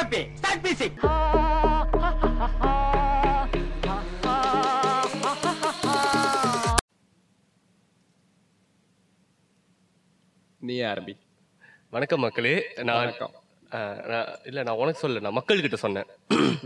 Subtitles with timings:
[0.00, 0.94] Copy start music
[10.60, 11.14] நீ ஆரம்பி
[11.90, 12.54] வணக்கம் மக்களே
[12.88, 13.12] நான்
[14.48, 16.08] இல்ல நான் உனக்கு சொல்லல நான் மக்கள்கிட்ட சொன்னேன்.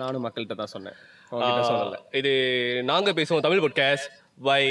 [0.02, 0.96] நானும் மக்கள்கிட்ட தான் சொன்னேன்.
[2.20, 2.32] இது
[2.92, 4.08] நாங்க பேசுவோம் Tamil podcast
[4.48, 4.62] by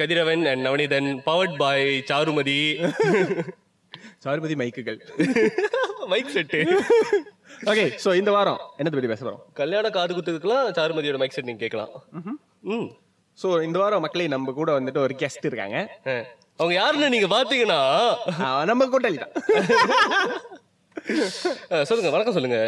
[0.00, 1.80] Kathiravan and Navanithan powered by
[2.12, 2.60] Charumathi.
[4.22, 4.98] Charupathi மைக்குகள்.
[6.12, 6.58] Mic set.
[7.70, 9.42] Okay so இந்த வாரம் என்னத்தை பத்தி பேச போறோம்?
[9.60, 11.92] கல்யாண காது குத்துக்குலாம் சாருமதியோட மைக் செட் நீங்க கேட்கலாம்.
[12.74, 12.88] ம்.
[13.38, 15.78] சோ இந்த வாரம் மக்களே நம்ம கூட வந்துட்டு ஒரு கெஸ்ட் இருக்காங்க.
[16.58, 17.78] அவங்க யாருன்னு நீங்க பாத்தீங்கன்னா
[18.46, 19.32] ஆ, நம்ம கூட்டாளி தான்.
[21.88, 22.58] சொல்லுங்க வணக்கம் சொல்லுங்க.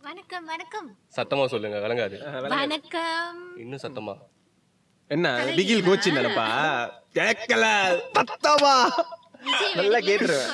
[0.00, 0.88] வணக்கம் வணக்கம்.
[1.16, 2.16] சத்தமா சொல்லுங்க விளங்காது.
[2.56, 3.40] வணக்கம்.
[3.56, 4.14] இன்னும் சத்தமா?
[5.10, 6.46] என்ன பிகில் கோச்சி நினைப்பா?
[7.18, 7.64] கேட்கல
[8.16, 9.21] விஜய்
[9.78, 10.50] நல்லா கேட்டுருவேன்.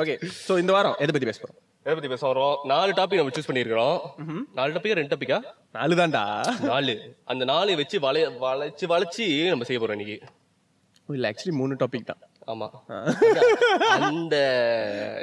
[0.00, 3.34] ஓகே சோ இந்த வாரம் எதை பத்தி பேச போறோம் எதை பத்தி பேச வரோம் நாலு டாபிக் நம்ம
[3.36, 3.98] சூஸ் பண்ணிருக்கிறோம்
[4.58, 5.38] நாலு டாபிக்கா ரெண்டு டாபிக்கா
[5.74, 6.24] நாலு தான்டா
[6.70, 6.94] நாலு
[7.32, 10.18] அந்த நாளை வச்சு வளைய வளைச்சு வளைச்சு நம்ம செய்ய போறோம் இன்னைக்கு
[11.08, 12.66] இல்ல ஆக்சுவலி மூணு டாபிக் தான் ஆமா
[14.08, 14.36] அந்த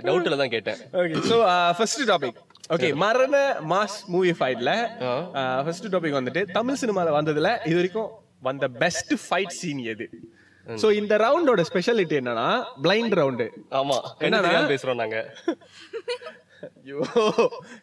[0.05, 1.37] டவுட்ல தான் கேட்டேன் okay so
[1.77, 2.39] first topic
[2.75, 3.37] okay மரண
[3.71, 4.71] மாஸ் மூவி ஃபைட்ல
[5.65, 8.09] ஃபர்ஸ்ட் டாபிக் வந்துட்டு தமிழ் சினிமால வந்ததுல இது வரைக்கும்
[8.41, 10.05] வந்த பெஸ்ட் ஃபைட் சீன் எது
[10.67, 12.47] சோ இந்த ரவுண்டோட ஸ்பெஷாலிட்டி என்னன்னா
[12.83, 13.97] பிளைண்ட் ரவுண்டு ஆமா?
[14.19, 14.51] என்னடா?
[14.73, 15.17] பேசுறோம் நாங்க.
[16.83, 16.99] ஐயோ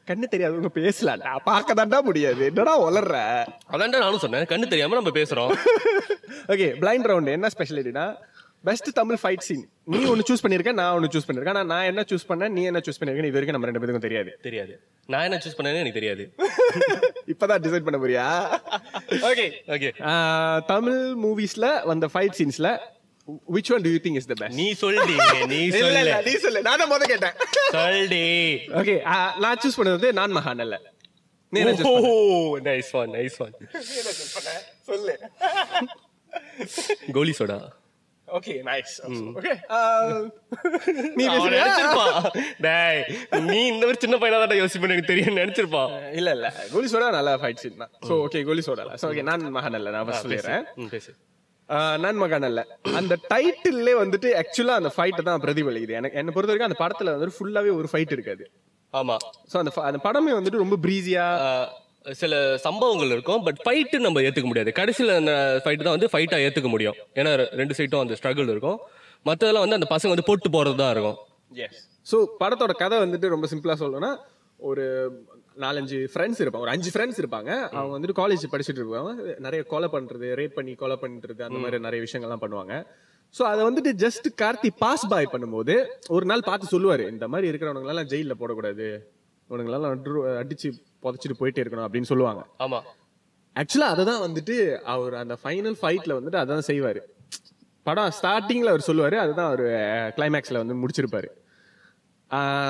[0.08, 1.32] கண்ணு தெரியாதவங்க பேசலாம்டா.
[1.44, 2.42] பார்க்க தான்டா முடியாது.
[2.44, 3.16] என்னடா வளர்ற
[3.72, 4.44] அதான்டா நானும் சொன்னேன்.
[4.44, 5.52] கண்ணு தெரியாம நம்ம பேசுறோம்.
[6.48, 8.04] ஓகே பிளைண்ட் ரவுண்டு என்ன ஸ்பெஷாலிட்டினா
[8.64, 11.54] பெஸ்ட் தமிழ் ஃபைட் சீன் நீ ஒன்னு சூஸ் பண்ணிருக்க நான் ஒன்னு சூஸ் பண்ணிருக்கேன்.
[11.54, 14.30] ஆனா நான் என்ன சூஸ் பண்ணேன் நீ என்ன சூஸ் பண்ணிருக்க இது வரைக்கும் நம்ம ரெண்டு பேருக்கும் தெரியாது.
[14.46, 14.74] தெரியாது.
[15.08, 16.24] நான் என்ன சூஸ் பண்ணேன்னு எனக்கு தெரியாது.
[17.32, 18.26] இப்பதான் டிசைட் பண்ண போறியா?
[19.30, 19.46] ஓகே
[19.76, 19.90] ஓகே
[20.72, 22.70] தமிழ் மூவிஸ்ல வந்த ஃபைட் சீன்ஸ்ல
[23.54, 24.54] which one do you think is the best?
[24.60, 25.14] நீ சொல்டி
[25.52, 26.00] நீ சொல்லு.
[26.28, 26.60] நீ சொல்லு.
[26.68, 27.36] நான் தான் முத கேட்டேன்.
[27.76, 28.24] சொல்டி.
[28.80, 28.96] ஓகே
[29.44, 30.78] நான் சூஸ் பண்ணது வந்து நான் மகான் அல்ல.
[31.52, 32.64] நீ என்ன ஓ பண்ண?
[32.68, 33.54] நைஸ் ஒன் நைஸ் ஒன்
[34.90, 35.14] சொல்லு.
[37.18, 37.60] Goli Soda.
[38.32, 38.94] Okay nice
[39.32, 39.52] okay
[41.16, 41.64] நீ அவன் பேசுறியா?
[41.64, 42.14] நினைச்சிருப்பான்.
[42.66, 43.00] டேய்
[43.48, 45.90] நீ இந்த மாதிரி சின்ன பையனா தான் யோசிப்பேன் எனக்கு தெரியும் நினைச்சிருப்பான்.
[46.20, 46.48] இல்ல இல்ல.
[46.72, 47.92] கோலி சோடா நல்ல ஃபைட் சீன் தான்.
[48.08, 50.32] So okay Goli Soda so okay Naan மகான் அல்ல நான் ஃபர்ஸ்ட்
[50.94, 51.12] பேசு.
[51.68, 52.60] ஆஹ் நான் மகான் அல்ல.
[53.00, 55.94] அந்த டைட்டில்லே வந்துட்டு ஆக்சுவலா அந்த ஃபைட் தான் பிரதிபலிக்குது.
[56.00, 58.44] எனக்கு என்ன பொறுத்த வரைக்கும் அந்த படத்துல வந்துட்டு ஃபுல்லாவே ஒரு ஃபைட் இருக்காது.
[58.94, 59.16] ஆமா.
[59.50, 61.26] சோ அந்த அந்த படமே வந்துட்டு ரொம்ப ப்ரீஸியா
[62.22, 64.70] சில சம்பவங்கள் இருக்கும் பட் ஃபைட்டு நம்ம ஏத்துக்க முடியாது.
[64.80, 66.96] கடைசியில் அந்த ஃபைட்டு தான் வந்து ஃபைட்டா ஏத்துக்க முடியும்.
[67.20, 68.78] ஏன்னா ரெண்டு சைட்டும் அந்த ஸ்ட்ரகிள் இருக்கும்.
[69.28, 71.18] மற்றதெல்லாம் வந்து அந்த பசங்க வந்து போட்டு போறது தான் இருக்கும்.
[71.66, 74.12] எஸ் ஸோ படத்தோட கதை வந்துட்டு ரொம்ப சிம்பிளா சொல்லணும்னா
[74.70, 74.84] ஒரு
[75.62, 76.64] நாலஞ்சு ஃப்ரெண்ட்ஸ் இருப்பாங்க.
[76.66, 77.50] ஒரு அஞ்சு ஃப்ரெண்ட்ஸ் இருப்பாங்க.
[77.78, 79.38] அவங்க வந்துட்டு காலேஜ் படிச்சுட்டு இருப்பாங்க.
[79.46, 82.74] நிறைய கொலை பண்றது ரேப் பண்ணி கொலை பண்றது அந்த மாதிரி நிறைய விஷயங்கள்லாம் பண்ணுவாங்க.
[83.34, 85.74] ஸோ அதை வந்துட்டு ஜஸ்ட் கார்த்தி பாஸ் பாய் பண்ணும்போது
[86.16, 88.88] ஒரு நாள் பார்த்து சொல்லுவாரு இந்த மாதிரி இருக்கிறவங்களெல்லாம் ஜெயிலில் போடக்கூடாது.
[89.52, 92.46] உனங்களெல்லாம் அடி- அடிச்சு புதைச்சிட்டு போயிட்டே இருக்கணும் அப்படின்னு சொல்லுவாங்க.
[92.58, 92.80] ஆமா.
[93.54, 97.00] ஆக்சுவலா அதை தான் வந்துட்டு அவர் அந்த ஃபைனல் ஃபைட்ல வந்துட்டு அதான் செய்வாரு.
[97.82, 99.60] படம் ஸ்டார்டிங்ல அவர் சொல்லுவாரு அதுதான் அவர்
[100.16, 101.26] கிளைமேக்ஸ்ல வந்து முடிச்சிருப்பாரு.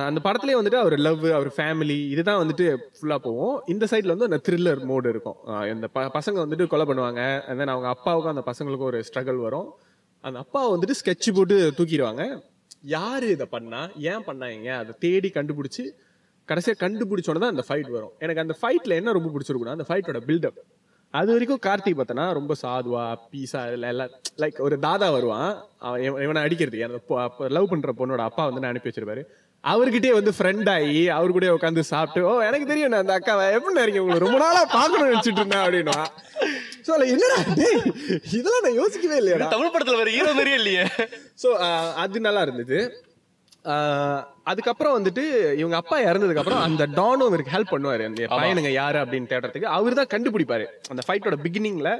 [0.04, 3.62] அந்த படத்துலயே வந்துட்டு அவர் லவ் அவர் ஃபேமிலி இதுதான் வந்துட்டு ஃபுல்லா போகும்.
[3.66, 5.36] இந்த சைடுல வந்து அந்த த்ரில்லர் மோடு இருக்கும்.
[5.46, 9.72] இந்த ப- பசங்க வந்துட்டு கொலை பண்ணுவாங்க and then அவங்க அப்பாவுக்கும் அந்த பசங்களுக்கும் ஒரு ஸ்ட்ரகிள் வரும்.
[10.20, 12.42] அந்த அப்பாவை வந்துட்டு ஸ்கெட்ச் போட்டு தூக்கிடுவாங்க.
[12.82, 15.90] யாரு இதை பண்ணா ஏன் பண்ணாங்க அதை தேடி கண்டுபிடிச்சு
[16.48, 18.14] கடைசியா கண்டுபிடிச்சோன்னு தான் அந்த ஃபைட் வரும்.
[18.24, 20.60] எனக்கு அந்த ஃபைட்ல என்ன ரொம்ப பிடிச்சிருக்குன்னா அந்த ஃபைட்டோட பில்டப்
[21.14, 25.50] அது வரைக்கும் கார்த்திக் பார்த்தனா ரொம்ப சாதுவா பீஸா எல்லாம் லைக் ஒரு தாதா வருவான்.
[25.86, 27.00] அவன் இவன் அடிக்கிறதுக்கு அந்த
[27.56, 29.22] லவ் பண்ற பொண்ணோட அப்பா வந்து நான் அனுப்பி வச்சிருப்பாரு?
[29.64, 33.82] அவர்கிட்டயே வந்து ஃப்ரெண்ட் ஆகி அவர் கூட உட்காந்து சாப்பிட்டு ஓ எனக்கு தெரியும் நான் அந்த அக்காவை எப்படி
[33.82, 34.04] இருக்கீங்க?
[34.06, 35.98] உங்களை ரொம்ப நாளா பார்க்கணும்னு நினைச்சிட்டு இருந்தேன் அப்படின்னா.
[36.86, 37.38] ஸோ என்னடா
[38.38, 40.86] இதெல்லாம் நான் யோசிக்கவே இல்லையா தமிழ் படத்துல வேற ஹீரோ மாதிரியே இல்லையே.
[41.42, 41.50] ஸோ
[42.04, 42.78] அது நல்லா இருந்தது.
[44.50, 48.04] அதுக்கப்புறம் வந்துட்டு இவங்க அப்பா இறந்ததுக்கு அப்புறம் அந்த டானும் இவருக்கு ஹெல்ப் பண்ணுவாரு.
[48.04, 49.72] அந்த பையனுங்க யாரு அப்படின்னு தேடுறதுக்கு.
[49.78, 50.66] அவர் தான் கண்டுபிடிப்பாரு.
[50.88, 51.92] அந்த ஃபைட்டோட பிகினிங்ல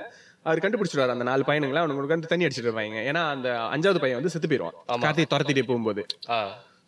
[0.43, 3.03] அவர் கண்டுபிடிச்சிருவாரு அந்த நாலு பையனுங்களை அவனுக்கு வந்து தண்ணி அடிச்சிட்டு இருப்பாங்க.
[3.11, 6.05] ஏன்னா அந்த அஞ்சாவது பையன் வந்து செத்து போயிடுவான் கார்த்திகை துரத்திட்டு போகும்போது.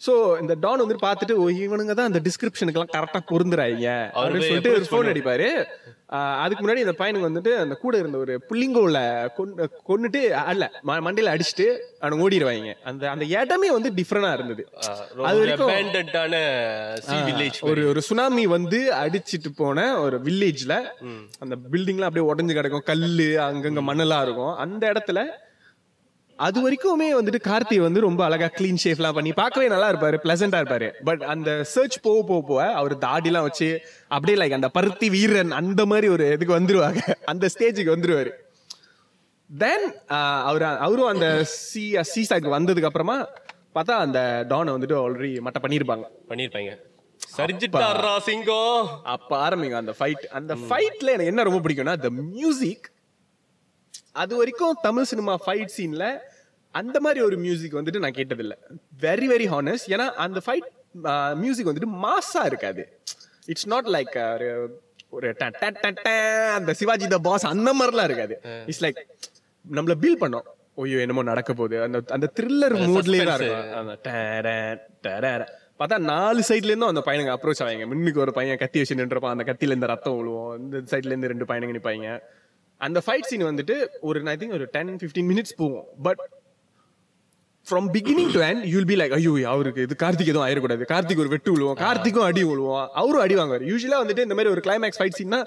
[0.00, 0.12] சோ
[0.42, 4.86] இந்த டான் வந்து பார்த்துட்டு ஓ இவனுங்க தான் அந்த டிஸ்கிரிப்ஷனுக்கு எல்லாம் கரெக்டா பொருந்துறாங்க அப்படின்னு சொல்லிட்டு ஒரு
[4.90, 5.48] ஃபோன் அடிப்பாரு.
[6.42, 8.98] அதுக்கு முன்னாடி இந்த பையனுக்கு வந்துட்டு அந்த கூட இருந்த ஒரு புள்ளிங்கோல
[9.36, 10.20] கொன்னு கொன்னுட்டு
[10.50, 10.64] அல்ல
[11.06, 11.66] மண்டையில அடிச்சுட்டு
[12.00, 14.64] அவனுக்கு ஓடிடுவாங்க அந்த அந்த இடமே வந்து டிஃப்ரெண்டா இருந்தது.
[15.28, 16.34] அது வரைக்கும் அபேண்டடான
[17.06, 20.76] சி வில்லேஜ் ஒரு ஒரு சுனாமி வந்து அடிச்சிட்டு போன ஒரு வில்லேஜ்ல
[21.44, 22.86] அந்த பில்டிங்லாம் அப்படியே உடைஞ்சு கிடக்கும்.
[22.92, 24.54] கல்லு அங்கங்க மண்ணெல்லாம் இருக்கும்.
[24.66, 25.20] அந்த இடத்துல
[26.46, 30.88] அது வரைக்குமே வந்துட்டு கார்த்தி வந்து ரொம்ப அழகா க்ளீன் ஷேஃப்லாம் பண்ணி பார்க்கவே நல்லா இருப்பாரு பிளசண்டா இருப்பாரு.
[31.08, 33.68] பட் அந்த சர்ச் போக போக போக அவர் தாடிலாம் வச்சு
[34.14, 37.02] அப்படியே லைக் அந்த பருத்தி வீரன் அந்த மாதிரி ஒரு இதுக்கு வந்துருவாங்க.
[37.32, 38.32] அந்த ஸ்டேஜுக்கு வந்துருவாரு.
[39.50, 39.86] தென்
[40.48, 41.28] அவர் அவரும் அந்த
[41.58, 43.16] சி சி சைடுக்கு வந்ததுக்கு அப்புறமா
[43.76, 44.18] பார்த்தா அந்த
[44.50, 46.72] டானை வந்துட்டு ஆல்ரெடி மட்ட பண்ணியிருப்பாங்க பண்ணிருப்பாங்க.
[47.36, 48.88] சரிஞ்சிட்டாரா சிங்கம்.
[49.14, 52.86] அப்ப ஆரம்பிங்க அந்த ஃபைட் அந்த ஃபைட்ல எனக்கு என்ன ரொம்ப பிடிக்கும்னா the மியூசிக்
[54.22, 56.06] அது வரைக்கும் தமிழ் சினிமா ஃபைட் சீன்ல
[56.80, 58.54] அந்த மாதிரி ஒரு மியூசிக் வந்துட்டு நான் கேட்டதில்ல.
[59.04, 60.68] வெரி வெரி ஹானஸ்ட் ஏன்னா அந்த ஃபைட்
[61.42, 62.82] மியூசிக் வந்துட்டு மாஸா இருக்காது.
[63.52, 64.48] இட்ஸ் நாட் லைக் ஒரு
[65.16, 65.28] ஒரு
[66.58, 68.36] அந்த சிவாஜி த பாஸ் அந்த மாதிரிலாம் இருக்காது.
[68.70, 69.00] இட்ஸ் லைக்
[69.64, 70.46] நம்மள பில் பண்ணோம்.
[70.84, 71.76] ஐயோ என்னமோ நடக்க போகுது.
[71.86, 73.76] அந்த அந்த த்ரில்லர் மூட்லயே தான் இருக்கும்.
[73.80, 74.48] அந்த டர,
[75.06, 75.44] டர.
[75.80, 77.86] பார்த்தா நாலு சைட்ல இருந்தும் அந்த பையனுங்க அப்ரோச் ஆவாங்க.
[77.90, 81.48] முன்னுக்கு ஒரு பையன் கத்தி வச்சு நின்றுப்பான் அந்த கத்தியில இருந்து ரத்தம் விழுவோம் இந்த சைட்ல இருந்து ரெண்டு
[81.50, 82.10] பையனுங்க நிப்பாங்க
[82.86, 83.76] அந்த ஃபைட் சீன் வந்துட்டு
[84.08, 85.86] ஒரு ஐ திங்க் ஒரு டென் ஃபிஃப்டீன் மினிட்ஸ் போகும்.
[86.06, 86.22] But
[87.66, 91.30] from beginning to end you'll be like ஐயோ அவருக்கு இது கார்த்திக் எதுவும் ஆயிடக்கூடாது கார்த்திக் ஒரு
[91.34, 93.64] வெட்டு விழுவோம் கார்த்திக்கும் அடி விழுவோம் அவரும் அடி வாங்குவார்.
[93.70, 95.40] யூஸ்வலா வந்துட்டு இந்த மாதிரி ஒரு கிளைமேக்ஸ் ஃபைட் சீன்னா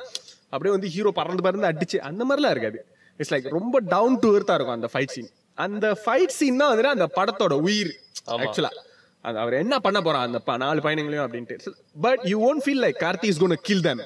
[0.54, 2.82] அப்படியே வந்து ஹீரோ பறந்து பறந்து அடிச்சு அந்த மாதிரிலாம் இருக்காது.
[3.20, 5.32] இட்ஸ் லைக் ரொம்ப டவுன் டு எர்த்தா இருக்கும் அந்த ஃபைட் சீன்
[5.66, 7.94] அந்த ஃபைட் சீன் தான் வந்துட்டு அந்த படத்தோட உயிர்
[8.44, 8.72] ஆக்சுவலா
[9.28, 10.26] அது அவர் என்ன பண்ண போறான்?
[10.28, 11.56] அந்த நாலு பையனுங்களையும் அப்படின்ட்டு.
[12.06, 14.00] But you won't feel like Karthi is gonna kill them.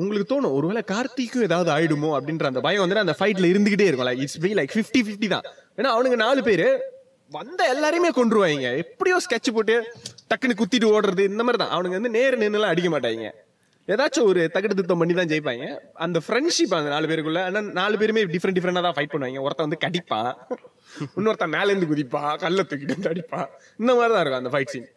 [0.00, 4.08] உங்களுக்கு தோணும் ஒருவேளை கார்த்திக்கும் ஏதாவது ஆயிடுமோ அப்படின்ற அந்த பயம் வந்து அந்த ஃபைட்ல இருந்துகிட்டே இருக்கும்.
[4.10, 5.46] Like it's be like fifty fifty தான்.
[5.78, 6.66] ஏன்னா அவனுங்க நாலு பேர்
[7.36, 9.74] வந்த எல்லாரையுமே கொண்டுருவாங்க எப்படியோ ஸ்கெட்ச் போட்டு
[10.30, 11.74] டக்குன்னு குத்திட்டு ஓடுறது இந்த மாதிரி தான்.
[11.76, 13.28] அவனுங்க வந்து நேர் நின்றுலாம் அடிக்க மாட்டாங்க.
[13.92, 15.66] ஏதாச்சும் ஒரு தகடு திருத்தம் பண்ணி தான் ஜெயிப்பாங்க.
[16.04, 19.40] அந்த ஃப்ரெண்ட்ஷிப் அந்த நாலு பேருக்குள்ள ஆனால் நாலு பேருமே டிஃப்ரெண்ட் டிஃப்ரெண்டாக தான் ஃபைட் பண்ணுவாங்க.
[19.46, 20.32] ஒருத்தன் வந்து கடிப்பான்.
[21.18, 22.32] இன்னொருத்தன் மேலேருந்து குதிப்பான்.
[22.44, 23.48] கல்லை தூக்கிட்டு வந்து அடிப்பான்.
[23.82, 24.88] இந்த மாதிரி தான் இருக்கும் அந்த ஃபைட் சீன்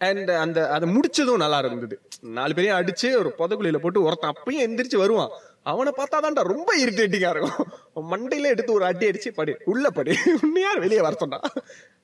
[0.00, 1.96] அண்ட் அந்த அதை முடிச்சதும் நல்லா இருந்தது.
[2.38, 5.32] நாலு பேரையும் அடிச்சு ஒரு புதக்குழியில போட்டு ஒருத்தன் அப்பயும் எந்திரிச்சு வருவான்.
[5.72, 7.70] அவனை பார்த்தாதான்டா ரொம்ப இரிட்டேட்டிங்கா இருக்கும்.
[7.94, 10.12] அவன் மண்டையில எடுத்து ஒரு அடி அடிச்சு படு உள்ள படு.
[10.42, 11.40] உன்னையார் வெளியே வர சொன்னா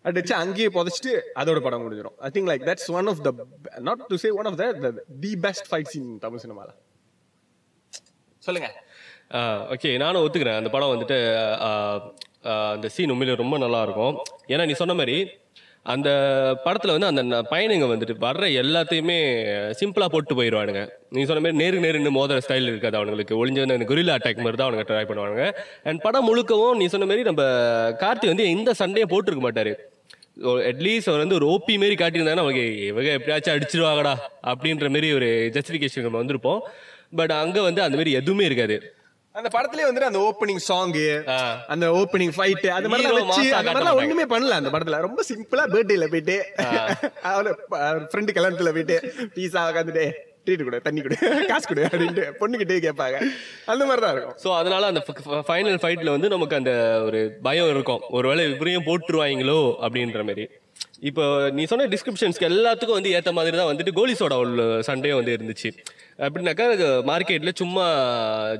[0.08, 3.32] அடிச்சு அங்கேயே புதைச்சிட்டு அதோட படம் முடிஞ்சிடும் I think like that's one of the
[3.88, 4.90] not to say one of the
[5.24, 6.70] the best fight scene Tamil சினிமால
[8.46, 8.68] சொல்லுங்க.
[9.74, 10.58] ஓகே நானும் ஒத்துக்கிறேன்.
[10.60, 11.18] அந்த படம் வந்துட்டு
[12.74, 14.16] அந்த சீன் உண்மையிலே ரொம்ப நல்லா இருக்கும்.
[14.52, 15.16] ஏன்னா நீ சொன்ன மாதிரி
[15.86, 16.08] அந்த
[16.64, 19.16] படத்தில் வந்து அந்த பையனுங்க வந்துட்டு வர்ற எல்லாத்தையுமே
[19.78, 20.82] சிம்பிளாக போட்டு போயிடுவானுங்க
[21.14, 23.38] நீ சொன்ன மாதிரி நேருக்கு நேரு நேருன்னு மோதிர ஸ்டைல் இருக்காது அவனுங்களுக்கு.
[23.40, 25.46] ஒளிஞ்சு அந்த குரில்லா அட்டாக் மாதிரி தான் அவனுங்க ட்ரை பண்ணுவாங்க
[25.88, 27.42] அண்ட் படம் முழுக்கவும் நீ சொன்ன மாதிரி நம்ம
[28.04, 29.72] கார்த்தி வந்து எந்த சண்டையும் போட்டிருக்க மாட்டார்.
[30.70, 34.14] அட்லீஸ்ட் அவர் வந்து ஒரு ஓபி மாரி காட்டியிருந்தாங்கன்னா அவங்க இவங்க எப்படியாச்சும் அடிச்சிருவாங்கடா
[34.52, 36.60] அப்படின்ற மாரி ஒரு ஜஸ்டிஃபிகேஷன் நம்ம வந்திருப்போம்.
[37.20, 38.78] பட் அங்கே வந்து அந்த மாதிரி எதுவுமே இருக்காது.
[39.38, 40.96] அந்த படத்துலயே வந்துட்டு அந்த ஓப்பனிங் சாங்
[41.74, 44.00] அந்த ஓப்பனிங் ஃபைட் அது மாதிரி வச்சு அந்த மாட்டாங்க.
[44.00, 44.98] ஒண்ணுமே பண்ணல அந்த படத்துல.
[45.06, 46.36] ரொம்ப சிம்பிளா பர்த்டேல போயிட்டு
[47.30, 47.54] அவன
[48.10, 48.98] ஃப்ரெண்டு கல்யாணத்துல போயிட்டு
[49.36, 50.04] பீஸா உட்காந்துட்டு
[50.46, 51.16] ட்ரீட் கொடு தண்ணி கொடு
[51.50, 53.16] காசு கொடு அப்படின்ட்டு பொண்ணுகிட்டே கேட்பாங்க.
[53.72, 54.36] அந்த மாதிரி தான் இருக்கும்.
[54.44, 55.02] ஸோ அதனால அந்த
[55.50, 56.72] ஃபைனல் ஃபைட்ல வந்து நமக்கு அந்த
[57.06, 58.02] ஒரு பயம் இருக்கும்.
[58.18, 60.46] ஒருவேளை இவரையும் போட்டுருவாங்களோ அப்படின்ற மாதிரி
[61.08, 61.24] இப்போ
[61.56, 65.70] நீ சொன்ன டிஸ்கிரிப்ஷன்ஸ்க்கு எல்லாத்துக்கும் வந்து ஏத்த மாதிரி தான் வந்துட்டு கோலி சோடா உள்ள சண்டையும் வந்து இருந்துச்சு.
[66.18, 66.64] அப்படின்னாக்கா
[67.06, 67.84] மார்க்கெட்டில் சும்மா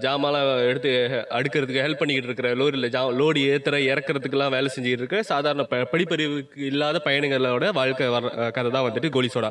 [0.01, 0.91] ஜாமாலாம் எடுத்து
[1.31, 6.61] அடுக்கிறதுக்கு ஹெல்ப் பண்ணிக்கிட்டு இருக்கிற லோரியில் ஜா லோடு ஏற்றுற இறக்குறதுக்கெல்லாம் வேலை செஞ்சுக்கிட்டு இருக்கிற சாதாரண ப- படிப்பறிவுக்கு
[6.65, 9.51] இல்லாத பயணங்களோட வாழ்க்கை வர கதை தான் வந்துட்டு கோலி சோடா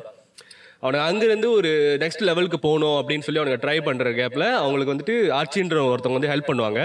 [0.82, 1.72] அவனுக்கு அங்கேருந்து ஒரு
[2.02, 6.50] நெக்ஸ்ட் லெவலுக்கு போகணும் அப்படின்னு சொல்லி அவனுக்கு ட்ரை பண்ணுற கேப்பில் அவங்களுக்கு வந்துட்டு ஆட்சின்ற ஒருத்தவங்க வந்து ஹெல்ப்
[6.50, 6.82] பண்ணுவாங்க.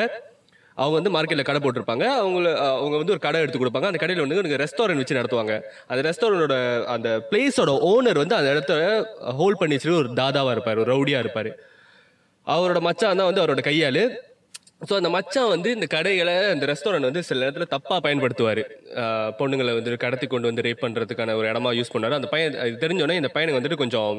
[0.82, 2.04] அவங்க வந்து மார்க்கெட்டில் கடை போட்டிருப்பாங்க.
[2.22, 3.88] அவங்கள அவங்க வந்து ஒரு கடை எடுத்து கொடுப்பாங்க.
[3.90, 5.54] அந்த கடையில் வந்து எனக்கு ரெஸ்டாரண்ட் வச்சு நடத்துவாங்க.
[5.90, 6.56] அந்த ரெஸ்டாரண்டோட
[6.94, 8.74] அந்த பிளேஸோட ஓனர் வந்து அந்த இடத்த
[9.40, 11.50] ஹோல்ட் பண்ணி வச்சுட்டு ஒரு தாதாவாக இருப்பார் ஒரு ரவுடியாக இருப்பார்.
[12.46, 14.02] அவரோட மச்சான் தான் வந்து அவரோட கையால்
[14.88, 18.60] ஸோ அந்த மச்சான் வந்து இந்த கடைகளை இந்த ரெஸ்டாரண்ட் வந்து சில நேரத்தில் தப்பாக பயன்படுத்துவார்.
[19.38, 22.16] பொண்ணுங்களை வந்து கடத்தி கொண்டு வந்து ரேப் பண்ணுறதுக்கான ஒரு இடமா யூஸ் பண்ணார்.
[22.18, 24.18] அந்த பையன் அது தெரிஞ்சோடனே இந்த பையனுக்கு வந்துட்டு கொஞ்சம்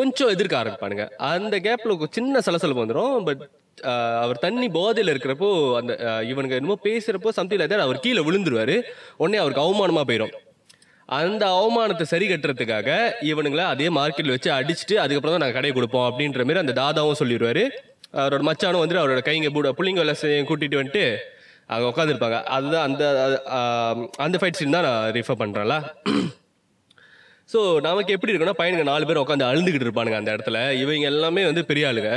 [0.00, 1.04] கொஞ்சம் எதிர்க்க ஆரம்பிப்பானுங்க.
[1.32, 3.44] அந்த கேப்பில் சின்ன சலசலப்பு வந்துடும் பட்
[4.22, 5.48] அவர் தண்ணி போதையில் இருக்கிறப்போ
[5.80, 5.92] அந்த
[6.30, 8.76] இவனுக்கு இவனுங்க என்னமோ பேசுகிறப்போ சம்திங் லைக் அவர் கீழே விழுந்துருவாரு.
[9.22, 10.34] உடனே அவருக்கு அவமானமாக போயிடும்
[11.20, 12.90] அந்த அவமானத்தை சரி கட்டுறதுக்காக
[13.30, 17.62] இவனுங்களை அதே மார்க்கெட்டில் வச்சு அடிச்சுட்டு அதுக்கப்புறம் தான் நாங்கள் கடையை கொடுப்போம் அப்படின்ற மாதிரி அந்த தாதாவும் சொல்லிடுவார்.
[18.20, 21.04] அவரோட மச்சானும் வந்துட்டு அவரோட கைங்க பூட புள்ளிங்க எல்லாம் கூட்டிட்டு வந்துட்டு
[21.72, 23.04] அங்கே உட்காந்துருப்பாங்க அதுதான் அந்த
[24.24, 25.76] அந்த ஃபைட் சீன் தான் நான் ரிஃபர் பண்ணுறேன்ல
[27.52, 30.58] ஸோ நமக்கு எப்படி இருக்குன்னா பையனுங்க நாலு பேர் உட்காந்து அழுந்துகிட்டு இருப்பானுங்க அந்த இடத்துல.
[30.82, 32.10] இவங்க எல்லாமே வந்து பெரிய ஆளுங்க.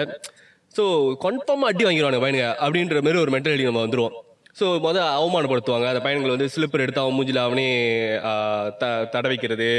[0.77, 0.83] ஸோ
[1.25, 4.15] கன்ஃபார்மாக அடி வாங்கிடுவானுங்க பையனுங்க அப்படின்ற மாதிரி ஒரு மென்டாலிட்டி நம்ம வந்துடுவோம்
[4.59, 5.87] ஸோ முதல் அவமானப்படுத்துவாங்க.
[5.91, 7.65] அந்த பையன்களை வந்து ஸ்லிப்பர் எடுத்து அவன் மூஞ்சில் அவனே
[8.81, 9.69] த தட வைக்கிறது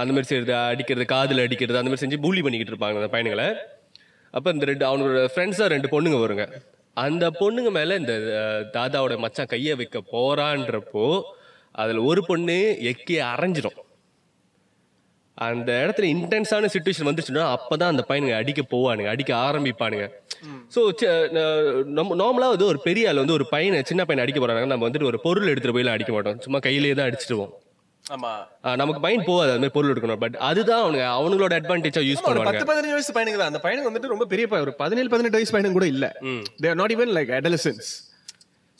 [0.00, 3.48] அந்த மாதிரி செய்யறது அடிக்கிறது காதில் அடிக்கிறது அந்த மாதிரி செஞ்சு பூலி பண்ணிக்கிட்டு இருப்பாங்க அந்த பையனுங்களை
[4.34, 6.44] அப்போ இந்த ரெண்டு அவனோட ஃப்ரெண்ட்ஸாக ரெண்டு பொண்ணுங்க வருங்க.
[6.96, 8.14] அந்த பொண்ணுங்க மேலே இந்த
[8.76, 11.04] தாதாவோட மச்சான் கையை வைக்க போகிறான்றப்போ
[11.82, 12.56] அதில் ஒரு பொண்ணு
[12.92, 13.78] எக்கி அரைஞ்சிடும்
[15.46, 20.06] அந்த இடத்துல இன்டென்ஸான சுச்சுவேஷன் வந்துச்சுன்னா அப்பதான் அந்த பையனுங்க அடிக்க போவானுங்க அடிக்க ஆரம்பிப்பானுங்க.
[20.74, 20.80] ஸோ
[21.98, 24.72] நம்ம நார்மலாக வந்து ஒரு பெரிய ஆள் வந்து ஒரு பையனை சின்ன பையனை அடிக்க போறாங்க.
[24.72, 26.40] நம்ம வந்துட்டு ஒரு பொருள் எடுத்துட்டு போய்லாம் அடிக்க மாட்டோம்.
[26.46, 27.52] சும்மா கையிலேயே தான் அடிச்சிடுவோம்.
[28.80, 30.20] நமக்கு மைண்ட் போகாது அது மாதிரி பொருள் எடுக்கணும்.
[30.24, 33.52] பட் அதுதான் அவனுங்க அவங்களோட அட்வான்டேஜா யூஸ் பண்ணுவாங்க பத்து பதினஞ்சு வயசு பையனுங்க தான்.
[33.52, 36.06] அந்த பையனுக்கு வந்துட்டு ரொம்ப பெரிய ஒரு பதினேழு பதினெட்டு வயசு பையனுக்கு கூட இல்ல.
[36.62, 37.90] They are not even like adolescents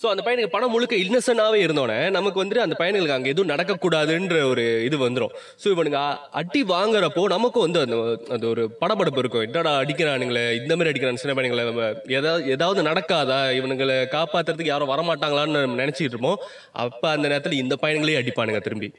[0.02, 4.84] so அந்த பையனுக்கு பணம் முழுக்க இன்னசென்ட்டாகவே இருந்தோடனே நமக்கு வந்துட்டு அந்த பையனுக்கு அங்கே எதுவும் நடக்கக்கூடாதுன்ற ஒரு
[4.84, 6.00] இது வந்துடும் ஸோ இவனுங்க
[6.30, 7.96] அடி வாங்குறப்போ நமக்கும் வந்து அந்த
[8.28, 9.42] அந்த ஒரு படப்படப்பு இருக்கும்.
[9.42, 13.40] என்னடா அடிக்கிறானுங்களே இந்த மாதிரி அடிக்கிறான் சின்ன பையனுங்களை நம்ம ஏதாவது ஏதாவது நடக்காதா?
[13.58, 16.38] இவனுங்களை காப்பாற்றுறதுக்கு யாரும் வரமாட்டாங்களான்னு நம்ம இருப்போம்.
[16.72, 18.90] அப்போ அந்த நேரத்தில் இந்த பையனுங்களே அடிப்பானுங்க திரும்பி.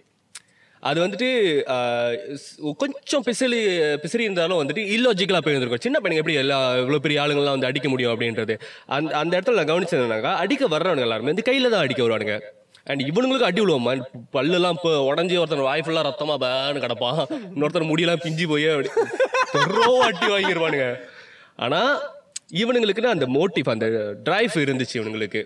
[0.90, 1.30] அது வந்துட்டு
[2.82, 3.60] கொஞ்சம் பிசிலி
[4.04, 5.84] பிசிறி இருந்தாலும் வந்துட்டு இல்லாஜிக்கலாக போயிருந்திருக்கும்.
[5.86, 8.56] சின்ன பையனுங்க எப்படி எல்லா இவ்வளோ பெரிய ஆளுங்கள்லாம் வந்து அடிக்க முடியும் அப்படின்றது.
[8.98, 12.38] அந்த அந்த இடத்துல நான் கவனிச்சதுனாக்கா அடிக்க வர்றவனுங்க எல்லாருமே வந்து கையில் தான் அடிக்க வருவானுங்க.
[12.92, 13.88] அண்ட் இவனுங்களுக்கு அடி விழுவோம்?
[14.36, 17.20] பல்லுலாம் இப்போ உடஞ்சி ஒருத்தன் வாய் ஃபுல்லாக ரத்தமாக பேன்னு கிடப்பான்.
[17.54, 18.90] இன்னொருத்தர் முடியெல்லாம் பிஞ்சு போய் அப்படி
[19.76, 20.88] ரொ அடி வாங்கிடுவானுங்க
[21.66, 21.92] ஆனால்
[22.62, 23.88] இவனுங்களுக்குன்னு அந்த மோட்டிவ் அந்த
[24.28, 25.42] டிரைவ் இருந்துச்சு இவனுங்களுக்கு.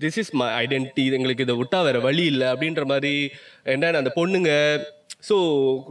[0.00, 3.14] திஸ் இஸ் மை ஐடென்டிட்டி எங்களுக்கு இதை விட்டா வேற வழி இல்லை அப்படின்ற மாதிரி
[3.68, 4.52] என்ன அந்த பொண்ணுங்க
[5.28, 5.36] ஸோ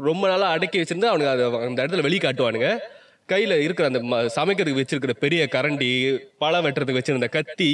[0.04, 2.70] ரொம்ப நாளாக அடக்கி வச்சுருந்தா அவனுங்க அதை அந்த இடத்துல வெளி காட்டுவானுங்க
[3.30, 5.92] கையில் இருக்கிற அந்த ம- சமைக்கிறதுக்கு வச்சிருக்கிற பெரிய கரண்டி
[6.38, 7.70] பழம் வெட்டுறதுக்கு வச்சுருந்த கத்தி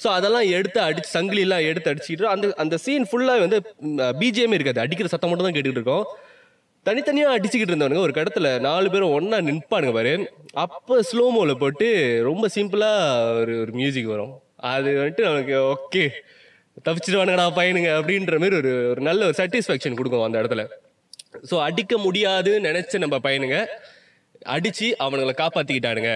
[0.00, 3.58] ஸோ அதெல்லாம் எடுத்து அடிச்சு சங்கிலிலாம் எடுத்து அடிச்சுக்கிட்டு அந்த அந்த சீன் ஃபுல்லாக வந்து
[4.20, 4.80] பிஜிஎம் இருக்காது.
[4.80, 6.04] அடிக்கிற சத்தம் மட்டும் தான் கேட்டுக்கிட்டு இருக்கோம்.
[6.86, 7.98] தனித்தனியாக அடிச்சுக்கிட்டு இருந்தவனுங்க.
[7.98, 10.12] ஒரு கடத்தில் நாலு பேரும் ஒன்றா நிற்பானுங்க பாரு.
[10.64, 11.88] அப்போ ஸ்லோமோல போட்டு
[12.22, 13.08] ரொம்ப சிம்பிளாக
[13.40, 14.32] ஒரு ஒரு மியூசிக் வரும்.
[14.58, 16.04] அது வந்துட்டு நமக்கு ஓகே.
[16.86, 20.64] தப்பிச்சிடுவானுங்கடா பையனுங்க அப்படின்ற மாதிரி ஒரு ஒரு நல்ல ஒரு சாட்டிஸ்ஃபேக்ஷன் கொடுக்கும் அந்த இடத்துல.
[21.50, 23.56] ஸோ அடிக்க முடியாதுன்னு நினச்ச நம்ம பையனுங்க
[24.56, 26.12] அடித்து அவனுங்களை காப்பாற்றிக்கிட்டானுங்க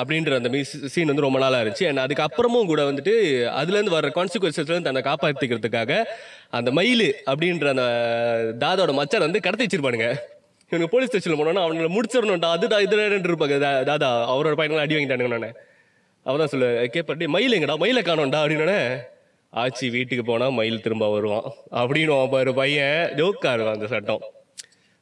[0.00, 0.50] அப்படின்ற அந்த
[0.92, 1.86] சீன் வந்து ரொம்ப நாளாக இருந்துச்சு.
[1.90, 3.14] அண்ட் அதுக்கப்புறமும் கூட வந்துட்டு
[3.60, 5.92] அதுலேருந்து வர கான்சிக்வன்சஸ்லேருந்து தன்னை காப்பாற்றிக்கிறதுக்காக
[6.58, 7.86] அந்த மயிலு அப்படின்ற அந்த
[8.64, 10.08] தாதாவோட மச்சான் வந்து கடத்தி வச்சிருப்பானுங்க.
[10.72, 13.58] இவங்க போலீஸ் ஸ்டேஷனில் போனோன்னா அவங்களை முடிச்சிடணும்டா அதுதான் இதுல இருப்பாங்க
[13.90, 14.10] தாதா.
[14.32, 15.50] அவரோட பையனை அடி வாங்கிட்டானுங்க நானே
[16.28, 17.76] அவதான் சொல்ல கேப்பட்டி மயில் எங்கடா?
[17.78, 19.06] மயிலை காணோம்டா அப்படின்னு
[19.52, 23.10] ஆச்சி வீட்டுக்கு போனா மயில் திரும்ப வருவான் அப்படின்னு பாரு பையன்.
[23.16, 24.22] ஜோக்கா இருக்கும் அந்த சட்டம்.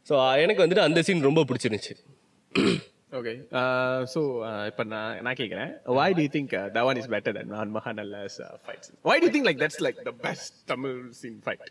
[0.09, 1.95] ஸோ எனக்கு வந்துட்டு அந்த சீன் ரொம்ப பிடிச்சிருந்துச்சு.
[3.13, 3.33] ஓகே
[4.15, 4.21] ஸோ
[4.67, 5.71] இப்போ நான் நான் கேட்குறேன்
[6.29, 7.73] think uh, that one is better than நான்
[9.03, 11.63] why do you think like that's like the best Tamil scene fight?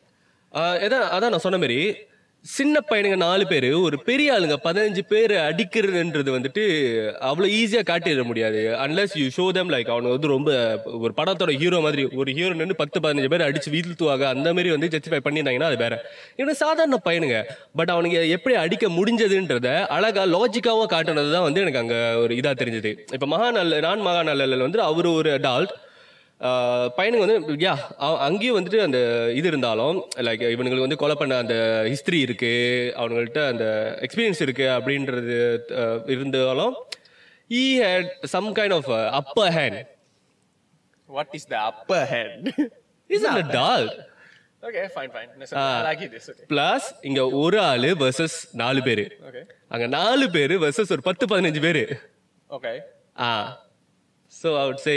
[0.52, 1.80] ஆஹ் அதான் அதான் நான் சொன்ன மாதிரி
[2.54, 6.64] சின்ன பையனுங்க நாலு பேர் ஒரு பெரிய ஆளுங்க பதினஞ்சு பேர் அடிக்கிறதுன்றது வந்துட்டு
[7.30, 8.60] அவ்வளோ ஈஸியாக காட்டிட முடியாது.
[8.78, 12.75] Unless you show them like அவனுக்கு வந்து ரொம்ப ஒரு படத்தோட ஹீரோ மாதிரி ஒரு ஹீரோ நின்று
[12.75, 14.24] பத்து பதினஞ்சு பேர் அடிச்சு வீழ்த்துவாங்க.
[14.24, 16.06] அந்த மாதிரி வந்து ஜஸ்டிஃபை பண்ணியிருந்தாங்கன்னா அது வேற.
[16.38, 17.40] இவனு சாதாரண பையனுங்க.
[17.75, 22.94] பட் அவனுங்க எப்படி அடிக்க முடிஞ்சதுன்றத அழகாக லாஜிக்காவும் காட்டுனது தான் வந்து எனக்கு அங்கே ஒரு இதாக தெரிஞ்சது.
[23.14, 25.74] இப்போ மகாநல்ல நான் மகாநல்ல வந்து அவர் ஒரு அடால்ட்
[26.98, 32.20] பையனுக்கு வந்து யா அங்கேயும் வந்துட்டு அந்த இது இருந்தாலும் லைக் இவனுங்களுக்கு வந்து கொலை பண்ண அந்த ஹிஸ்டரி
[32.20, 32.54] இருக்கு
[32.98, 35.38] அவனுங்கள்ட்ட அந்த எக்ஸ்பீரியன்ஸ் இருக்கு அப்படின்றது
[36.06, 36.75] இருந்தாலும்
[37.51, 39.94] he had some kind of upper hand
[41.10, 42.46] what is the upper hand?
[43.08, 43.89] Is a tall
[44.68, 46.46] it this okay.
[46.50, 49.20] Plus இங்க ஒரு ஆளு வர்சஸ் நாலு பேரு.
[49.68, 51.84] அங்க நாலு பேரு வர்சஸ் ஒரு பத்து பதினஞ்சு பேரு.
[52.50, 52.80] Okay.
[53.20, 53.30] Ah.
[54.36, 54.96] So I'd say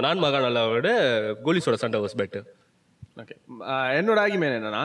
[0.00, 0.90] நான் மகாநல்லாவோட
[1.44, 2.46] கோலிஸோட சண்டை வாஸ் பெட்டர்
[3.22, 3.34] ஓகே
[3.98, 4.84] என்னோட ஆகியமே என்னன்னா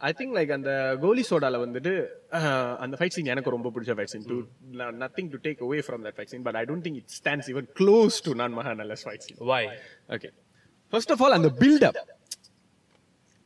[0.00, 0.72] ஐ திங்க் லைக் அந்த
[1.02, 1.92] கோலி சோடால வந்துட்டு
[2.38, 4.36] uh, அந்த ஃபைட் சீன் எனக்கு ரொம்ப பிடிச்ச fight scene to
[5.00, 7.66] nothing to take away from that fight scene but I don't think it stands even
[7.80, 9.68] close to நான் மகாநல்லஸ் fight scene why
[10.16, 10.30] okay
[10.92, 12.00] first of all அந்த buildup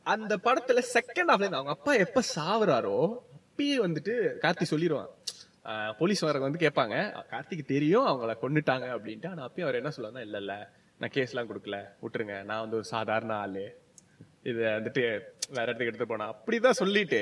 [0.05, 2.97] அந்த படத்துல second ஹாஃப்ல அவங்க அப்பா எப்ப சாவுறாரோ
[3.45, 5.09] அப்பயே வந்துட்டு கார்த்தி சொல்லிடுவான்
[5.99, 6.95] போலீஸ் வந்து கேட்பாங்க
[7.33, 9.29] கார்த்திக்கு தெரியும் அவங்கள கொன்னுட்டாங்க அப்படின்ட்டு.
[9.31, 10.57] ஆனால் அப்பயும் அவர் என்ன சொல்லுவாங்க இல்லை இல்லை
[10.99, 13.65] நான் கேஸ்லாம் கொடுக்கல விட்டுருங்க நான் வந்து ஒரு சாதாரண ஆளு.
[14.49, 15.03] இது வந்துட்டு
[15.55, 16.25] வேற இடத்துக்கு எடுத்து போனா.
[16.33, 17.21] அப்படிதான் சொல்லிட்டு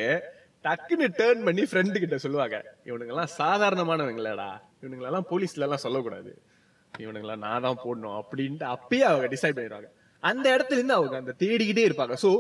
[0.66, 2.58] டக்குன்னு டேர்ன் பண்ணி ஃப்ரெண்டு கிட்ட சொல்லுவாங்க
[2.90, 4.50] இவனுங்கெல்லாம் சாதாரணமானவங்களடா
[4.82, 6.32] இவனுங்களெல்லாம் போலீஸ்ல எல்லாம் சொல்லக்கூடாது.
[6.94, 9.90] இவனுங்களாம் நான் தான் போடணும் அப்படின்ட்டு அப்பயே அவங்க டிசைட் பண்ணிடுவாங்க.
[10.24, 12.16] அந்த இடத்துல இருந்து அவங்க அந்த தேடிக்கிட்டே இருப்பாங்க.
[12.24, 12.32] ஸோ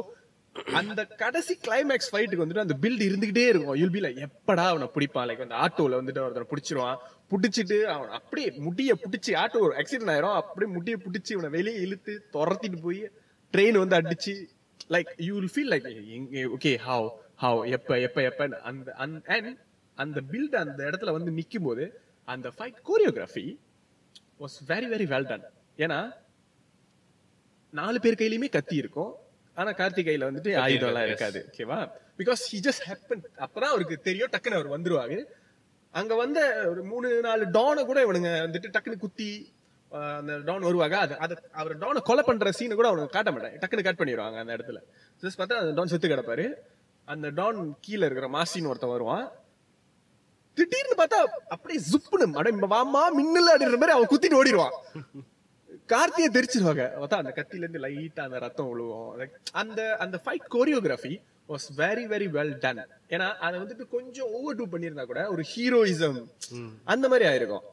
[0.79, 3.77] அந்த கடைசி கிளைமேக்ஸ் ஃபைட்டுக்கு வந்துட்டு அந்த பில்ட் இருந்துகிட்டே இருக்கும்.
[3.81, 5.27] யூல் பி எப்படா அவனை பிடிப்பான்?
[5.29, 6.97] லைக் அந்த ஆட்டோல வந்துட்டு ஒருத்தனை பிடிச்சிருவான்.
[7.31, 10.37] பிடிச்சிட்டு அவன் அப்படியே முடிய பிடிச்சி ஆட்டோ ஆக்சிடென்ட் ஆயிரும்.
[10.41, 13.01] அப்படியே முட்டியை பிடிச்சி இவனை வெளியே இழுத்து துரத்திட்டு போய்
[13.53, 14.33] ட்ரெயின் வந்து அடிச்சு
[14.89, 15.87] like you will feel like
[16.57, 17.07] okay how
[17.41, 19.57] how எப்ப எப்ப எப்ப அந்த அண்ட்
[19.95, 21.85] அந்த பில்ட் அந்த இடத்துல வந்து நிற்கும் போது
[22.25, 23.45] அந்த fight choreography
[24.39, 25.99] was very very well done ஏன்னா
[27.69, 29.11] நாலு பேர் கையிலையுமே கத்தி இருக்கும்.
[29.55, 31.79] ஆனா கார்த்திக் கையில வந்துட்டு ஆயுதம் எல்லாம் இருக்காது ஓகேவா
[32.19, 35.17] பிகாஸ் ஹி ஜஸ்ட் ஹேப்பன் அப்பதான் அவருக்கு தெரியும் டக்குன்னு அவர் வந்துருவாரு.
[35.93, 36.39] அங்க வந்த
[36.69, 39.31] ஒரு மூணு நாலு டானை கூட இவனுங்க வந்துட்டு டக்குன்னு குத்தி
[40.19, 40.97] அந்த டான் வருவாங்க.
[41.05, 43.57] அது அது அவர் டானை கொலை பண்ற சீனை கூட அவனுக்கு காட்ட மாட்டாங்க.
[43.63, 44.79] டக்குன்னு கட் பண்ணிடுவாங்க அந்த இடத்துல.
[45.23, 46.45] ஜஸ்ட் பார்த்தா அந்த டான் செத்து கிடப்பாரு.
[47.07, 49.25] அந்த டான் கீழே இருக்கிற மாசின்னு ஒருத்தன் வருவான்.
[50.57, 51.19] திடீர்னு பார்த்தா
[51.53, 54.75] அப்படியே ஜுப்புன்னு அட வாமா மின்னல அப்படின்ற மாதிரி அவன் குத்திட்டு ஓடிடுவான்
[55.93, 56.83] கார்த்தியை தெரிச்சிருவாங்க.
[57.01, 61.13] பார்த்தா அந்த கத்தில இருந்து லைட்டா அந்த ரத்தம் விழுவும் அந்த அந்த fight choreography
[61.51, 62.83] was very very well done
[63.15, 66.21] ஏன்னா அதை வந்துட்டு கொஞ்சம் ஓவர் டூ பண்ணியிருந்தா கூட ஒரு ஹீரோயிசம்
[66.93, 67.65] அந்த மாதிரி ஆயிருக்கும்.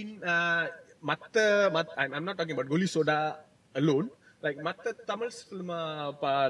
[0.00, 0.14] இன்
[1.12, 1.38] மத்த
[1.78, 3.18] மத் I'm not talking but Goli Soda
[3.80, 4.06] alone.
[4.44, 5.76] Like மத்த Tamil cinema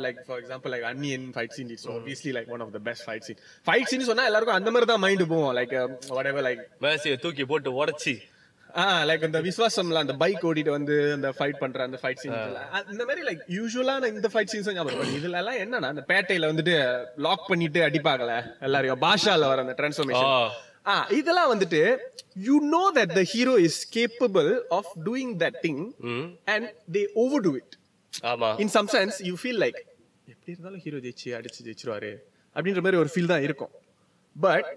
[0.04, 3.22] like for example like Anniyan fight scene it's obviously like one of the best fight
[3.26, 3.38] scene.
[3.66, 5.74] Fight scene சொன்னா எல்லாருக்கும் அந்த மாதிரி தான் மைண்ட் போவோம் லைக்
[6.16, 8.14] whatever லைக் மேசியை தூக்கி போட்டு உடைச்சி.
[9.08, 12.34] லைக் அந்த விஸ்வாசம்ல அந்த பைக் ஓடிட்டு வந்து அந்த ஃபைட் பண்ற அந்த ஃபைட் சீன்
[12.92, 15.12] இந்த மாதிரி லைக் யூசுவலான இந்த ஃபைட் சீன்ஸ் ஞாபகம்.
[15.18, 16.74] இதுல எல்லாம் என்னன்னா அந்த பேட்டையில வந்துட்டு
[17.26, 19.00] லாக் பண்ணிட்டு அடிப்பாங்கல எல்லாரையும்.
[19.04, 20.32] பாஷால வர அந்த டிரான்ஸ்ஃபர்மேஷன்
[20.86, 20.94] ஆ.
[21.18, 21.80] இதெல்லாம் வந்துட்டு
[22.46, 25.80] you know that the hero is capable of doing that thing
[26.48, 27.02] and they
[27.42, 27.74] overdo it
[28.28, 28.50] ஆமா.
[28.58, 29.78] In some sense you feel like
[30.28, 32.10] எப்படி இருந்தாலும் ஹீரோ ஜெயிச்சு அடிச்சு ஜெயிச்சிருவாரு.
[32.56, 33.72] அப்படின்ற மாதிரி ஒரு ஃபீல் தான் இருக்கும்.
[34.36, 34.68] But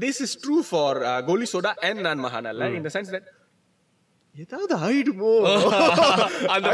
[0.00, 3.28] this is true for Goli Soda and Naan Mahaan Alla in the sense that
[4.36, 5.32] ஏதாவது ஆயிடுமோ?
[6.46, 6.68] அந்த.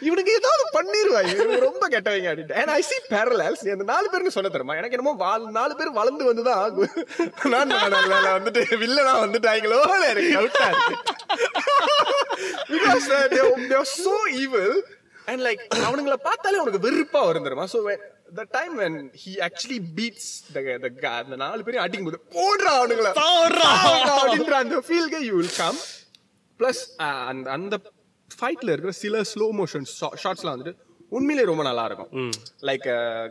[0.00, 2.52] இவனுக்கு ஏதாவது பண்ணிருவாங்க இவனுங்க ரொம்ப கெட்டவங்க அப்படின்ட்டு.
[2.52, 3.56] And I see parallels.
[3.62, 6.88] நீ அந்த நாலு பேருக்கு சொல்ல தருமா எனக்கு என்னமோ வாழ்- நாலு பேர் வளர்ந்து வந்துதான்
[7.48, 10.96] நான் மகானால் வேலை வந்துட்டு வில்லனா வந்துட்டாங்களோ எனக்கு டவுட்டா இருக்கு.
[13.82, 14.82] So evil.
[15.26, 17.66] And like அவனுங்கள பார்த்தாலே உனக்கு வெறுப்பா வரும் தெரியுமா?
[18.36, 22.72] The time when he actually beats the the guy அந்த நாலு பேரையும் அடிக்கும் போது போடுறா
[22.78, 23.10] அவனுங்கள.
[23.20, 23.70] சாவுடா
[24.16, 25.78] அப்படின்ற அந்த ஃபீல்கே யூ வில் கம்
[26.60, 26.82] பிளஸ்
[27.30, 27.76] அந்த அந்த
[28.30, 29.86] ஃபைட்ல இருக்கிற சில ஸ்லோ மோஷன்
[30.22, 30.74] ஷார்ட்ஸ்லாம் வந்துட்டு
[31.16, 32.10] உண்மையிலே ரொம்ப நல்லா இருக்கும்.
[32.68, 32.88] லைக்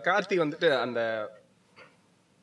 [0.07, 1.01] கார்த்தி வந்துட்டு அந்த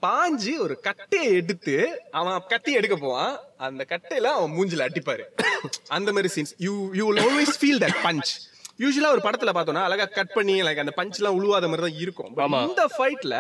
[0.03, 1.75] பாஞ்சு ஒரு கட்டையை எடுத்து
[2.21, 3.35] அவன் கத்தி எடுக்க போவான்.
[3.67, 5.25] அந்த கட்டையில அவன் மூஞ்சில அடிப்பாரு.
[5.97, 8.33] அந்த மாதிரி scenes you you will always feel that punch
[8.79, 12.31] யூஸ்வலா ஒரு படத்துல பார்த்தோம்னா அழகா கட் பண்ணி லைக் அந்த பஞ்ச் எல்லாம் உழுவாத மாதிரி தான் இருக்கும்.
[12.67, 13.35] இந்த ஃபைட்ல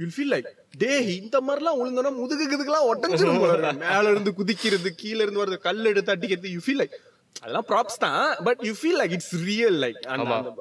[0.00, 3.42] யூ ஃபீல் லைக் டே இந்த மாதிரிலாம் உளுந்தோம்னா முதுகு கிதுக்குலாம் ஒட்டஞ்சிரும்.
[3.84, 6.96] மேல இருந்து குதிக்கிறது கீழ இருந்து வரது கல் எடுத்து அடிக்கிறது யூ ஃபீல் லைக்
[7.36, 9.98] அதெல்லாம் ப்ராப்ஸ் தான் but you feel like it's real like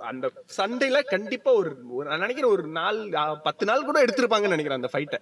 [0.09, 1.69] அந்த சண்டைல கண்டிப்பா ஒரு
[2.07, 2.99] நான் நினைக்கிறேன் ஒரு நாள்
[3.47, 5.19] பத்து நாள் கூட எடுத்திருப்பாங்கன்னு நினைக்கிறேன் அந்த ஃபைட்டை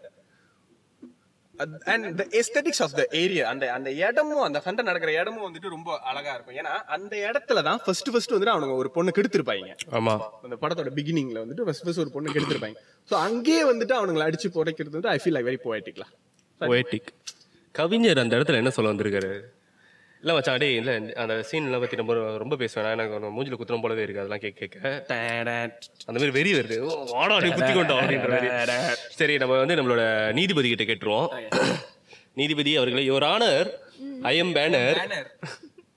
[1.93, 5.99] and the aesthetics of the area அந்த அந்த இடமும் அந்த சண்டை நடக்கிற இடமும் வந்துட்டு ரொம்ப
[5.99, 6.57] அழகா இருக்கும்.
[6.61, 9.75] ஏன்னா அந்த இடத்துல தான் ஃபர்ஸ்ட் ஃபர்ஸ்ட் வந்துட்டு அவனுங்க ஒரு பொண்ணு கெடுத்திருப்பாங்க.
[9.99, 10.15] ஆமா.
[10.43, 12.79] அந்த படத்தோட பிகினிங்ல வந்துட்டு ஃபர்ஸ்ட் ஃபர்ஸ்ட் ஒரு பொண்ணு கெடுத்திருப்பாங்க.
[13.11, 16.13] சோ அங்கேயே வந்துட்டு அவனுங்களை அடிச்சு புதைக்கிறது வந்து ஐ ஃபீல் லைக் வெரி போயட்டிக்லாம்
[16.61, 17.05] poetic.
[17.75, 19.31] கவிஞர் அந்த இடத்துல என்ன சொல்ல வந்திருக்காரு?
[20.25, 22.91] இல்ல மச்சான் டேய் இல்ல அந்த சீன்லாம் பத்தி ரொம்ப ரொம்ப பேசுவேன்.
[22.91, 24.21] எனக்கு மூஞ்சில குத்துறம் போலவே இருக்கு.
[24.21, 25.05] அதெல்லாம் கேட்க கேட்க.
[26.05, 26.79] அந்த மாதிரி வெறி வருது.
[26.79, 28.93] ஓ, வாடா நீ குத்தி கொண்டோம் அப்படின்ற மாதிரி.
[29.09, 31.49] சரி நம்ம வந்து நம்மளோட நீதிபதி கிட்ட கேட்டுருவோம்.
[32.33, 33.71] நீதிபதி அவர்களே your honour
[34.23, 35.25] I am banner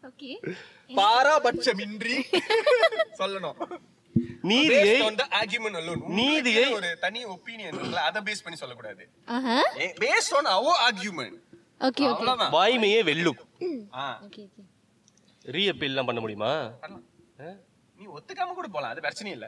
[0.02, 0.54] okay
[0.96, 2.22] பாராபட்சமின்றி
[3.18, 3.54] சொல்லணும்.
[4.42, 6.00] நீதியை Based on the argument alone.
[6.08, 9.08] நீதியை- ஒரு தனி ஒப்பீனியன் அதை பேஸ் பண்ணி சொல்லக்கூடாது.
[9.76, 11.46] Based on our argument
[11.80, 12.06] okay okay.
[12.06, 12.52] அவ்வளவுதான்.
[12.52, 13.38] வாய்மையே வெல்லும்.
[13.94, 14.62] ஆ, ஓகே ஓகே.
[15.44, 16.52] ரீ அப்பீல்லாம் பண்ண முடியுமா?
[16.80, 17.04] பண்ணலாம்.
[17.98, 19.46] நீ ஒத்துக்காம கூட போலாம் அது பிரச்சனை இல்ல.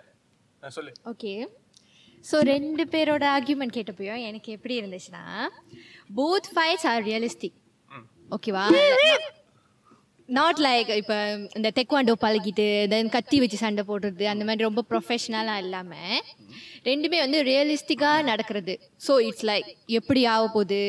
[0.63, 0.93] நான் சொல்லு.
[1.05, 1.33] ஓகே.
[2.25, 5.23] ஸோ ரெண்டு பேரோட ஆர்கியூமெண்ட் கேட்டப்போ எனக்கு எப்படி இருந்துச்சுன்னா
[6.17, 7.59] போத் ஃபைட்ஸ் ஆர் ரியலிஸ்டிக்
[8.31, 8.65] ஓகேவா
[10.37, 11.17] நாட் லைக் இப்போ
[11.59, 16.21] இந்த தெக்வாண்டோ பழகிட்டு தென் கத்தி வச்சு சண்டை போடுறது அந்த மாதிரி ரொம்ப ப்ரொஃபஷ்னலாக இல்லாமல்
[16.89, 18.75] ரெண்டுமே வந்து ரியலிஸ்டிக்காக நடக்கிறது.
[19.07, 20.81] ஸோ இட்ஸ் லைக் எப்படி ஆக போகுது?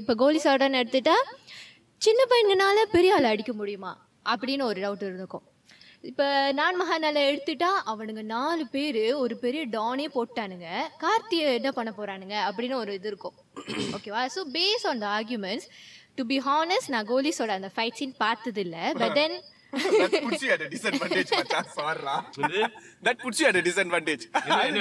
[0.00, 1.16] இப்போ கோலி சாடான்னு எடுத்துட்டா
[2.06, 3.92] சின்ன பையனால பெரிய ஆள் அடிக்க முடியுமா?
[4.32, 5.46] அப்படின்னு ஒரு டவுட் இருந்துக்கும்.
[6.10, 6.26] இப்போ
[6.58, 10.68] நான் மகானால எடுத்துட்டா அவனுங்க நாலு பேர் ஒரு பெரிய டானே போட்டானுங்க.
[11.04, 13.36] கார்த்தியை என்ன பண்ண போகிறானுங்க அப்படின்னு ஒரு இது இருக்கும்.
[13.96, 15.68] ஓகேவா so base on the arguments
[16.20, 19.38] to be honest நான் கோலிஸோட அந்த ஃபைட் சீன் பார்த்தது இல்லை but then
[19.72, 21.68] that puts you at a disadvantage மச்சான்.
[21.76, 22.14] சாரிடா
[23.06, 24.22] that puts you at a disadvantage.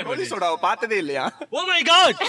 [0.07, 1.25] போலீஸோட அவ பார்த்ததே இல்லையா?
[1.55, 2.21] ஓ மை காட்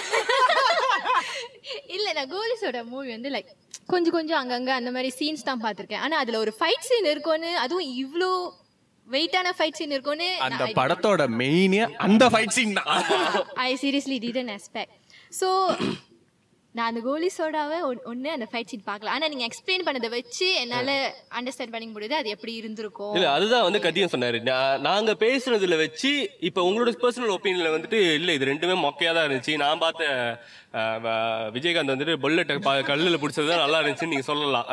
[1.96, 3.50] இல்ல நான் கோலிஸோட மூவி வந்து லைக்
[3.92, 6.02] கொஞ்சம் கொஞ்சம் அங்கங்க அந்த மாதிரி சீன்ஸ் தான் பார்த்திருக்கேன்.
[6.06, 8.30] ஆனா அதுல ஒரு ஃபைட் சீன் இருக்கும்னு அதுவும் இவ்ளோ
[9.06, 12.90] வெயிட்டான ஃபைட் சீன் இருக்கும்னு அந்த படத்தோட மெயினே அந்த ஃபைட் சீன் தான்.
[13.66, 14.94] I seriously didn't expect
[15.40, 15.48] so
[16.72, 20.54] நான் அந்த கோலி சோடாவை ஒன் ஒன்று அந்த ஃபைட் சீன் பார்க்கல ஆனால் நீங்கள் எக்ஸ்பிளைன் பண்ணதை வச்சு
[20.54, 20.92] என்னால்
[21.38, 23.14] அண்டர்ஸ்டாண்ட் பண்ணிக்க முடியுது அது எப்படி இருந்திருக்கும்.
[23.14, 24.42] இல்லை அதுதான் வந்து கத்தியம் சொன்னார்.
[24.42, 29.56] நான் நாங்கள் பேசுனதில் வச்சு இப்போ உங்களோட பர்சனல் ஒப்பீனியன்ல வந்துட்டு இல்லை இது ரெண்டுமே மொக்கையாக தான் இருந்துச்சு.
[29.56, 30.04] நான் பார்த்த
[30.72, 34.66] வ- விஜயகாந்த் வந்துட்டு புல்லட் கல்லில் பிடிச்சது தான் நல்லா இருந்துச்சுன்னு நீங்கள் சொல்லலாம்.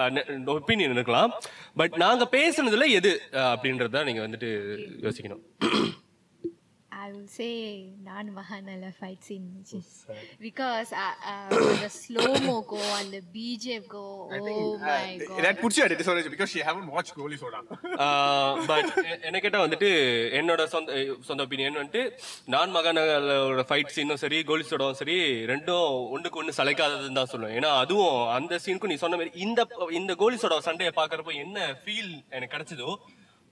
[0.45, 1.33] ஒப்பீனியன் இருக்கலாம்.
[1.75, 4.51] பட் நாங்கள் பேசுனதில் எது அப்படின்றத நீங்கள் வந்துட்டு
[5.05, 5.43] யோசிக்கணும்.
[6.97, 7.47] ஐ வில் சே
[8.07, 9.47] நான் மகாநல ஃபைட் சீன்
[10.43, 10.91] பிகாஸ்
[11.63, 14.03] அந்த ஸ்லோமோக்கோ அந்த பிஜேக்கோ
[14.37, 17.59] ஓ my god that puts you at a disadvantage because she haven't watched Goli Soda
[18.69, 18.89] but
[19.27, 19.89] என்ன கேட்டா வந்துட்டு
[20.39, 22.03] என்னோட சொந்த சொந்த ஒப்பீனியன் வந்துட்டு
[22.47, 25.17] நான் மகாநகரோட ஃபைட் சீனும் சரி கோலிஸோடவும் சரி
[25.51, 29.61] ரெண்டும் ஒண்ணுக்கு ஒண்ணு சளைக்காததுன்னு தான் சொல்லுவேன் ஏன்னா அதுவும் அந்த சீனுக்கும் நீ சொன்ன மாதிரி இந்த
[29.99, 32.89] இந்த கோலிஸோட சண்டையை பாக்குறப்போ என்ன ஃபீல் எனக்கு கிடைச்சதோ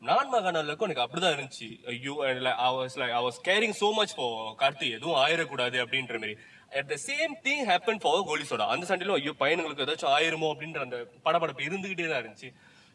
[0.07, 1.67] நான் மகாநலுக்கும் எனக்கு அப்படிதான் இருந்துச்சு.
[1.91, 6.35] ஐயோ I was like I was caring so much for Karthi எதுவும் ஆயிடக்கூடாது அப்படின்ற மாதிரி.
[6.79, 10.99] At the same thing happen for கோலிஸோட அந்த சண்டையிலும் ஐயோ பையனுங்களுக்கு ஏதாச்சும் ஆயிருமோ அப்படின்ற அந்த
[11.27, 12.51] படபடப்பு இருந்துகிட்டே தான் இருந்துச்சு.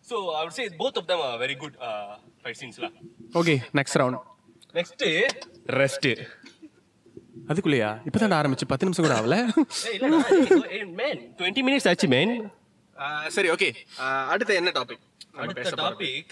[0.08, 1.76] So would say both of them very good
[2.42, 2.96] fight சீன்ஸ்லாம்
[3.40, 4.20] okay next round
[4.78, 5.04] next
[5.82, 6.08] rest
[7.50, 7.88] அதுக்குள்ளேயா?
[8.08, 9.36] இப்பதான் ஆரம்பிச்சு பத்து நிமிஷம் கூட ஆகல.
[11.00, 12.34] மேன் டுவெண்ட்டி மினிட்ஸ் ஆச்சு மேன்
[13.36, 13.68] சரி ஓகே
[14.32, 15.02] அடுத்து என்ன டாபிக்
[15.42, 16.30] அடுத்த டாபிக்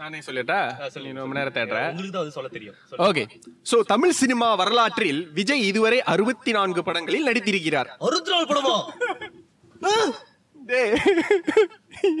[0.00, 0.58] நானே சொல்லிட்டா?
[1.04, 2.76] நீ ரொம்ப நேரம் தேடுற உங்களுக்கு சொல்ல தெரியும்.
[3.08, 3.24] ஓகே.
[3.70, 7.90] சோ தமிழ் சினிமா வரலாற்றில் விஜய் இதுவரை அறுபத்தி நான்கு படங்களில் நடித்திருக்கிறார்.
[8.06, 8.76] அறுபத்தி நாலு படமா?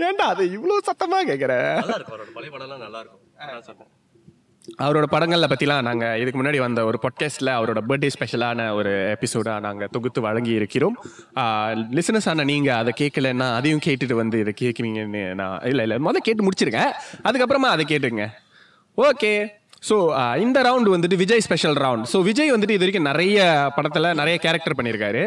[0.08, 1.54] ஏன்டா அது இவ்வளவு சத்தமா கேக்குற?
[1.80, 3.90] நல்லா இருக்கும் பழைய படம்லாம் நல்லா இருக்கும்.
[4.64, 9.88] அவரோட படங்களை பற்றிலாம் நாங்கள் இதுக்கு முன்னாடி வந்த ஒரு பாட்காஸ்ட்ல அவரோட பர்த்டே ஸ்பெஷலான ஒரு எபிசோடாக நாங்கள்
[9.88, 10.96] தொகுத்து வழங்கி இருக்கிறோம்.
[11.92, 16.44] லிசனஸ் ஆனால் நீங்கள் அதை கேட்கலன்னா அதையும் கேட்டுட்டு வந்து இதை கேட்குவீங்கன்னு நான் இல்லை இல்லை முதல்ல கேட்டு
[16.44, 16.92] முடிச்சிருக்கேன்
[17.24, 18.26] அதுக்கப்புறமா அதை கேட்டுங்க
[18.98, 19.32] ஓகே
[19.88, 19.96] ஸோ
[20.36, 23.38] இந்த ரவுண்டு வந்துட்டு Vijay special round so Vijay வந்துட்டு இது வரைக்கும் நிறைய
[23.76, 25.24] படத்தில் நிறைய கேரக்டர் பண்ணியிருக்காரு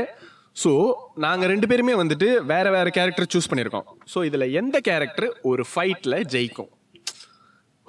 [0.64, 0.72] ஸோ
[1.16, 6.26] நாங்கள் ரெண்டு பேருமே வந்துட்டு வேறு வேறு கேரக்டர் சூஸ் பண்ணியிருக்கோம் ஸோ இதில் எந்த கேரக்டர் ஒரு ஃபைட்டில்
[6.26, 6.72] ஜெயிக்கும்?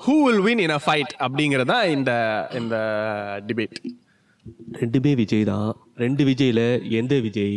[0.05, 2.13] Who will win in a fight அப்படிங்கிறது தான் இந்த
[2.61, 2.77] இந்த
[3.49, 3.77] டிபேட்
[4.83, 5.69] ரெண்டுமே விஜய் தான்.
[6.05, 6.63] ரெண்டு விஜய்ல
[7.01, 7.57] எந்த விஜய்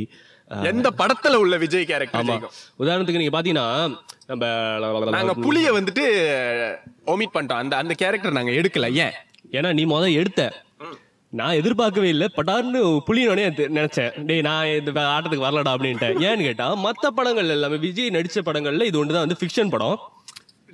[0.72, 2.36] எந்த படத்துல உள்ள விஜய் கேரக்டர் ஆமா.
[2.84, 3.66] உதாரணத்துக்கு நீங்க பாத்தீங்கன்னா
[4.32, 6.06] நாங்க நம்ம புலிய வந்துட்டு
[7.14, 7.62] ஒமிட் பண்ணிட்டோம்.
[7.64, 8.88] அந்த அந்த கேரக்டர் நாங்க எடுக்கல.
[9.06, 9.16] ஏன்?
[9.58, 10.42] ஏன்னா நீ முத எடுத்த.
[11.34, 12.28] நான் எதிர்பார்க்கவே இல்லை.
[12.38, 13.46] பட்டார்னு புளியனோடனே
[13.78, 14.12] நினைச்சேன்.
[14.30, 19.00] டேய் நான் இந்த ஆட்டத்துக்கு வரலடா அப்படின்ட்டு ஏன்னு கேட்டா மத்த படங்கள் எல்லாமே விஜய் நடிச்ச படங்கள்ல இது
[19.02, 19.98] ஒன்று தான் வந்து ஃபிக்ஷன் படம்.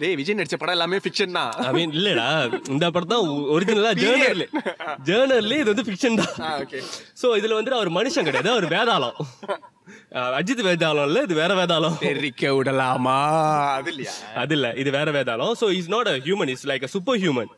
[0.01, 1.51] டேய் விஜய் நடிச்ச படம் எல்லாமே ஃபிக்ஷன் தான்.
[1.67, 2.27] ஐ மீன் இல்லடா.
[2.73, 4.45] இந்த படம் தான் ஒரிஜினலா ஜேர்னர்ல
[5.09, 6.33] ஜேர்னர்ல இது வந்து ஃபிக்ஷன் தான்.
[6.63, 6.79] ஓகே
[7.21, 8.51] சோ இதுல வந்து அவர் மனுஷன் கிடையாது.
[8.55, 9.17] அவர் வேதாளம்.
[10.39, 11.97] அஜித் வேதாளம் இல்ல இது வேற வேதாளம்.
[12.07, 13.17] தெரிக்க விடலாமா?
[13.77, 14.13] அது இல்லையா?
[14.43, 15.53] அது இல்ல இது வேற வேதாளம்.
[15.61, 17.51] So is not a human is like a super human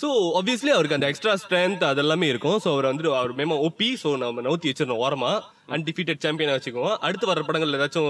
[0.00, 0.08] so
[0.38, 2.58] obviously அவருக்கு அந்த எக்ஸ்ட்ரா ஸ்ட்ரென்த் அதெல்லாமே இருக்கும்.
[2.64, 5.32] சோ அவர் வந்து அவர் மேம ஓபி சோ நம்ம நவுத்தி வச்சிருந்தோம் ஓரமா.
[5.76, 6.96] அன்டிஃபீட்டட் சாம்பியனா வச்சுக்குவோம்.
[7.06, 8.08] அடுத்து வர படங்கள்ல ஏதாச்சும்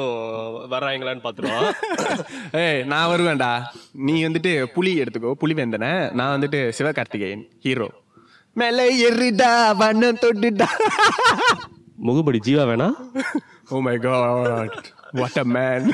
[0.75, 1.67] வர்றாங்களான்னு பாத்துருவோம்
[2.63, 3.51] ஏய் நான் வருவேன்டா.
[4.09, 5.33] நீ வந்துட்டு புலி எடுத்துக்கோ.
[5.43, 5.89] புலி வேந்தன.
[6.21, 7.89] நான் வந்துட்டு சிவகார்த்திகேயன் ஹீரோ
[8.57, 9.51] மேலே எறிடா
[9.83, 10.71] வண்ணம் தொட்டுடா.
[12.07, 12.89] முகப்படி ஜீவா வேணா?
[13.71, 14.79] ஓ my god
[15.19, 15.87] what a man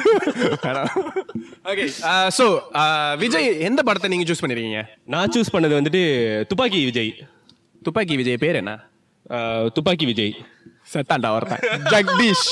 [1.70, 1.84] okay
[2.38, 2.44] so
[3.22, 4.82] Vijay எந்த படத்தை நீங்க சூஸ் பண்ணிருக்கீங்க?
[5.14, 6.02] நான் சூஸ் பண்ணது வந்துட்டு
[6.50, 7.12] துப்பாக்கி விஜய்.
[7.82, 8.72] துப்பாக்கி விஜய் பேர் என்ன?
[9.76, 10.34] துப்பாக்கி விஜய்.
[10.94, 11.64] செத்தாண்டா ஒருத்தன்.
[11.94, 12.48] ஜெகதீஷ்.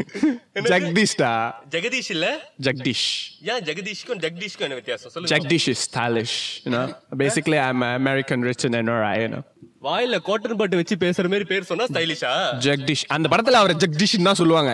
[0.70, 1.30] ஜெகதீஷ்டா?
[1.74, 2.26] ஜெகதீஷ் இல்ல?
[2.66, 3.06] ஜெகதீஷ்.
[3.52, 5.10] ஏன் ஜெகதீஷ்க்கும் ஜெகதீஷ்க்கும் என்ன வித்தியாசம்?
[5.14, 5.32] சொல்லுங்க.
[5.34, 6.84] Jagdish is stylish, you know.
[7.24, 9.42] Basically, I'm an American rich and NRI, you know.
[9.88, 12.32] வாயில காட்டன் பட்டு வச்சு பேசுற மாதிரி பேர் சொன்னா ஸ்டைலிஷா
[12.66, 13.04] ஜெகதீஷ்.
[13.16, 14.72] அந்த படத்துல அவரை ஜெகதீஷ் தான் சொல்லுவாங்க.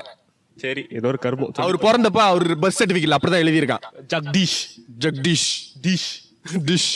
[0.56, 0.82] சரி.
[0.90, 1.50] ஏதோ ஒரு கருமம்.
[1.64, 3.84] அவர் பிறந்தப்ப அவர் பர்த் சர்டிபிகேட் அப்படிதான் எழுதியிருக்கான்.
[4.12, 4.58] Jagdish.
[5.04, 5.48] Jagadish.
[5.84, 6.10] Dish
[6.68, 6.90] dish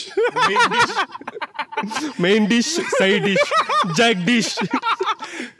[2.24, 3.48] main dish side dish
[3.98, 4.52] jug dish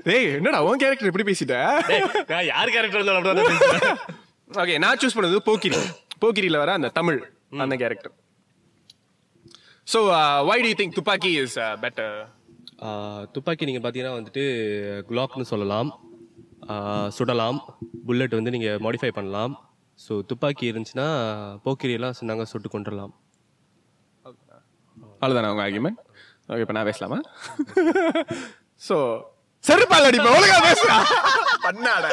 [0.05, 1.57] டேய் என்னடா உன் கேரக்டர் எப்படி பேசிட்ட?
[2.31, 3.99] நான் யார் கேரக்டர் இருந்தாலும்
[4.51, 5.81] ஓகே நான் சூஸ் பண்ணது போக்கிரி.
[6.23, 7.19] போக்கிரியில வர அந்த தமிழ்
[7.65, 8.15] அந்த character
[9.87, 10.01] so
[10.49, 12.15] why do think Thuppakki is better
[12.87, 14.45] ah Thuppakki நீங்க பாத்தீங்கன்னா வந்துட்டு
[15.11, 15.91] குலாக்னு சொல்லலாம்.
[17.17, 17.59] சுடலாம்.
[18.07, 19.55] புல்லட் வந்து நீங்க மாடிஃபை பண்ணலாம்.
[20.05, 21.09] ஸோ துப்பாக்கி இருந்துச்சுன்னா
[21.65, 23.13] போக்கிரி எல்லாம் நாங்க சுட்டு கொண்டுடலாம்
[25.23, 26.01] அவ்வளோதானே உங்க ஆர்குமெண்ட்
[26.53, 27.19] ஓகே இப்போ நான் பேசலாமா?
[28.83, 28.97] ஸோ
[29.65, 30.35] செருப்பால் அடிப்பேன்.
[30.37, 30.97] ஒழுங்கா பேசுறா
[31.65, 32.11] பண்ணாடா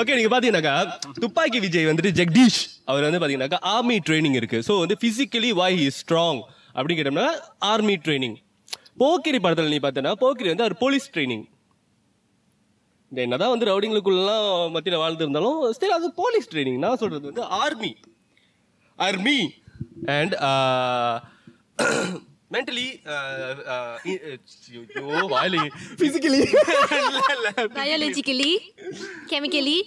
[0.00, 0.76] ஓகே நீங்க பாத்தீங்கன்னாக்கா
[1.24, 4.60] துப்பாக்கி விஜய் வந்துட்டு ஜெகதீஷ் அவர் வந்து பாத்தீங்கன்னாக்கா ஆர்மி ட்ரைனிங் இருக்கு.
[4.68, 6.40] ஸோ வந்து பிசிக்கலி வை ஹி ஸ்ட்ராங்
[6.76, 7.28] அப்படின்னு கேட்டோம்னா
[7.72, 8.36] ஆர்மி ட்ரைனிங்
[9.02, 11.44] போக்கிரி படத்துல நீ பார்த்தனா போக்கிரி வந்து அவர் போலீஸ் ட்ரைனிங்
[13.12, 17.92] இந்த என்னதான் வந்து ரவுடிங்களுக்குள்ளலாம் மத்தியில் வாழ்ந்து இருந்தாலும் ஸ்டில் அது போலீஸ் ட்ரைனிங் நான் சொல்றது வந்து army
[18.98, 19.38] army
[20.16, 20.34] and
[22.50, 22.86] mentally
[25.32, 25.62] wily
[25.98, 26.42] physically
[27.78, 28.52] biologically
[29.28, 29.78] chemically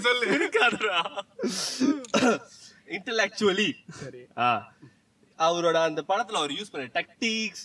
[0.00, 0.26] சொல்லு.
[0.28, 0.98] இருக்காதுடா.
[2.88, 4.20] இன்டெலெக்சுவலி சரி.
[4.38, 4.50] ஆ.
[5.46, 7.64] அவரோட அந்த படத்துல அவர் யூஸ் பண்ண டக்டிக்ஸ்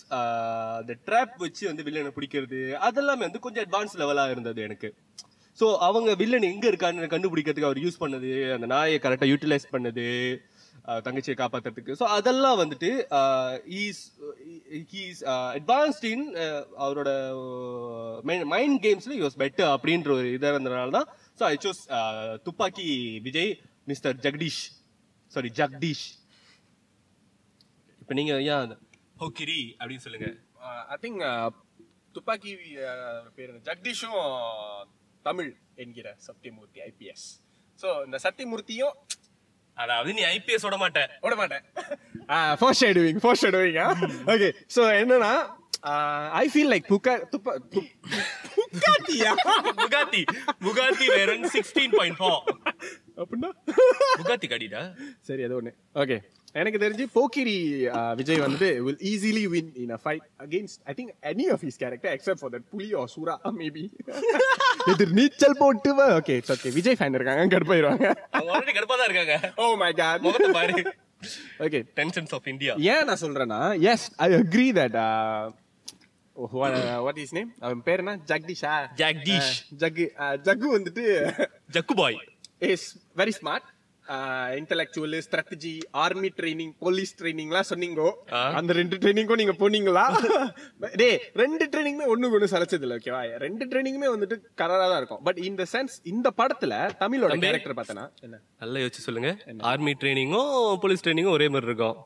[0.80, 4.90] அந்த ட்ராப் வச்சு வந்து வில்லனை பிடிக்கிறது அதெல்லாமே வந்து கொஞ்சம் அட்வான்ஸ் லெவலா இருந்தது எனக்கு.
[5.58, 10.06] ஸோ அவங்க வில்லன் எங்க இருக்கான்னு கண்டுபிடிக்கிறதுக்கு அவர் யூஸ் பண்ணது அந்த நாயை கரெக்டாக யூட்டிலைஸ் பண்ணது
[11.04, 11.92] தங்கச்சியை காப்பாத்துறதுக்கு.
[12.00, 12.90] ஸோ அதெல்லாம் வந்துட்டு
[13.82, 14.00] ஈஸ்
[14.94, 15.20] ஹீஸ்
[15.58, 16.26] அட்வான்ஸ்ட் இன்
[16.84, 17.10] அவரோட
[18.54, 21.08] மைண்ட் கேம்ஸ்ல யூஸ் பெட்டர் அப்படின்ற ஒரு இதாக இருந்ததுனால தான்
[21.38, 21.82] so I choose
[22.48, 22.88] Thuppakki
[23.28, 23.52] Vijay
[23.92, 24.60] mister Jagadish.
[25.32, 26.04] Sorry Jagdish
[28.04, 28.72] இப்போ நீங்க ஏன்
[29.16, 30.28] ஹோக்கிரி அப்படின்னு சொல்லுங்க.
[30.88, 31.20] ஐ திங்க்
[32.14, 32.50] துப்பாக்கி
[33.36, 33.52] பேர்?
[33.66, 34.18] ஜெகதீஷும்
[35.24, 37.26] தமிழ் என்கிற சத்தியமூர்த்தி ஐபிஎஸ்
[37.78, 38.96] ஸோ இந்த சத்தியமூர்த்தியும்
[39.76, 41.64] அதாவது நீ ஐபிஎஸ் விட மாட்டேன் விட மாட்டேன்
[42.58, 43.78] foreshadowing foreshadowing
[44.26, 45.32] okay so என்னன்னா
[46.34, 47.90] ஐ ஃபீல் லைக் புக்கா துப்பா துப்-
[48.54, 49.32] புக்காட்டியா
[49.78, 50.22] Bugatti.
[50.62, 52.38] Bugatti Veyron sixteen point four
[53.18, 53.50] அப்படின்னா?
[54.16, 54.80] புகாத்தி கடிடா?
[55.20, 55.72] சரி அது ஒண்ணு.
[55.94, 56.16] ஓகே
[56.60, 57.54] எனக்கு தெரிஞ்சு போக்கிரி
[58.18, 62.10] விஜய் வந்து will easily win in a fight against I think any of his character
[62.16, 63.84] except for that புலி or சூரா maybe.
[64.92, 68.06] எதிர் நீச்சல் போட்டு okay it's okay Vijay fan இருக்காங்க கடுப்பாயிருவாங்க.
[68.36, 69.36] அவங்க ஆல்ரெடி கடுப்பா தான் இருக்காங்க.
[69.62, 70.76] ஓ மை காட் முகத்தை பாரு.
[71.66, 73.60] ஓகே டென்ஷன்ஸ் ஆஃப் இந்தியா ஏன் நான் சொல்றேன்னா
[73.92, 74.96] yes I agree that
[77.06, 78.14] what is name அவன் பேர் என்ன?
[78.30, 79.52] ஜக்டிஷா ஜக்தீஷ்.
[79.82, 80.06] ஜக்கு
[80.48, 81.04] ஜக்கு வந்துட்டு
[81.76, 82.18] Jaggu boy
[82.74, 82.86] is
[83.22, 83.68] very smart
[84.58, 85.72] intellectual strategy
[86.04, 88.08] army training police ட்ரைனிங்லாம் சொன்னீங்கோ.
[88.58, 90.04] அந்த ரெண்டு ட்ரைனிங்கும் நீங்க போனீங்களா?
[91.02, 91.08] டே
[91.42, 95.22] ரெண்டு ட்ரைனிங்குமே ஒண்ணுக்கு ஒண்ணு சலைச்சது இல்ல ஓகேவா ரெண்டு ட்ரைனிங்குமே வந்துட்டு கலரா தான் இருக்கும்.
[95.28, 97.38] பட் இந்த சென்ஸ் இந்த படத்துல தமிழோட.
[97.46, 98.04] கேரக்டர் பார்த்தனா?
[98.26, 98.36] என்ன?
[98.64, 99.30] நல்லா யோசிச்சு சொல்லுங்க.
[99.72, 100.52] ஆர்மி ட்ரைனிங்கும்
[100.84, 101.96] போலீஸ் ட்ரைனிங்கும் ஒரே மாதிரி இருக்கும்.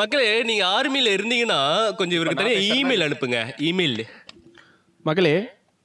[0.00, 1.60] மக்களே நீங்க ஆர்மில இருந்தீங்கன்னா
[1.98, 3.40] கொஞ்சம் இவருக்கு தனியா இமெயில் அனுப்புங்க.
[3.70, 4.02] இமெயில்
[5.04, 5.36] மகளே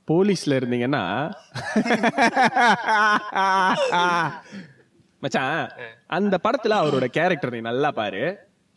[0.08, 1.04] போலீஸ்ல இருந்தீங்கன்னா
[5.24, 5.58] மச்சான்
[6.18, 8.24] அந்த படத்துல அவரோட கேரக்டர் நீ நல்லா பாரு.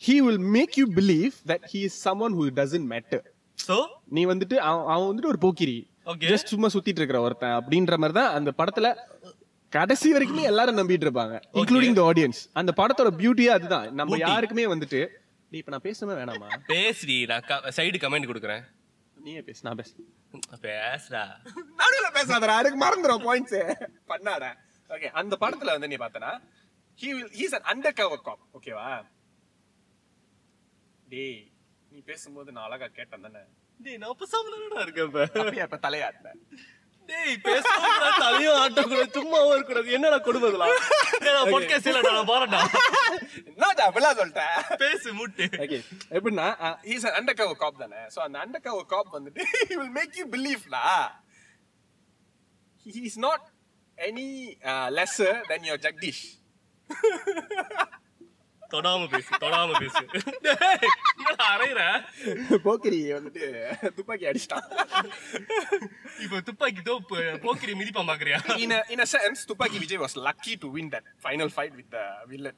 [0.03, 3.21] He will make you believe that he is someone who doesn't matter.
[3.67, 3.77] So
[4.17, 5.77] நீ வந்துட்டு அவன் அவன் வந்துட்டு ஒரு போக்கிரி.
[6.31, 8.87] ஜஸ்ட் சும்மா சுத்திட்டு இருக்கிற ஒருத்தன் அப்படின்ற மாதிரி தான் அந்த படத்துல
[9.73, 13.87] கடைசி வரைக்குமே எல்லாரும் நம்பிட்டு இருப்பாங்க இன்க்ளூடிங் த ஆடியன்ஸ் அந்த படத்தோட பியூட்டியே அதுதான்.
[14.01, 14.25] நம்ம Beauty.
[14.27, 15.01] யாருக்குமே வந்துட்டு
[15.53, 16.49] நீ இப்ப நான் பேசவே வேணாமா?
[16.73, 18.63] பேசுடி நான் சைடு கமெண்ட் கொடுக்குறேன்.
[19.17, 19.95] நீயே பேசு நான் பேசு
[20.67, 21.23] பேசுடா.
[21.81, 23.59] நடுவுல பேசாதடா அதுக்கு மறந்துடும் பாயிண்ட்ஸ்
[24.13, 24.45] பண்ணாட
[24.93, 26.33] ஓகே அந்த படத்துல வந்து நீ பார்த்தனா
[26.99, 28.89] he will he's an undercover cop ஓகேவா
[31.07, 31.41] டேய்
[31.91, 33.43] நீ பேசும்போது நான் அழகா கேட்டேன் தானே.
[33.81, 35.23] டேய் நான் பசாமலடா இருக்கேன் இப்ப.
[35.39, 36.35] அப்படியே இப்ப தலையாட்டின
[37.09, 37.87] டேய் பேசாம
[38.19, 40.19] தலையும் ஆட்ட கூட சும்மாவும் இருக்க கூடாது என்னடா
[41.23, 42.61] டேய் நான் பாட்காஸ்ட் இல்லடா நான் போறேன்டா
[43.49, 44.55] என்னடா அப்படிலாம் சொல்லிட்டேன்.
[44.77, 45.47] பேசு முட்டு.
[45.65, 45.79] ஓகே
[46.17, 46.47] எப்படின்னா
[46.91, 47.19] ஹீஸ் அன்
[47.57, 48.01] காப் தானே.
[48.23, 50.87] அந்த அண்டர்கவர் காப் வந்துட்டு he will make you believe லா
[52.87, 53.43] he is not
[53.99, 56.25] any uh, lesser than your Jagadish
[58.73, 60.03] தொடாம பேசு தொடாம பேசு
[60.47, 61.81] டேய் என்னடா அரையற
[62.67, 63.43] போக்கிரி வந்துட்டு
[63.99, 64.67] துப்பாக்கி அடிச்சிட்டான்
[66.25, 66.95] இப்போ துப்பாக்கி தோ
[67.47, 71.07] போக்கிரி மிதிப்பா பாக்குறியா in a in a sense துப்பாக்கி Vijay was lucky to win that
[71.27, 72.57] final fight with the villain.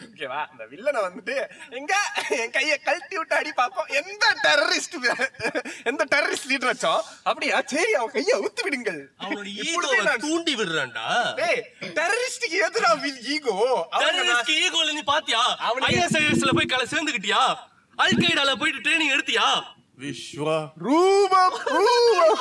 [0.00, 1.96] ஓகேவா அந்த வில்லனை வந்துட்டு எங்க?
[2.28, 4.96] என் கைய கழட்டி விட்டு அடி பாப்போம் எந்த டெரரிஸ்ட்
[5.84, 7.00] எந்த டெரரிஸ்ட் லீடர் வச்சோம்?
[7.22, 7.62] அப்படியா?
[7.66, 9.12] சரி அவன் கைய ஊத்து விடுங்கள்.
[10.18, 11.34] தூண்டி விடுறான்டா.
[11.34, 15.58] டேய் டெரரிஸ்டுக்கு எதிரா வில் ஈகோ டெரரிஸ்ட் ஈகோல நீ பாத்தியா?
[15.58, 17.56] அவனுக்கு- ஐஎஸ்ஐஎஸ்ல போய் கல சேர்ந்துக்கிட்டியா
[17.96, 19.64] அல் கைடால போயிட்டு ட்ரைனிங் எடுத்தியா?
[19.98, 22.38] விஸ்வ ரூபம் ரூபம்.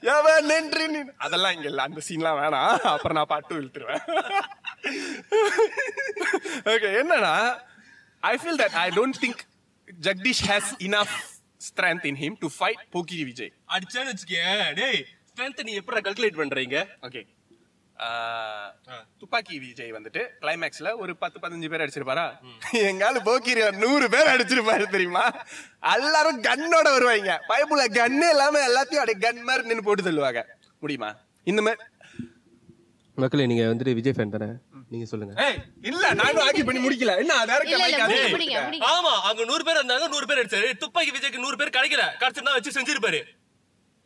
[0.00, 2.78] எவன் நின்று நின் அதெல்லாம் இங்க இல்ல அந்த சீன்லாம் வேணாம்.
[2.78, 4.02] அப்புறம் நான் பாட்டு இழுத்துருவேன்.
[6.74, 7.34] ஓகே என்னன்னா
[8.22, 9.42] I feel that I don't think
[9.88, 11.16] Jagadish has enough
[11.68, 16.78] strength in him to fight Pokkiri Vijay அடிச்சான்னு வச்சுக்கேன் டேய் ஸ்ட்ரென்த் நீ எப்படா கால்குலேட் பண்றீங்க?
[17.08, 17.22] ஓகே
[19.20, 22.26] துப்பாக்கி விஜய் வந்துட்டு கிளைமேக்ஸ்ல ஒரு பத்து பதினஞ்சு பேர் அடிச்சிருப்பாரா?
[22.90, 25.24] எங்கால போக்கிரி நூறு பேர் அடிச்சிருப்பாரு தெரியுமா?
[25.94, 27.32] எல்லாரும் கன்னோட வருவாங்க.
[27.50, 30.42] பைப்புல கன்னு இல்லாம எல்லாத்தையும் அப்படியே கன் மாதிரி நின்னு போட்டு தள்ளுவாங்க.
[30.82, 31.10] முடியுமா?
[31.46, 31.80] இந்த மாதிரி
[33.18, 34.48] மக்களே நீங்க வந்துட்டு விஜய் ஃபேன் தானே?
[34.88, 35.44] நீங்க சொல்லுங்க.
[35.46, 37.12] ஏய் இல்ல நானும் ஆக்கி பண்ணி முடிக்கல.
[37.18, 38.34] என்ன எடுத்துட்டேன்.
[38.34, 38.58] முடிங்க
[38.90, 42.04] ஆமா அங்க நூறு பேர் இருந்தாங்க நூறு பேர் அடிச்சாரு துப்பாக்கி விஜய்க்கு நூறு பேர் கிடைக்கல.
[42.20, 43.20] கிடைச்சிருந்தா வச்சு செஞ்சிருப்பாரு.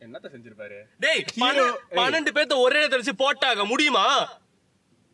[0.01, 0.77] என்னத்த செஞ்சிருப்பாரு?
[0.99, 1.97] டேய் Hero- பன்ன- ஏய்.
[1.97, 3.65] பன்னெண்டு பேர்த்த ஒரே நேரத்துல வச்சு போட்டாங்க.
[3.65, 4.05] முடியுமா?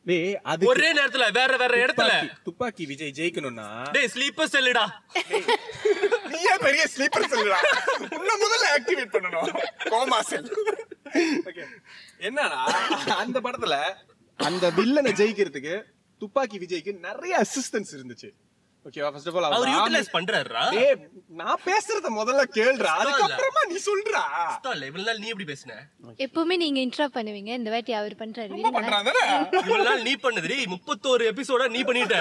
[0.10, 2.12] டேய் அது ஒரே நேரத்துல வேற வேற இடத்துல.
[2.44, 3.68] துப்பாக்கி விஜய் ஜெயிக்கணும்னா?
[3.92, 4.86] டேய் ஸ்லீப்பர் செல்லுடா.
[6.32, 7.60] நீயே பெரிய ஸ்லீப்பர் செல்லுடா.
[8.20, 9.52] உன்ன முதல்ல ஆக்டிவேட் பண்ணனும்
[9.94, 10.50] கோமா செல்.
[12.30, 12.62] என்னடா
[13.24, 13.78] அந்த படத்துல
[14.40, 15.76] அந்த வில்லனை ஜெயிக்கிறதுக்கு
[16.22, 18.30] துப்பாக்கி விஜய்க்கு நிறைய அசிஸ்டன்ஸ் இருந்துச்சு.
[18.88, 20.94] ஓகேவா ஃபர்ஸ்ட் ஆஃப் ஆல் அவர் யூட்டிலைஸ் பண்றாருடா டேய்
[21.40, 22.92] நான் பேசுறத முதல்ல கேளுடா.
[23.02, 24.22] அதுக்கு அப்புறமா நீ சொல்றா.
[24.76, 24.86] இல்ல.
[24.90, 25.74] இவ்வளவு நாள் நீ எப்படி பேசுன?
[26.26, 27.52] எப்பவுமே நீங்க இன்ட்ரா பண்ணுவீங்க.
[27.60, 28.62] இந்த வாட்டி அவர் பண்றாரு.
[28.78, 29.24] பண்றான் தானே?
[29.60, 32.18] இவ்வளவு நாள் நீ பண்ணது டேய் முப்பத்தோரு எபிசோட நீ பண்ணிட்ட.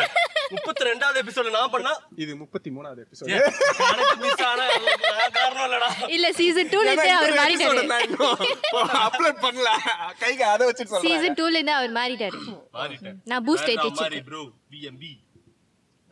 [0.56, 1.92] முப்பத்தி ரெண்டாவது எபிசோட நான் பண்ணா?
[2.24, 4.66] இது முப்பத்தி மூணாவது எபிசோட் எனக்கு மிஸ் ஆன
[5.20, 5.90] நான் காரணம் இல்லடா.
[6.16, 7.86] இல்ல சீசன் டூல இருந்தே அவர் மாறிட்டாரு.
[9.06, 9.70] அப்லோட் பண்ணல.
[10.22, 11.08] கைக்கு அதை வச்சுட்டு சொல்றேன்.
[11.08, 12.40] சீசன் டூல இருந்தே அவர் மாறிட்டாரு.
[12.78, 13.18] மாறிட்டேன்.
[13.32, 14.42] நான் பூஸ்ட் வேற ஏத்தி மாதிரி ப்ரோ
[14.74, 15.12] பிஎம்பி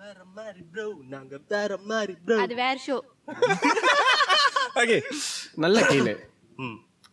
[0.06, 2.96] வேற மாதிரி ப்ரோ நாங்க வேற மாதிரி ப்ரோ அது வேற ஷோ
[4.74, 4.96] ஓகே
[5.54, 6.14] நல்ல கேளு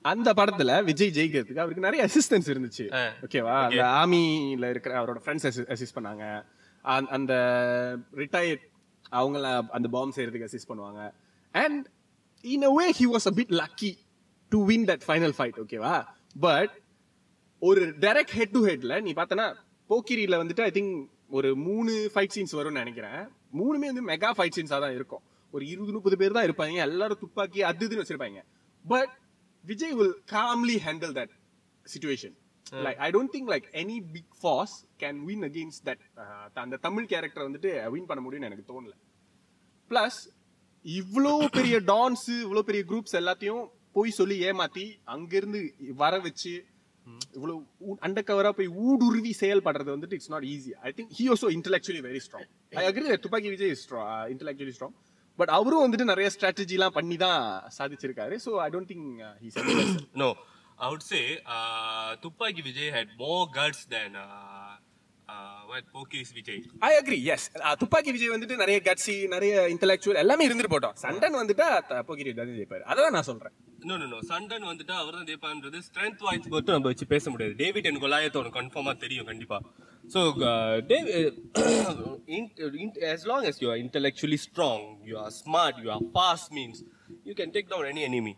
[0.02, 2.86] அந்த படத்துல விஜய் ஜெயிக்கிறதுக்கு அவருக்கு நிறைய அசிஸ்டன்ஸ் இருந்துச்சு.
[3.22, 6.24] ஓகேவா அந்த ஆர்மில இருக்கிற அவரோட ஃப்ரெண்ட்ஸ் அசிஸ்ட் பண்ணாங்க.
[6.86, 8.66] அந்த- ரிட்டையர்ட்
[9.12, 11.02] அவங்கள அந்த பாம்பு செய்யறதுக்கு அசிஸ்ட் பண்ணுவாங்க.
[11.52, 11.86] And
[12.42, 13.92] in a way he was a bit lucky
[14.52, 15.96] to win that final fight ஓகேவா
[16.40, 16.74] பட்
[17.62, 19.48] ஒரு டைரக்ட் ஹெட் டு ஹெட்ல நீ பார்த்தனா
[19.90, 20.94] போக்கிரியில வந்துட்டு ஐ திங்க்
[21.38, 23.22] ஒரு மூணு ஃபைட் சீன்ஸ் வரும்னு நினைக்கிறேன்.
[23.60, 25.24] மூணுமே வந்து மெகா ஃபைட் சீன்ஸா தான் இருக்கும்.
[25.54, 26.78] ஒரு இருபது முப்பது பேர் தான் இருப்பாங்க.
[26.88, 28.42] எல்லாரும் துப்பாக்கி அது இதுன்னு வச்சிருப்பாங்க.
[28.86, 29.14] But
[29.66, 31.34] Vijay will calmly handle that
[31.86, 32.36] situation
[32.86, 36.04] like I don't think like any big foes can win against that
[36.66, 38.94] அந்த தமிழ் கேரக்டர் வந்துட்டு வின் பண்ண முடியும்னு எனக்கு தோணல.
[39.92, 40.20] பிளஸ்
[40.86, 43.64] இவ்வளோ பெரிய டான்ஸ் இவ்வளோ பெரிய குரூப்ஸ் எல்லாத்தையும்
[43.98, 45.60] போய் சொல்லி ஏமாத்தி அங்கிருந்து
[46.04, 46.54] வர வச்சு
[47.34, 47.66] இவ்வளவு
[48.02, 52.20] அண்டர் கவரா போய் ஊடுருவி செயல்படுறது வந்துட்டு it's not easy I think he also intellectually very
[52.28, 53.76] strong I agree Thuppakki Vijay
[54.30, 54.96] intellectually strong
[55.36, 58.36] but அவரும் வந்துட்டு நிறைய ஸ்ட்ராட்டஜிலாம் பண்ணி தான் சாதிச்சிருக்காரு.
[58.46, 60.36] So I don't think he's no
[60.78, 63.48] I would say uh, Tupaki Vijay had more
[66.88, 67.46] I agree yes
[67.82, 70.98] Thuppakki Vijay வந்துட்டு நிறைய கட்சி நிறைய இன்டெலெக்சுவல் எல்லாமே இருந்துட்டு போட்டோம்.
[71.04, 73.56] சண்டன் வந்துட்டா துப்பாக்கி விஜய் தான் ஜெயிப்பாரு அதான் நான் சொல்றேன்.
[73.90, 77.56] நோ நோ நோ சண்டன் வந்துட்டு அவர் தான் ஜெயிப்பான்றது ஸ்ட்ரென்த் வாய்ஸ் மட்டும் நம்ம வச்சு பேச முடியாது.
[77.64, 79.60] டேவிட் அண்ட் கொலாயத்தை உனக்கு கன்ஃபார்மாக தெரியும் கண்டிப்பா.
[80.14, 80.22] So
[83.14, 86.78] as long as you are intellectually strong you are smart you are fast means
[87.28, 88.34] you can take down any enemy.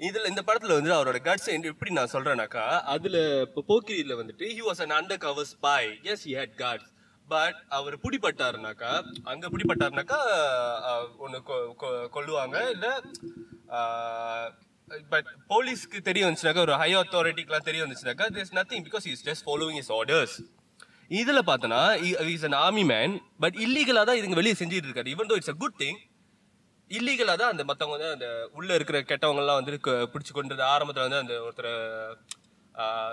[0.00, 4.80] இதுல இந்த படத்துல வந்து அவரோட கட்ஸ் எப்படி நான் சொல்றேனாக்கா அதுல இப்போ போக்கிரியில வந்துட்டு he was
[4.80, 6.88] an undercover spy as he had guts
[7.28, 8.92] but அவர் பிடிப்பட்டாருனாக்கா
[9.24, 10.18] அங்க பிடிப்பட்டாருனாக்கா
[11.18, 11.38] ஒன்னு
[12.12, 12.56] கொல்லுவாங்க.
[12.70, 12.86] இல்ல
[15.08, 19.78] பட் போலீஸ்க்கு தெரிய வந்துச்சுனாக்கா ஒரு ஹை அத்தாரிட்டிக்கெலாம் தெரிய வந்துச்சுனாக்கா this nothing because is just following
[19.78, 20.36] is orders
[21.10, 21.82] இதில் பார்த்தோன்னா
[22.34, 25.06] is an army man but இல்லீகலாக தான் இதுங்க வெளியே செஞ்சுட்டு இருக்காரு.
[25.06, 25.98] இவன் though it's a good thing
[26.90, 29.74] இல்லீகலா தான் அந்த மத்தவங்க வந்து அந்த உள்ள இருக்கிற கெட்டவங்க எல்லாம் வந்து
[30.12, 31.72] பிடிச்சு கொண்டு வந்து ஆரம்பத்துல வந்து அந்த ஒருத்தர்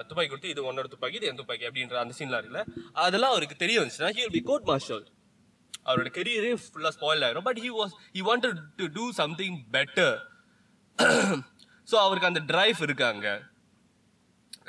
[0.08, 2.64] துப்பாக்கி கொடுத்து இது உன்னோட துப்பாக்கி இது என் துப்பாக்கி அப்படின்ற அந்த சீன்லாம் இருக்குல்ல.
[3.06, 5.04] அதெல்லாம் அவருக்கு தெரிய வந்துச்சுன்னா ஹி பி கோட் மார்ஷல்
[5.90, 7.46] அவரோட கெரியரே ஃபுல்லா ஸ்பாயில் ஆயிரும்.
[7.50, 10.18] But he was he wanted to do something better
[11.92, 13.28] so அவருக்கு அந்த டிரைவ் இருக்காங்க.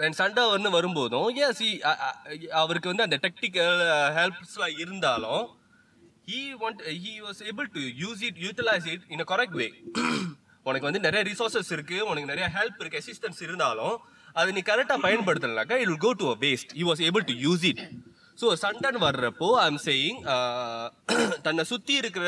[0.05, 1.63] அண்ட் சண்டை வந்து வரும்போதும் எஸ்
[2.63, 3.81] அவருக்கு வந்து அந்த டெக்னிக்கல்
[4.19, 5.45] ஹெல்ப்ஸ்லாம் இருந்தாலும்
[6.29, 9.71] he want uh, he was able to use it utilize it in a correct way.
[10.67, 13.95] உனக்கு வந்து நிறைய ரிசோர்சஸ் இருக்கு உனக்கு நிறைய ஹெல்ப் இருக்கு அசிஸ்டன்ஸ் இருந்தாலும்
[14.37, 17.65] அதை நீ கரெக்டாக பயன்படுத்தலனாக்கா it will go to a waste he was able to use
[17.65, 17.81] it
[18.39, 20.19] so Sandan வர்றப்போ ஐ எம் சேயிங்
[21.47, 22.27] தன்னை சுற்றி இருக்கிற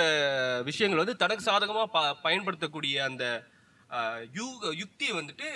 [0.65, 3.25] விஷயங்கள் வந்து தனக்கு சாதகமாக ப- பயன்படுத்தக்கூடிய அந்த
[3.91, 4.51] ஆஹ், யூ-
[4.81, 5.49] யுக்தி வந்துட்டு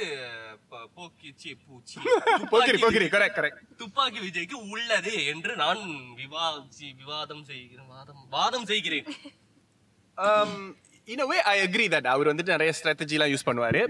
[0.70, 1.97] ப- போக்கி சி, பூச்சி
[2.53, 5.83] போக்கிரி போக்கிரி கரெக்ட் கரெக்ட் துப்பாக்கி விஜய்க்கு உள்ளது என்று நான்
[6.18, 9.07] விவாதி விவாதம் செய்கிறேன் வாதம் வாதம் செய்கிறேன்.
[11.09, 13.83] இன் வே ஐ அக்ரி தட் அவர் வந்துட்டு நிறைய ஸ்ட்ராட்டஜிலாம் யூஸ் பண்ணுவாரு.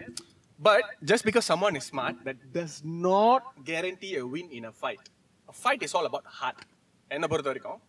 [0.60, 2.76] But just because someone is smart that does
[3.06, 5.06] not guarantee a win in a fight
[5.54, 6.62] fight is all about heart
[7.10, 7.80] என்னை பொறுத்த வரைக்கும்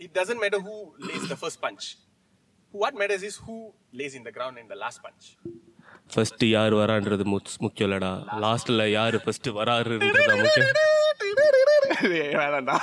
[0.00, 0.76] it doesn't matter who
[1.06, 1.86] lays the first punch
[2.72, 3.56] what matters is who
[3.92, 5.26] lays in the ground in the last punch
[6.14, 10.76] first யார் வரான்றது முக்- முக்கியம் இல்லடா லாஸ்ட்ல யாரு ஃபர்ஸ்ட் வராருன்றதா முக்கியம்?
[12.02, 12.76] வேணாம்டா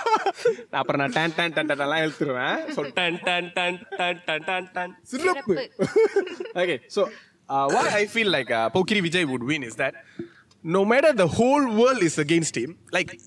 [0.72, 4.98] அப்புறம் நான் டேன் டேன் டன் எல்லாம் எழுத்துருவேன் சொல் டன் டன் டன் டன் டன் டன் டன்.
[5.04, 5.72] சிறப்பு.
[6.54, 7.10] okay so
[7.48, 9.96] why i feel like uh, pokiri vijay would win is that
[10.64, 13.20] no matter the whole world is against him like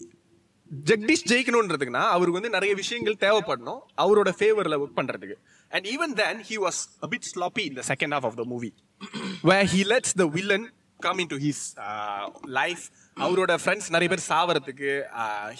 [0.84, 3.78] Jagadish ஜெயிக்கணுன்றதுக்குன்னா அவருக்கு வந்து நிறைய விஷயங்கள் தேவைப்படணும்.
[3.96, 5.36] அவரோட ஃபேவர்ல ஒர்க் பண்றதுக்கு.
[5.70, 8.74] And even then, he was a bit sloppy in the second half of the movie
[9.42, 10.70] where he lets the villain
[11.06, 12.90] come into his uh, life.
[13.16, 15.02] அவரோட friends நிறைய பேர் சாவறதுக்கு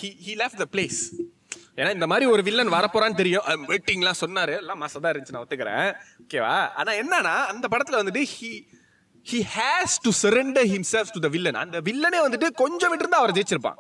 [0.01, 1.13] ஹி லெஃப்ட் த பிளேஸ்
[1.77, 3.45] ஏன்னா இந்த மாதிரி ஒரு villain வரப்போறான்னு தெரியும்.
[3.45, 4.57] வெயிட்டிங்லாம் சொன்னாரு.
[4.57, 5.97] எல்லாம் மாசம் இருந்துச்சு நான் ஒத்துக்கிறேன்.
[6.23, 8.67] ஓகேவா ஆனா என்னன்னா அந்த படத்துல வந்துட்டு he
[9.31, 13.77] he has to surrender himself to the villain அந்த வில்லனே வந்துட்டு கொஞ்சம் விட்டு அவர் ஜெயிச்சிருப்பான்.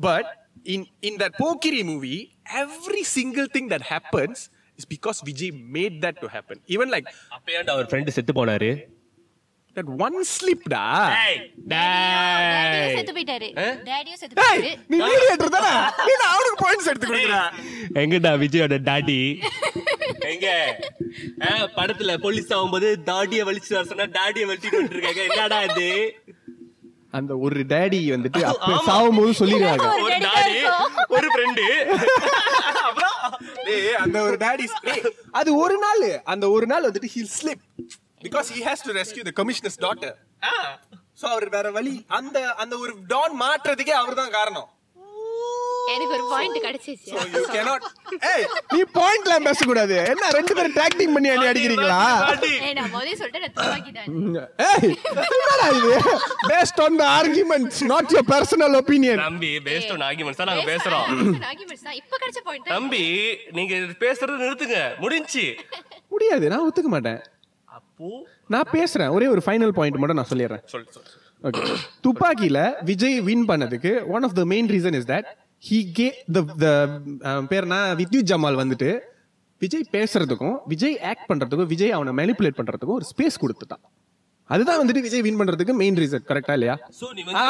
[0.00, 5.96] But in in that Pokkiri movie every single thing that happens is because Vijay made
[6.02, 8.70] that to happen even like அப்பயாண்டு அவர் ஃப்ரெண்டு செத்து போனாரு.
[9.76, 10.82] தட் ஒன் ஸ்லிப்டா
[11.72, 13.48] டேடியும் செத்து போயிட்டாரு.
[13.88, 14.70] டேடியும் செத்து டேய் போயிட்டாரு.
[14.92, 15.72] நீ மீடியேட்டர் தானே?
[16.08, 17.38] நீ அவனுக்கு பாயிண்ட்ஸ் எடுத்து கொடுக்குற?
[18.02, 19.18] எங்கடா விஜயோட டாடி
[20.30, 20.46] எங்க?
[21.42, 25.90] ஆ, படத்துல போலீஸ் ஆகும்போது தாடிய வலிச்சு வர சொன்னா டாடிய வலிச்சுட்டு இருக்காங்க என்னடா இது?
[27.14, 29.86] அந்த ஒரு டேடி வந்துட்டு அப்ப சாவும்போது சொல்லிடுவாங்க.
[30.06, 30.56] ஒரு டாடி.
[31.16, 31.84] ஒரு ஃப்ரெண்டு டேய்
[33.96, 34.66] அந்த ஒரு டாடி
[35.30, 37.62] அது ஒரு நாள் அந்த ஒரு நாள் வந்துட்டு he'll slip
[38.24, 40.16] because he has to rescue the commissioner's daughter
[41.22, 44.68] so அவர் வேற வழி அந்த அந்த ஒரு டான் மாற்றதுக்கே அவர்தான் காரணம்.
[45.92, 47.10] எனக்கு ஒரு பாயிண்ட் கிடைச்சிச்சு.
[47.10, 47.82] So you cannot
[48.30, 52.00] ஏய் நீ பாயிண்ட்ல பேச கூடாது என்ன ரெண்டு பேரும் டாக் டீம் பண்ணி அடி அடிக்கிறீங்களா?
[52.24, 52.52] டாடி.
[52.66, 54.08] ஏய் நான் முதல்ல சொல்லிட்டேன் நான் துப்பாக்கி தான்
[54.68, 54.88] ஏய்
[55.26, 55.92] என்னடா இது?
[56.50, 61.06] Based on the arguments not your personal opinion தம்பி பேஸ்ட் ஆன் ஆர்குமெண்ட்ஸ் தான் நாங்க பேசுறோம்.
[61.50, 61.96] ஆர்குமெண்ட்ஸ் தான்.
[62.00, 63.04] இப்ப கிடைச்ச பாயிண்ட் தம்பி
[63.58, 64.80] நீங்க இது பேசுறது நிறுத்துங்க.
[65.04, 65.46] முடிஞ்சுச்சு
[66.14, 67.20] முடியாது நான் ஒத்துக்க மாட்டேன்.
[67.68, 68.08] அப்போ?
[68.54, 69.12] நான் பேசுறேன்.
[69.16, 70.62] ஒரே ஒரு ஃபைனல் பாயிண்ட் மட்டும் நான் சொல்லிடுறேன்.
[70.74, 71.22] சொல்லு சொல்லு சொல்லு.
[71.44, 71.62] ஓகே
[72.04, 72.58] துப்பாக்கில
[72.88, 75.26] விஜய் வின் பண்ணதுக்கு one of the main reason is that
[75.66, 76.40] he K the
[77.50, 78.88] பேர்னா வித்யுத் ஜமால் வந்துட்டு
[79.62, 83.84] விஜய் பேசுறதுக்கும் விஜய் ஆக்ட் பண்றதுக்கும் விஜய் அவனை மேனிப்புலேட் பண்றதுக்கும் ஒரு ஸ்பேஸ் கொடுத்துட்டான்.
[84.50, 86.74] அதுதான் வந்துட்டு விஜய் வின் பண்றதுக்கு மெயின் ரீசன் கரெக்டா இல்லையா?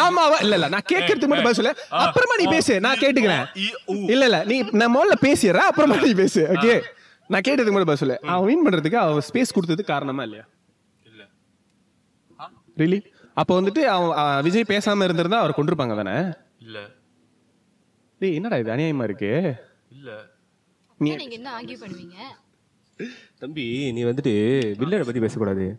[0.05, 1.75] ஆமா இல்ல இல்ல நான் கேட்கறதுக்கு மட்டும் பதில் சொல்லு.
[2.05, 3.45] அப்புறமா நீ பேசு நான் கேட்டுக்கிறேன்.
[4.15, 6.75] இல்ல இல்ல நீ நான் முதல்ல பேசிடுற அப்புறமா நீ பேசு ஓகே
[7.31, 8.19] நான் கேட்டதுக்கு மட்டும் பதில் சொல்லு.
[8.33, 10.47] அவன் வின் பண்றதுக்கு அவன் ஸ்பேஸ் கொடுத்தது காரணமா இல்லையா?
[12.81, 13.01] ரிலி
[13.41, 14.13] அப்போ வந்துட்டு அவன்
[14.47, 16.17] விஜய் பேசாம இருந்திருந்தா அவர் கொண்டிருப்பாங்க தானே?
[16.19, 16.46] இல்ல
[18.19, 18.73] டேய் என்னடா இது?
[18.73, 19.55] அநியாயமா இருக்கு.
[19.99, 20.13] இல்ல.
[20.99, 22.15] நீங்க என்ன ஆர்கியூ பண்ணுவீங்க?
[23.39, 25.79] தம்பி நீ வந்துட்டு வில்லனை பத்தி பேசக்கூடாது.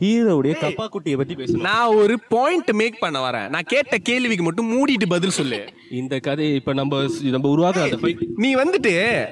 [0.00, 1.60] ஹீரோவுடைய கப்பா குட்டியை பத்தி பேசணும்.
[1.60, 3.48] நான் ஒரு பாயிண்ட் மேக் பண்ண வரேன்.
[3.48, 5.72] நான் கேட்ட கேள்விக்கு மட்டும் மூடிட்டு பதில் சொல்லு.
[5.90, 9.26] இந்த கதை இப்ப நம்ம நம்ம fight- நீ வந்துட்டு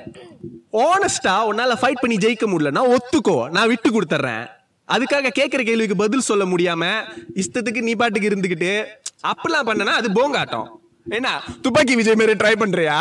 [0.72, 3.50] ஓனஸ்டா உன்னால ஃபைட் பண்ணி ஜெயிக்க முடியலன்னா ஒத்துக்கோ.
[3.50, 4.48] நான் விட்டு கொடுத்துட்றேன்
[4.88, 7.02] அதுக்காக கேட்கிற கேள்விக்கு பதில் சொல்ல முடியாம
[7.34, 8.84] இஷ்டத்துக்கு நீ பாட்டுக்கு இருந்துகிட்டு
[9.22, 10.80] அப்படிலாம் பண்ணனா அது போங்காட்டம்.
[11.06, 11.28] என்ன
[11.62, 12.96] துப்பாக்கி விஜய் மாரி ட்ரை பண்றியா?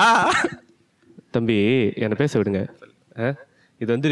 [1.32, 1.58] தம்பி
[1.96, 2.62] என்னை பேச விடுங்க.
[3.20, 3.28] ஆ?
[3.82, 4.12] இது வந்து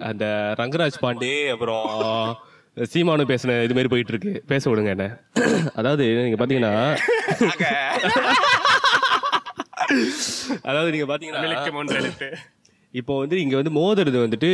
[0.00, 0.24] அந்த
[0.58, 1.84] ரங்கராஜ் பாண்டே அப்புறம்
[2.86, 5.06] சீமானு பேசின இது மாதிரி போயிட்டு இருக்கு பேச விடுங்க என்ன.
[5.74, 6.72] அதாவது நீங்க பாத்தீங்கன்னா
[10.62, 11.42] அதாவது நீங்க பாத்தீங்கன்னா
[12.96, 14.50] இப்போ வந்து இங்க வந்து மோதுறது வந்துட்டு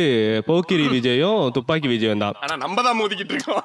[0.47, 3.61] போக்கிரி விஜயும் துப்பாக்கி விஜயம் தான் ஆனா நம்ம தான் மோதிக்கிட்டு இருக்கோம்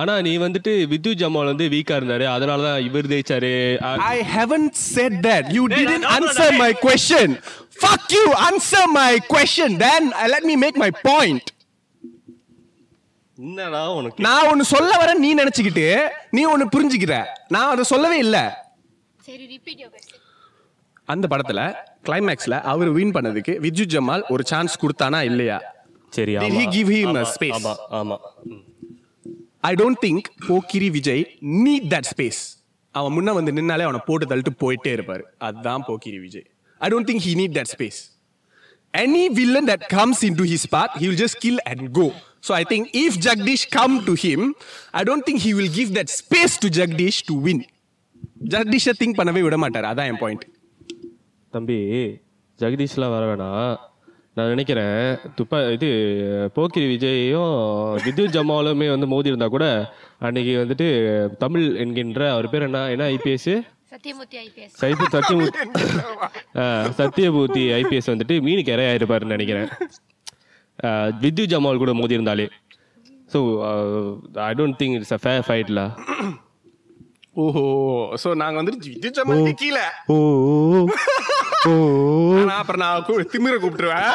[0.00, 3.52] ஆனா நீ வந்துட்டு வித்யுத் ஜமால் வந்து வீக்கா இருந்தாரு அதனாலதான் இவர் ஜெயிச்சாரு
[3.82, 5.44] ஆ, I haven't said that.
[5.50, 7.28] You didn't answer my question.
[7.78, 8.26] Fuck you.
[8.48, 9.78] Answer my question.
[9.78, 11.46] Then uh, let me make my point.
[13.38, 15.84] என்னடா உனக்கு நான் ஒன்னு சொல்ல வரேன் நீ நினைச்சுக்கிட்டு
[16.36, 17.16] நீ ஒன்னு புரிஞ்சுக்கிற
[17.54, 18.38] நான் அதை சொல்லவே இல்ல
[19.20, 20.24] சரி ரிப்பீட் கொஸ்டின்
[21.14, 21.60] அந்த படத்துல
[22.06, 25.58] கிளைமேக்ஸ்ல அவர் வின் பண்ணதுக்கு விஜு ஜமால் ஒரு சான்ஸ் கொடுத்தானா இல்லையா?
[26.16, 27.24] சரி he give him a
[28.00, 28.16] ஆமா.
[29.70, 31.24] I don't think Pokkiri Vijay
[31.64, 32.40] need that space
[32.94, 35.24] அவன் முன்ன வந்து நின்னாலே அவனை போட்டு தள்ளிட்டு போயிட்டே இருப்பாரு.
[35.46, 36.46] அதுதான் Pokkiri Vijay.
[36.80, 38.00] I don't think he need that space
[38.94, 42.06] any villain that comes into his path he will just kill and go.
[42.46, 44.40] So i think if jagdish come to him
[44.98, 47.58] i don't think he will give that space to jagdish to win.
[48.54, 49.86] Jagdish think பண்ணவே விட மாட்டார்.
[49.90, 50.44] அதான் என் point
[51.54, 51.78] தம்பி
[52.58, 53.74] ஜெகதீஷ்லாம் வர வேணாம்.
[54.36, 54.98] நான் நினைக்கிறேன்
[55.38, 55.88] துப்பா இது
[56.56, 57.54] போக்கிரி விஜயும்
[58.04, 59.66] வித்யுத் ஜமாலுமே வந்து மோதி இருந்தா கூட
[60.26, 60.86] அன்னைக்கு வந்துட்டு
[61.42, 62.80] தமிழ் என்கின்ற அவர் பேர் என்ன?
[62.94, 63.50] என்ன ஐபிஎஸ்
[64.80, 65.60] சைத்து சத்தியமூர்த்தி
[67.00, 69.68] சத்தியமூர்த்தி ஐபிஎஸ் வந்துட்டு மீனுக்கு இறையாயிருப்பாருன்னு நினைக்கிறேன்.
[71.22, 72.46] வித்யுத் ஜமால் கூட மோதி இருந்தாலே
[73.32, 73.38] so
[74.48, 75.80] I don't think it's a fair ஃபைட்ல
[77.38, 77.62] ஓஹோ.
[78.22, 79.84] சோ நாங்க வந்து விஜய் ஜமாலுக்கு கீழே.
[80.06, 80.16] ஓ
[82.50, 84.12] அப்புறம் நான் கூ- திமிர கூப்பிட்டுருவேன்.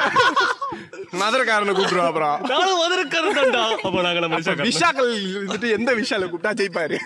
[1.19, 2.41] மதுரக்காரனை கூப்பிட்டுருவேன் அப்புறம்.
[2.41, 5.11] நானும் வந்திருக்கிறேன்டா அப்போ நாங்கள் நம்ம விஷாக்கள்
[5.43, 6.97] வந்துட்டு எந்த விஷால கூப்பிட்டா ஜெயிப்பாரு.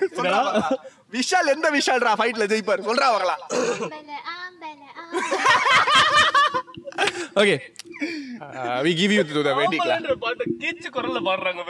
[1.14, 2.88] விஷால் எந்த விஷால்ரா ஃபைட்ல ஜெயிப்பாரு?
[2.88, 3.44] சொல்றா பார்க்கலாம்
[7.36, 7.56] okay
[8.82, 11.62] we give you to the வெட்டிக்ல பாட்டு கீச்சு குரல்ல பாடுறாங்க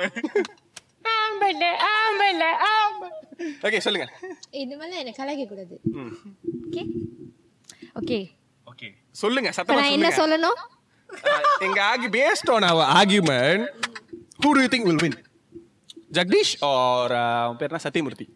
[3.64, 4.06] ஓகே சொல்லுங்க.
[4.62, 5.76] இது மேல என்ன கலாய்க்க கூடாது
[6.66, 6.84] ஓகே?
[8.00, 8.20] ஓகே.
[8.68, 8.88] ஓகே.
[9.16, 10.58] சொல்லுங்க சத்தமா என்ன சொல்லணும்?
[11.66, 13.66] எங்க ஆகி based on our argument
[14.40, 15.18] who do you think will win
[16.12, 17.14] Jagadish or
[17.60, 18.28] பேர் என்ன சத்யமூர்த்தி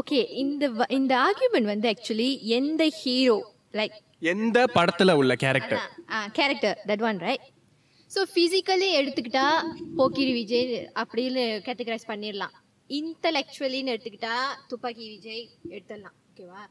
[0.00, 0.64] ஓகே இந்த
[0.98, 3.36] இந்த ஆர்கியூமெண்ட் வந்து ஆக்சுவலி எந்த ஹீரோ
[3.74, 3.96] லைக்
[4.32, 5.82] எந்த படத்துல உள்ள character
[6.38, 7.46] character that one right
[8.10, 9.46] so physically எடுத்துக்கிட்டா
[9.96, 12.54] போக்கிரி விஜய் அப்படின்னு கேட்டகரைஸ் பண்ணிடலாம்.
[12.90, 14.34] இன்டலெக்சுவலின்னு எடுத்துக்கிட்டா
[14.70, 15.42] துப்பாக்கி விஜய்
[15.74, 16.16] எடுத்துடலாம்.
[16.28, 16.62] ஓகேவா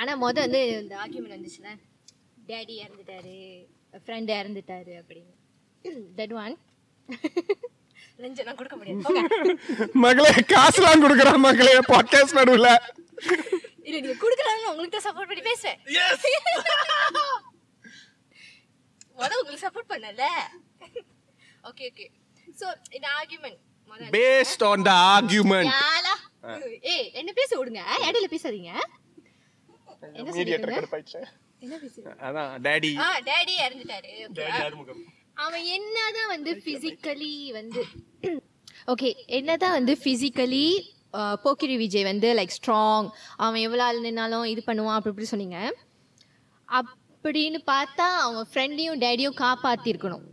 [0.00, 1.68] ஆனால் மொதல் வந்து இந்த ஆர்கியூமெண்ட் வந்துச்சுல.
[2.48, 3.36] டேடி இறந்துட்டாரு
[4.04, 5.32] ஃப்ரெண்ட் இறந்துட்டாரு அப்படின்னு.
[6.18, 6.56] தட் ஒன்
[8.22, 9.02] லஞ்சம் நான் கொடுக்க முடியாது.
[10.04, 12.70] மகளே காசுலாம் கொடுக்குறான் மகளே பாட்காஸ்ட் நடுவுல.
[13.86, 15.78] இல்ல நீங்க குடுக்கறாங்க உங்களுக்கு தான் சப்போர்ட் பண்ணி பேசுறேன்
[19.20, 20.24] முத உங்களுக்கு சப்போர்ட் பண்ணல.
[21.70, 22.06] ஓகே ஓகே
[22.60, 22.66] சோ
[22.96, 23.58] இந்த argument
[24.16, 26.14] based on the argument யாலா
[26.94, 27.82] ஏய் என்ன பேச விடுங்க?
[28.08, 28.72] இடையில பேசாதீங்க.
[30.18, 30.56] என்ன சொல்லிட்டு
[31.64, 32.10] என்ன பேசுறீங்க?
[32.26, 34.12] அதான் டேடி ஆ டேடி இறந்துட்டாரு.
[34.26, 34.98] Okay.
[35.44, 37.82] அவன் என்னதான் வந்து பிசிக்கலி வந்து
[38.92, 40.66] ஓகே என்னதான் வந்து பிசிக்கலி
[41.44, 43.08] போக்கிரி விஜய் வந்து லைக் ஸ்ட்ராங்
[43.44, 45.58] அவன் எவ்வளோ ஆள் நின்னாலும் இது பண்ணுவான் அப்படி இப்படி சொன்னீங்க.
[47.22, 50.24] அப்படின்னு பார்த்தா அவங்க ஃப்ரெண்டையும் டேடியும் காப்பாத்திருக்கணும்.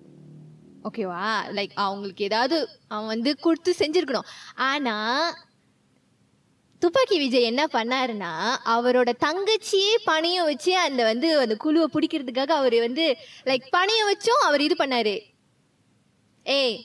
[0.84, 1.28] ஓகேவா
[1.58, 2.58] லைக் அவங்களுக்கு ஏதாவது
[2.88, 4.28] அவன் வந்து கொடுத்து செஞ்சிருக்கணும்.
[4.56, 4.96] ஆனா
[6.80, 8.32] துப்பாக்கி விஜய் என்ன பண்ணாருன்னா
[8.66, 14.62] அவரோட தங்கச்சியே பணையம் வச்சு அந்த வந்து அந்த குழுவை பிடிக்கிறதுக்காக அவர் வந்து லைக் பணையம் வச்சும் அவர்
[14.62, 15.16] இது பண்ணாரு.
[16.44, 16.78] ஏய்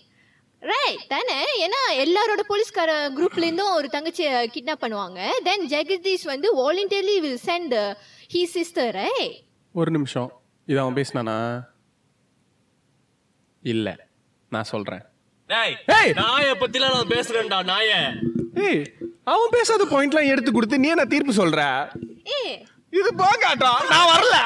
[0.70, 1.38] ரைட் தானே?
[1.66, 5.20] ஏன்னா எல்லாரோட போலீஸ்கார குரூப்லேருந்தும் ஒரு தங்கச்சியை கிட்னாப் பண்ணுவாங்க.
[5.42, 7.76] தென் ஜெகதீஷ் வந்து voluntarily will send
[8.34, 9.00] he sister
[9.74, 10.30] ஒரு நிமிஷம்.
[10.68, 11.36] இது அவன் பேசினானா?
[13.62, 13.88] இல்ல
[14.52, 15.04] நான் சொல்றேன்.
[15.50, 16.12] டேய் ஏய்!
[16.14, 17.90] நாயை பத்திலாம் நான் பேசுறேன்டா நாய.
[18.66, 18.82] ஏய்
[19.24, 21.60] அவன் பேசாத பாயிண்ட்லாம் எடுத்து கொடுத்து நீ என்ன தீர்ப்பு சொல்ற?
[22.32, 22.40] ஏ.
[22.92, 24.36] இது போகாட்டா நான் வரல.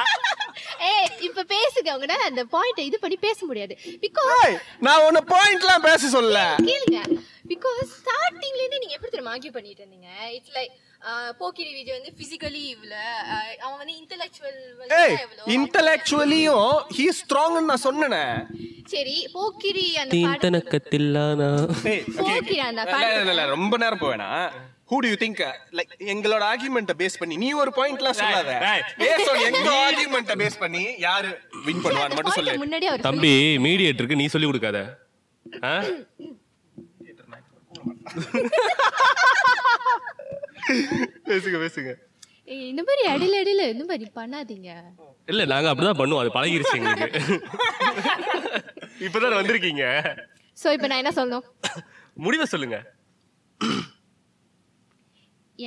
[0.83, 3.73] ஏ இப்ப பேசுங்க உங்களால அந்த பாயிண்ட் இது பண்ணி பேச முடியாது.
[4.03, 6.99] பிகாஸ் ஏய், நான் உன்ன பாயிண்ட்லாம் பேச சொல்ல கேளுங்க.
[7.49, 10.09] பிகாஸ் ஸ்டார்டிங்ல இருந்து நீங்க எப்படி தெரியுமா ஆர்கியூ பண்ணிட்டு இருந்தீங்க?
[10.37, 10.73] இட்ஸ் லைக்
[11.39, 12.61] போக்கிரி விஜய் வந்து பிசிக்கலி
[13.29, 14.59] அஹ், அவன் வந்து இன்டெலெக்சுவல்
[14.99, 15.15] ஏய்
[15.55, 18.23] இன்டெலக்சுவலியும் ஹீ ஸ்ட்ராங்னு நான் சொன்னேனே.
[18.87, 21.49] சரி போக்கிரி அந்த தீந்தனக்கத்தில்லானா
[22.17, 24.29] போக்கிரி அந்த இல்ல, இல்ல, இல்ல, இல்ல, ரொம்ப நேரம் போவேனா?
[24.91, 25.39] Who do you think
[25.77, 28.51] like எங்களோட ஆர்குமெண்ட்டை பேஸ் பண்ணி நீ ஒரு பாயிண்ட்லாம் சொல்லாத.
[28.63, 31.29] டேய், பேஸ் on எங்க ஆர்குமெண்ட்டை பேஸ் பண்ணி யாரு
[31.65, 33.01] வின் பண்ணுவான்னு மட்டும் சொல்லு.
[33.07, 33.33] தம்பி
[33.65, 34.81] மீடியேட்டருக்கு நீ சொல்லி கொடுக்காத.
[35.63, 35.73] ஆ?
[41.29, 41.91] பேசுங்க பேசுங்க.
[42.71, 44.69] இந்த மாதிரி இடையில இடையில இந்த மாதிரி பண்ணாதீங்க.
[45.31, 46.21] இல்ல நாங்க அப்படிதான் பண்ணுவோம்.
[46.23, 47.21] அது பழகிருச்சு எங்களுக்கு.
[49.07, 49.85] இப்பதானே வந்திருக்கீங்க.
[50.63, 51.47] சோ இப்போ நான் என்ன சொல்லணும்?
[52.25, 52.77] முடிவை சொல்லுங்க.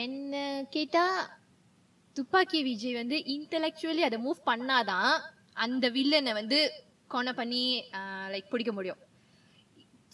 [0.04, 0.34] என்ன
[0.76, 1.04] கேட்டா
[2.16, 5.12] துப்பாக்கி விஜய் வந்து இன்டெலெக்சுவலி அதை மூவ் பண்ணாதான்
[5.66, 6.58] அந்த வில்லனை வந்து
[7.12, 7.62] கொலை பண்ணி
[8.32, 9.00] லைக் பிடிக்க முடியும்.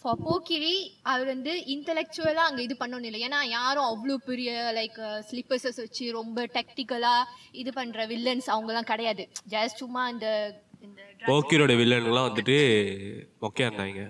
[0.05, 0.73] ஃபார் போக்கிரி
[1.11, 3.21] அவர் வந்து இன்டெலெக்சுவலா அங்க இது பண்ணணும் இல்லை.
[3.27, 4.99] ஏன்னா யாரும் அவ்வளோ பெரிய லைக்
[5.29, 7.15] ஸ்லிப்பர்ஸஸ் வச்சு ரொம்ப டெக்டிக்கலா
[7.61, 9.23] இது பண்ற வில்லன்ஸ் அவங்கலாம் கிடையாது.
[9.53, 10.27] ஜஸ்ட் சும்மா இந்த
[10.87, 12.57] இந்த போக்கிரோட வில்லன்லாம் வந்துட்டு
[13.43, 14.03] மொக்கையா இருந்தாங்க.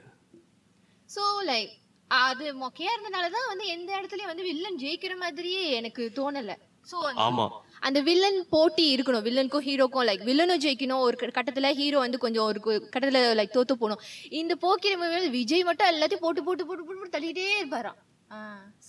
[1.10, 1.74] ஸோ லைக்
[2.12, 6.54] அது மொக்கையா இருந்தனால தான் வந்து எந்த இடத்துலயும் வந்து வில்லன் ஜெயிக்கிற மாதிரியே எனக்கு தோணல.
[6.92, 7.46] ஸோ ஆமா.
[7.88, 9.24] அந்த வில்லன் போட்டி இருக்கணும்.
[9.28, 11.02] வில்லனுக்கும் ஹீரோக்கும் லைக் வில்லனும் ஜெயிக்கணும்.
[11.08, 12.60] ஒரு கட்டத்துல ஹீரோ வந்து கொஞ்சம் ஒரு
[12.94, 14.02] கட்டத்துல லைக் தோத்து போகணும்.
[14.42, 18.00] இந்த போக்கிற மூவியில் விஜய் மட்டும் எல்லாத்தையும் போட்டு போட்டு போட்டு போட்டு போட்டு தள்ளிட்டே இருப்பாராம்.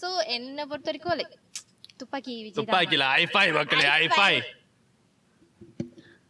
[0.01, 1.35] ஸோ என்னை பொறுத்த வரைக்கும் லைக்
[2.01, 2.63] துப்பாக்கி விஜய் தான்.
[2.63, 4.33] துப்பாக்கில ஐஃபை மக்களே ஐஃபை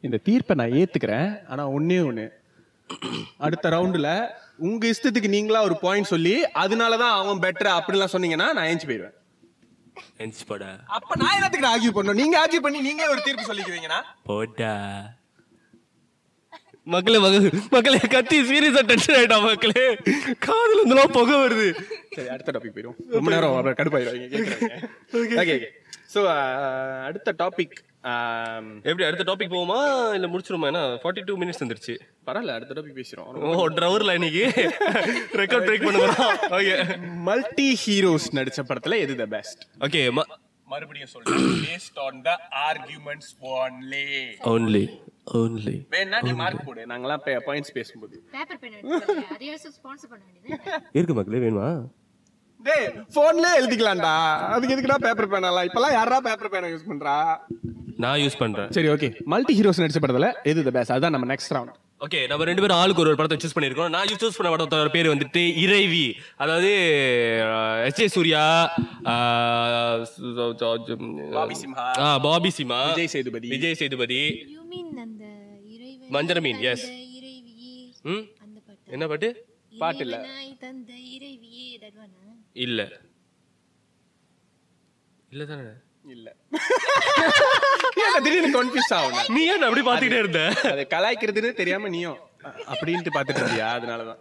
[0.05, 1.31] இந்த தீர்ப்பை நான் ஏத்துக்கிறேன்.
[1.53, 2.27] ஆனா ஒண்ணே ஒண்ணு.
[3.45, 4.09] அடுத்த ரவுண்டுல
[4.67, 9.17] உங்க இஷ்டத்துக்கு நீங்களா ஒரு பாயிண்ட் சொல்லி அதனாலதான் அவன் பெட்டர் அப்படிலாம் சொன்னீங்கன்னா நான் ஏஞ்சி போயிடுவேன்.
[10.19, 10.67] எந்திச்சு போடா.
[10.87, 12.15] அப்ப நான் என்னத்துக்கு ஆர்கியூ பண்ணணும்?
[12.15, 14.75] நீங்க ஆர்கியூ பண்ணி நீங்களே ஒரு தீர்ப்பு சொல்லிக்குவீங்கன்னா போடா.
[16.85, 19.87] மக்களே மக- மக்களே கத்தி சீரியஸா டென்ஷன் ஆயிட்டா மக்களே
[20.47, 21.81] காதுல இருந்தெல்லாம் புகை வருது.
[22.11, 24.87] சரி அடுத்த டாபிக் போயிடும் ரொம்ப நேரம் கடுப்பாயிடுவாங்க.
[25.13, 25.67] ஓகே
[26.15, 26.21] ஸோ
[27.05, 27.77] அடுத்த டாபிக்
[28.89, 29.79] எப்படி அடுத்த டாபிக் போவோமா?
[30.17, 30.69] இல்ல முடிச்சிருமா?
[30.73, 31.95] ஏன்னா ஃபார்ட்டி டூ மினிட்ஸ் வந்துருச்சு.
[32.27, 34.45] பரவாயில்ல அடுத்த டாபிக் பேசுறோம் ஓ ஒன்றரை ஹவர்ல இன்னைக்கு?
[35.41, 36.75] ரெக்கார்ட் பிரேக் பண்ண போறோம் ஓகே
[37.29, 40.03] மல்டி ஹீரோஸ் நடிச்ச படத்துல எது த பெஸ்ட் ஓகே
[40.69, 41.43] மறுபடியும் சொல்றேன்.
[41.67, 42.31] Based on the
[42.69, 44.07] arguments only
[44.53, 44.85] only
[45.41, 46.83] only வேணா நீ மார்க் போடு.
[46.93, 48.17] நாங்கலாம் பாயிண்ட்ஸ் பேசும்போது.
[48.35, 48.75] பேப்பர் பென்
[49.35, 51.69] அதையும் ஸ்பான்சர் பண்ண வேண்டியது இருக்கு மக்களே வேணுமா?
[52.67, 52.87] டேய்
[53.17, 54.15] போன்ல எழுதிக்கலாம்டா.
[54.55, 57.17] அதுக்கு எதுக்குடா பேப்பர் பேனலாம் இப்பலாம் யாரா பேப்பர் பேனை யூஸ் பண்றா?
[57.97, 58.71] நான் யூஸ் பண்றேன்.
[58.71, 62.45] சரி ஓகே மல்டி ஹீரோஸ் நடிச்ச படத்துல எது த பெஸ்ட் அதான் நம்ம நெக்ஸ்ட் ரவுண்ட் ஓகே நம்ம
[62.45, 66.03] ரெண்டு பேரும் ஆளுக்கு ஒரு ஒரு படத்தை சூஸ் பண்ணிருக்கோம் நான் சூஸ் பண்ண படத்தோட பேர் வந்துட்டு இறைவி
[66.37, 66.73] அதாவது
[67.87, 68.43] எஸ் ஜே சூர்யா.
[69.09, 69.15] ஆ,
[72.21, 72.81] பாபி சிம்ஹா.
[72.91, 73.49] விஜய் சேதுபதி.
[73.49, 74.21] விஜய் சேதுபதி.
[74.51, 75.25] யூ மீன் அந்த
[75.75, 76.61] இறைவன் மஞ்சள் மீன்.
[76.61, 77.75] இறைவியே
[78.09, 78.23] ம்?
[78.45, 78.93] அந்த பாட்டு?
[78.93, 79.31] என்ன பாட்டு?
[79.75, 80.17] பாட்டு இல்ல.
[82.59, 82.81] இல்ல.
[85.33, 85.65] இல்ல தானே.
[86.07, 86.29] இல்ல.
[88.25, 90.41] திடீர்னு கன்ஃபியூஸ் ஆகும் நீ ஏன் அப்படி பாத்துக்கிட்டே இருந்த?
[90.73, 92.19] அது கலாய்க்கிறதுன்னு தெரியாம நீயும்
[92.73, 93.69] அப்படின்ட்டு பாத்துட்டு இருந்தியா?
[93.77, 94.21] அதனாலதான்.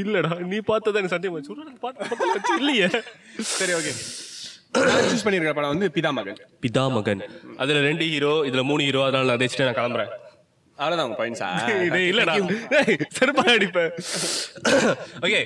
[0.00, 2.88] இல்லடா நீ பார்த்ததா எனக்கு சந்தேகம் வச்சு இல்லையே.
[3.58, 3.92] சரி ஓகே
[5.06, 7.22] சூஸ் பண்ணிருக்க படம் வந்து பிதா மகன் பிதா மகன்
[7.62, 10.12] அதுல ரெண்டு ஹீரோ இதுல மூணு ஹீரோ அதனால நான் நான் கிளம்புறேன்.
[10.82, 11.48] அவ்வளவுதான் உங்க பாயிண்ட்ஸா
[12.10, 12.34] இல்லடா.
[13.16, 13.92] செருப்பா அடிப்பேன்.
[15.26, 15.40] ஓகே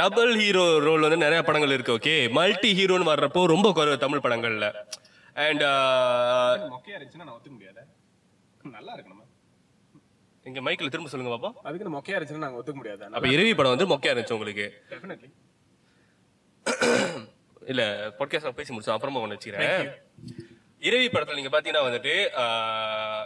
[0.00, 4.68] டபுள் ஹீரோ ரோல் வந்து நிறைய படங்கள் இருக்கு ஓகே மல்டி ஹீரோன்னு வர்றப்போ ரொம்ப குறைவு தமிழ் படங்கள்ல.
[5.46, 5.64] அண்ட்
[6.74, 7.82] மொக்கையா இருந்துச்சுன்னா நான் ஒத்துக்க முடியாது?
[8.76, 9.18] நல்லா இருக்கணும்
[10.46, 11.50] இங்க மைக்ல திரும்ப சொல்லுங்க பாப்பா.
[11.68, 13.02] அதுக்கு மொக்கையா இருந்துச்சுன்னா நாங்க ஒத்துக்க முடியாது.
[13.16, 14.66] அப்ப இரவி படம் வந்து மொக்கையா இருந்துச்சு உங்களுக்கு.
[14.92, 15.30] டெஃபினெட்லி
[17.72, 17.82] இல்ல
[18.18, 19.86] பாட்காஸ்ட் பேசி முடிச்சோம் அப்புறமா ஒண்ணு வச்சுக்கிறேன்.
[20.82, 22.14] இரவி படத்துல நீங்க பாத்தீங்கன்னா வந்துட்டு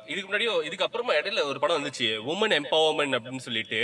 [0.07, 2.09] இதுக்கு முன்னாடியோ இதுக்கு அப்புறமா இடையில ஒரு படம் வந்துச்சு.
[2.33, 3.81] உமன் எம்பவர்மெண்ட் அப்படின்னு சொல்லிட்டு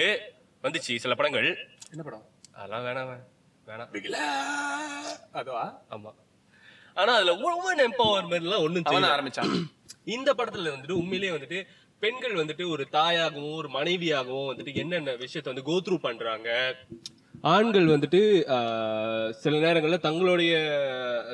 [0.62, 1.48] வந்துச்சு சில படங்கள்.
[1.90, 2.24] என்ன படம்?
[2.52, 3.22] அதெல்லாம் வேணாம்
[3.66, 5.64] வேணாம் அதுவா?
[5.90, 6.10] ஆமா.
[6.94, 9.12] ஆனா அதுல உமன் எம்பவர்மெண்ட்லாம் ஒண்ணும் அவன் தெரியல.
[9.14, 9.54] ஆரம்பிச்சான்.
[10.04, 11.58] இந்த படத்துல வந்துட்டு உண்மையிலேயே வந்துட்டு
[12.02, 16.48] பெண்கள் வந்துட்டு ஒரு தாயாகவும் ஒரு மனைவியாகவும் வந்துட்டு என்னென்ன விஷயத்த வந்து கோத்ரூ பண்றாங்க
[17.50, 18.20] ஆண்கள் வந்துட்டு
[19.42, 20.52] சில நேரங்களில் தங்களுடைய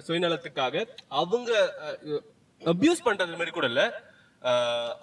[0.06, 0.84] சுயநலத்துக்காக
[1.22, 1.50] அவங்க
[2.60, 3.82] அபியூஸ் பண்றது மாதிரி கூட இல்ல.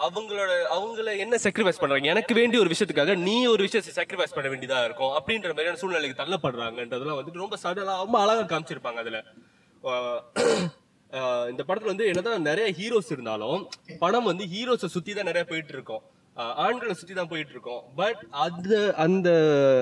[0.07, 2.09] அவங்களோட அவங்கள என்ன சாக்ரிஃபைஸ் பண்றாங்க?
[2.13, 5.13] எனக்கு வேண்டிய ஒரு விஷயத்துக்காக நீ ஒரு விஷயத்தை சாக்ரிஃபைஸ் பண்ண வேண்டியதா இருக்கும்.
[5.19, 9.21] அப்படின்ற மாதிரியான சூழ்நிலைக்கு தள்ளப்படுறாங்கன்றதெல்லாம் வந்துட்டு ரொம்ப சடலா ரொம்ப அழகா காமிச்சிருப்பாங்க அதுல.
[11.51, 13.61] இந்த படத்துல வந்து என்னதான் நிறைய ஹீரோஸ் இருந்தாலும்
[14.03, 16.03] படம் வந்து ஹீரோஸை சுத்தி தான் நிறைய போயிட்டு இருக்கோம்.
[16.35, 19.29] ஆண்களை சுத்தி தான் போயிட்டு இருக்கோம் பட் அந்த அந்த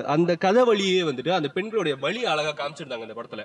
[0.06, 3.44] அந்த கதை வழியே வந்துட்டு அந்த பெண்களுடைய வழி அழகா காமிச்சிருந்தாங்க அந்த படத்துல.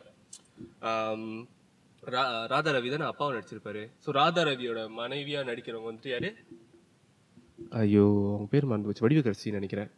[2.03, 3.89] ரா- ராதா ரவி தான் அப்பாவை நடிச்சிருப்பாரு.
[4.05, 6.30] ஸோ ராதா ரவியோட மனைவியா நடிக்கிறவங்க வந்துட்டு யாரு?
[7.72, 9.07] ஐயோ அவங்க பேர் மறந்து போச்சு.
[9.07, 9.89] வடிவகரசி நினைக்கிறேன்.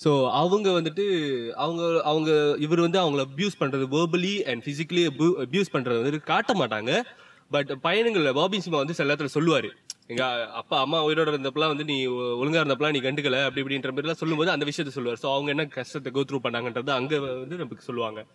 [0.00, 1.04] ஸோ அவங்க வந்துட்டு
[1.56, 5.04] அவங்க அவங்க இவர் வந்து அவங்கள அபியூஸ் பண்றது வேர்பலி அண்ட் பிசிக்கலி
[5.38, 6.90] அபியூஸ் பண்றது வந்துட்டு காட்ட மாட்டாங்க.
[7.50, 9.68] பட் பயணங்களில் பாபி சிம்மா வந்து சில நேரத்தில் சொல்லுவாரு.
[10.10, 10.24] எங்க
[10.60, 14.52] அப்பா அம்மா உயிரோட இருந்தப்பெல்லாம் வந்து நீ ஒ- ஒழுங்கா இருந்தப்பெல்லாம் நீ கண்டுக்கல அப்படி இப்படின்ற மாதிரிலாம் சொல்லும்போது
[14.52, 15.18] அந்த விஷயத்த சொல்லுவார்.
[15.22, 18.26] ஸோ அவங்க என்ன கஷ்டத்தை கோ த்ரூ பண்ணாங்கன்றது அங்க வந்து நமக்கு சொல்லுவாங்க.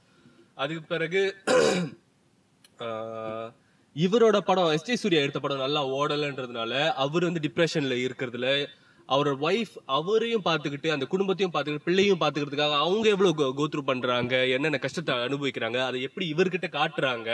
[0.57, 1.36] அதுக்கு பிறகு
[3.95, 8.67] இவரோட படம் எஸ் ஜே சூர்யா எடுத்த படம் நல்லா ஓடலைன்றதுனால அவர் வந்து டிப்ரெஷன்ல இருக்கிறதுல
[9.09, 15.15] அவரோட ஒய்ஃப் அவரையும் பார்த்துக்கிட்டு அந்த குடும்பத்தையும் பார்த்துக்கிட்டு பிள்ளையும் பார்த்துக்கிறதுக்காக அவங்க எவ்வளோ கோத்ரூ பண்றாங்க என்னென்ன கஷ்டத்தை
[15.28, 17.30] அனுபவிக்கிறாங்க அதை எப்படி இவர்கிட்ட காட்டுறாங்க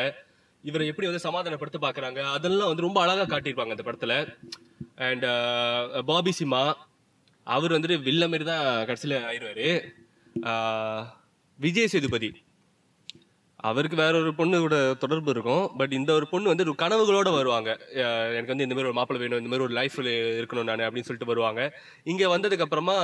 [0.63, 4.15] இவரை எப்படி வந்து சமாதானப்படுத்த பாக்குறாங்க அதெல்லாம் வந்து ரொம்ப அழகா காட்டியிருப்பாங்க அந்த படத்துல.
[5.07, 6.61] அண்ட் uh, பாபி சிம்மா
[7.47, 9.67] அவர் வந்துட்டு வில்ல மாரி தான் கடைசியில் ஆயிடுவாரு
[10.51, 10.99] uh,
[11.59, 12.29] விஜய் சேதுபதி.
[13.69, 15.63] அவருக்கு வேற ஒரு பொண்ணு கூட தொடர்பு இருக்கும்.
[15.77, 17.69] பட் இந்த ஒரு பொண்ணு வந்து கனவுகளோட வருவாங்க.
[17.93, 19.97] Uh, எனக்கு வந்து இந்த மாதிரி ஒரு மாப்பிள்ளை வேணும் இந்த மாதிரி ஒரு லைஃப்
[20.39, 21.61] இருக்கணும் நான் அப்படின்னு சொல்லிட்டு வருவாங்க.
[22.03, 22.97] இங்க வந்ததுக்கு அப்புறமா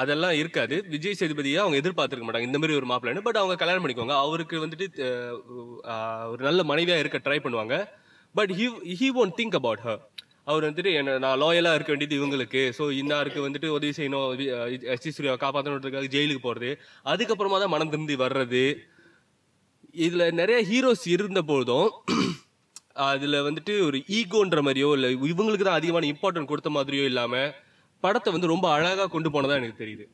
[0.00, 0.76] அதெல்லாம் இருக்காது.
[0.94, 2.48] விஜய் சேதுபதியை அவங்க எதிர்பார்த்துருக்க மாட்டாங்க.
[2.50, 3.24] இந்த மாதிரி ஒரு மாப்பிள்ளைன்னு.
[3.26, 4.86] பட் அவங்க கல்யாணம் பண்ணிக்குவாங்க அவருக்கு வந்துட்டு
[6.32, 7.76] ஒரு நல்ல மனைவியாக இருக்க ட்ரை பண்ணுவாங்க.
[8.34, 8.66] But he
[9.00, 10.02] he won't think about her
[10.50, 12.62] அவர் வந்துட்டு என்ன நான் லாயலாக இருக்க வேண்டியது இவங்களுக்கு.
[12.78, 14.28] ஸோ இன்னாருக்கு வந்துட்டு உதவி செய்யணும்.
[14.94, 16.70] எஸ் டி சூர்யாவை காப்பாற்றணுன்றதுக்காக ஜெயிலுக்கு போகிறது
[17.12, 18.64] அதுக்கப்புறமா தான் மனம் திருந்தி வர்றது.
[20.06, 21.88] இதில் நிறைய ஹீரோஸ் இருந்த போதும்
[23.08, 27.50] அதில் வந்துட்டு ஒரு ஈகோன்ற மாதிரியோ இல்லை இவங்களுக்கு தான் அதிகமான இம்பார்ட்டன்ட் கொடுத்த மாதிரியோ இல்லாமல்
[28.02, 30.04] படத்தை வந்து ரொம்ப அழகா கொண்டு போனதா எனக்கு தெரியுது.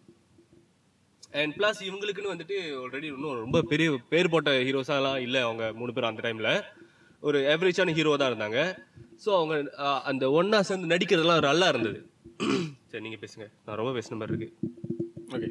[1.41, 6.11] அண்ட் பிளஸ் இவங்களுக்குன்னு வந்துட்டு ஆல்ரெடி இன்னும் ரொம்ப பெரிய பேர் போட்ட ஹீரோஸாலாம் இல்லை அவங்க மூணு பேர்
[6.11, 6.51] அந்த டைம்ல
[7.23, 8.61] ஒரு ஆவரேஜான ஹீரோ தான் இருந்தாங்க.
[9.25, 9.55] ஸோ அவங்க
[10.11, 12.01] அந்த ஒன்னா சேர்ந்து நடிக்கிறதெல்லாம் நல்லா இருந்தது.
[12.91, 13.47] சரி நீங்க பேசுங்க.
[13.67, 14.51] நான் ரொம்ப பேசின மாதிரி இருக்கு.
[15.35, 15.51] ஓகே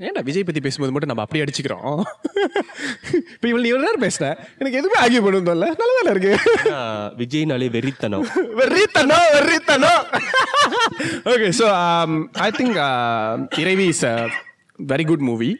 [0.00, 1.96] ஏன்டா விஜய் பத்தி பேசும்போது மட்டும் நம்ம அப்படி அடிச்சுக்கிறோம்?
[3.34, 6.32] இப்போ இவள் நீ நேரம் பேசுனேன் எனக்கு எதுவுமே ஆகிய பண்ணும் இல்ல நல்லா தானே இருக்கு
[7.20, 8.24] விஜய்னாலே வெறித்தனம்.
[8.60, 9.92] வெறித்தனோ வெறித்தனோ?
[11.32, 11.66] Okay so
[12.46, 12.78] I think
[13.64, 14.14] Iraivi is a
[14.78, 15.50] very good movie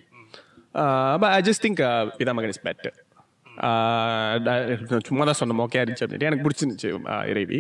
[1.22, 1.82] but I just think
[2.38, 2.96] Pithamagan is better
[5.08, 6.28] சும்மா தான் சொன்ன மோக்கே இருந்துச்சு அப்படின்ட்டு.
[6.30, 7.58] எனக்கு பிடிச்சிருந்துச்சு uh, Iraivi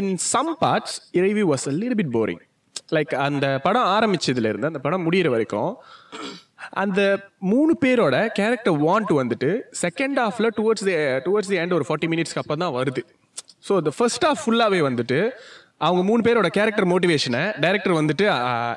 [0.00, 2.42] in some parts Iraivi was a little bit boring
[2.96, 5.72] like அந்த படம் ஆரம்பிச்சதுல இருந்து அந்த படம் முடியிற வரைக்கும்
[6.82, 7.00] அந்த
[7.52, 9.50] மூணு பேரோட கேரக்டர் வாண்ட் வந்துட்டு
[9.82, 10.96] செகண்ட் ஹாஃப்ல towards the
[11.26, 13.02] towards the end ஒரு ஃபார்ட்டி மினிட்ஸ்க்கு அப்போ தான் வருது.
[13.68, 15.20] ஸோ இந்த ஃபர்ஸ்ட் ஹாஃப் ஃபுல்லாகவே வந்துட்டு
[15.86, 18.26] அவங்க மூணு பேரோட கேரக்டர் மோட்டிவேஷனை டைரக்டர் வந்துட்டு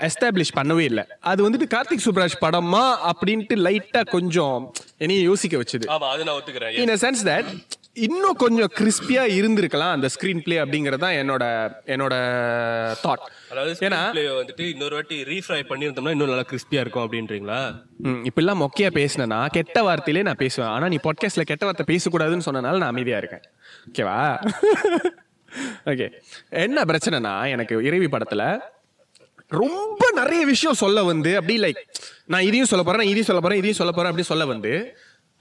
[0.07, 1.03] எஸ்டாப்ளிஷ் பண்ணவே இல்லை.
[1.31, 4.57] அது வந்துட்டு கார்த்திக் சுப்ராஜ் படமா அப்படின்ட்டு லைட்டாக கொஞ்சம்
[5.03, 5.85] என்னையும் யோசிக்க வச்சுது.
[6.83, 7.49] இன் அ சென்ஸ் தட்
[7.99, 11.43] இன்னும் கொஞ்சம் கிறிஸ்பியா இருந்திருக்கலாம் அந்த ஸ்கிரீன் பிளே அப்படிங்கிறது தான் என்னோட
[11.85, 12.15] என்னோட
[13.03, 13.99] தாட் அதாவது ஏன்னா
[14.33, 17.59] வந்துட்டு இன்னொரு வாட்டி ரீஃப்ரை பண்ணியிருந்தோம்னா இன்னும் நல்லா கிறிஸ்பியா இருக்கும் அப்படின்றீங்களா?
[17.99, 20.69] ம், இப்பெல்லாம் மொக்கையா பேசினேன்னா கெட்ட வார்த்தையிலே நான் பேசுவேன்.
[20.69, 23.45] ஆனா நீ பாட்காஸ்ட்ல கெட்ட வார்த்தை பேசக்கூடாதுன்னு சொன்னனால நான் அமைதியா இருக்கேன்.
[23.87, 24.17] ஓகேவா
[25.85, 26.07] ஓகே
[26.59, 28.43] என்ன பிரச்சனைனா எனக்கு இறைவி படத்துல
[29.51, 31.79] ரொம்ப நிறைய விஷயம் சொல்ல வந்து அப்படி லைக்
[32.25, 34.73] நான் இதையும் சொல்ல போறேன் இதையும் சொல்ல போறேன் இதையும் சொல்ல போறேன் அப்படி சொல்ல வந்து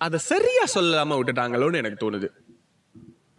[0.00, 2.28] அதை சரியா சொல்லாம விட்டுட்டாங்களோன்னு எனக்கு தோணுது.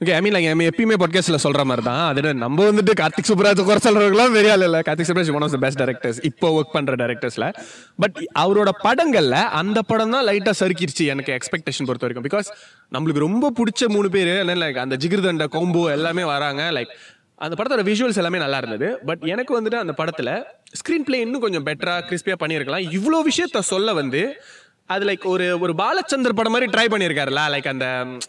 [0.06, 3.80] ஓகே ஐ மீன் லைக் எப்பயுமே பாட்காஸ்ட்ல சொல்கிற மாதிரி தான் அது நம்ம வந்துட்டு கார்த்திக் சுப்ராஜ் குறை
[3.84, 7.54] சொல்கிறவங்களாம் பெரிய ஆள் Karthik Subbaraj one of the best directors இப்போ ஒர்க் பண்ணுற டேரக்டர்ஸில்
[7.98, 12.28] பட் அவரோட படங்களில் அந்த படம் தான் லைட்டாக சறுக்கிடுச்சு எனக்கு எக்ஸ்பெக்டேஷன் பொறுத்த வரைக்கும்.
[12.28, 12.50] பிகாஸ்
[12.94, 16.72] நம்மளுக்கு ரொம்ப பிடிச்ச மூணு பேர் லைக் அந்த ஜிகிர்தண்ட கோம்போ எல்லாமே வராங்க.
[16.72, 16.88] லைக்
[17.36, 19.00] அந்த படத்தோட விஷுவல்ஸ் எல்லாமே நல்லா இருந்தது.
[19.06, 20.44] பட் எனக்கு வந்துட்டு அந்த படத்தில்
[20.80, 22.88] ஸ்க்ரீன் பிளே இன்னும் கொஞ்சம் பெட்டராக கிறிஸ்பியாக பண்ணியிருக்கலாம்.
[22.98, 24.42] இவ்வளோ விஷயத்த சொல்ல வந்து
[24.90, 27.88] அது லைக் ஒரு ஒரு பாலச்சந்தர் படம் மாதிரி ட்ரை பண்ணியிருக்காருல லைக் அந்த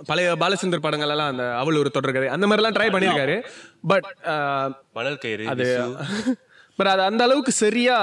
[0.09, 3.37] பழைய பாலச்சந்தர் படங்கள் எல்லாம் அந்த அவள் ஒரு தொடர்கதை அந்த மாதிரிலாம் ட்ரை பண்ணியிருக்காரு.
[3.93, 4.09] பட்
[4.99, 5.67] மணல் கயிறு அது.
[6.79, 7.97] பட் அது அந்த அளவுக்கு சரியா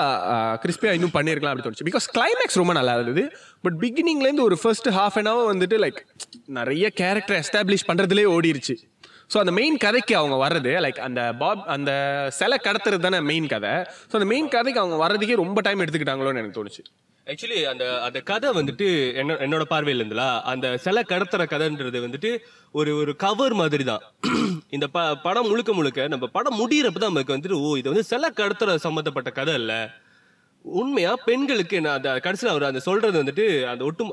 [0.63, 1.85] கிறிஸ்பியா இன்னும் பண்ணியிருக்கலாம் அப்படி தோணுச்சு.
[1.89, 3.23] பிகாஸ் கிளைமேக்ஸ் ரொம்ப நல்லா இருந்தது.
[3.65, 5.99] பட் பிகினிங்ல இருந்து ஒரு ஃபர்ஸ்ட் ஹாஃப் அன் ஹவர் வந்துட்டு லைக்
[6.59, 8.75] நிறைய கேரக்டர் எஸ்டாப்ளிஷ் பண்றதுலேயே ஓடிருச்சு.
[9.33, 11.91] ஸோ அந்த மெயின் கதைக்கு அவங்க வர்றது லைக் அந்த பாப் அந்த
[12.39, 13.73] சிலை கடத்துறது தானே மெயின் கதை.
[14.09, 16.83] ஸோ அந்த மெயின் கதைக்கு அவங்க வர்றதுக்கே ரொம்ப டைம் எடுத்துக்கிட்டாங்களோன்னு எனக்கு தோணுச்சு.
[17.27, 18.87] ஆக்சுவலி அந்த அந்த கதை வந்துட்டு
[19.21, 22.29] என்ன என்னோட பார்வையில இருந்துல அந்த சில கடத்துற கதைன்றது வந்துட்டு
[22.75, 24.03] ஒரு ஒரு கவர் மாதிரி தான்
[24.75, 28.29] இந்த ப படம் முழுக்க முழுக்க நம்ம படம் முடியிறப்ப தான் நமக்கு வந்துட்டு ஓ இது வந்து சில
[28.39, 29.73] கடத்துற சம்பந்தப்பட்ட கதை இல்ல.
[30.65, 34.11] உண்மையா பெண்களுக்கு நான் அந்த கடைசியில் அவர் அந்த சொல்றது வந்துட்டு அந்த ஒட்டும்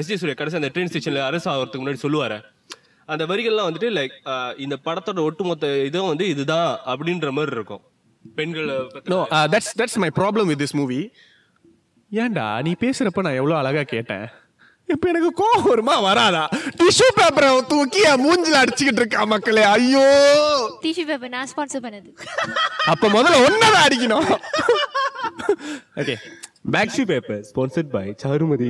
[0.00, 2.38] எஸ் ஜே சூர்யா கடைசி அந்த ட்ரெயின் ஸ்டேஷன்ல அரசு ஆகிறதுக்கு முன்னாடி சொல்லுவாரு.
[3.08, 4.14] அந்த வரிகள்லாம் வந்துட்டு லைக்
[4.64, 7.82] இந்த படத்தோட ஒட்டுமொத்த இதுவும் வந்து இதுதான் அப்படின்ற மாதிரி இருக்கும்.
[8.38, 8.76] பெண்களை
[9.54, 11.00] that's that's my problem with this movie
[12.12, 14.26] ஏன்டா நீ பேசுறப்ப நான் எவ்வளோ அழகா கேட்டேன்?
[14.88, 15.94] இப்ப எனக்கு கோவம் வருமா?
[16.00, 16.42] வராதா?
[16.78, 19.62] டிஷ்யூ பேப்பரை தூக்கி என் மூஞ்சில அடிச்சுக்கிட்டு இருக்கா மக்களே.
[19.70, 20.04] ஐயோ!
[20.82, 22.10] டிஷ்யூ பேப்பர் நான் ஸ்பான்சர் பண்ணது.
[22.86, 24.28] அப்ப முதல்ல ஒன்னதான் அடிக்கணும்.
[25.96, 26.14] ஓகே
[26.72, 28.68] பேக்ஸி பேப்பர் ஸ்பான்சர்ட் பை சாருமதி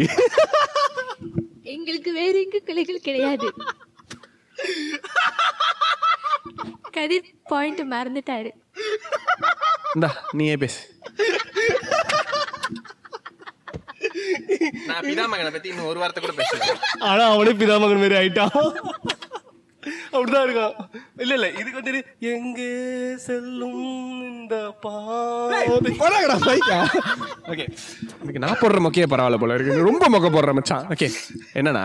[1.74, 3.46] எங்களுக்கு வேற எங்க கிளைகள் கிடையாது.
[6.90, 8.50] கதிர் பாயிண்ட் மறந்துட்டாரு.
[9.94, 10.80] இந்தா நீயே பேசு.
[14.88, 18.54] நான் பிதாமகனை பத்தி இன்னும் ஒரு வாரத்தை கூட பேசுறேன் ஆனா அவனே பிதாமகன் மாதிரி ஆயிட்டான்.
[20.12, 20.74] அப்படிதான் இருக்கான்.
[21.16, 22.00] இல்ல இல்ல இதுக்கு வந்து
[22.30, 22.68] எங்கே
[23.26, 23.82] செல்லும்
[24.30, 24.54] இந்த
[24.84, 26.78] பைக்கா
[27.50, 27.64] ஓகே
[28.16, 29.88] எனக்கு நான் போடுற மொக்கையே பரவாயில்ல போல இருக்கு.
[29.88, 30.86] ரொம்ப மொக்க போடுற மச்சான்.
[30.90, 31.08] ஓகே
[31.54, 31.84] என்னன்னா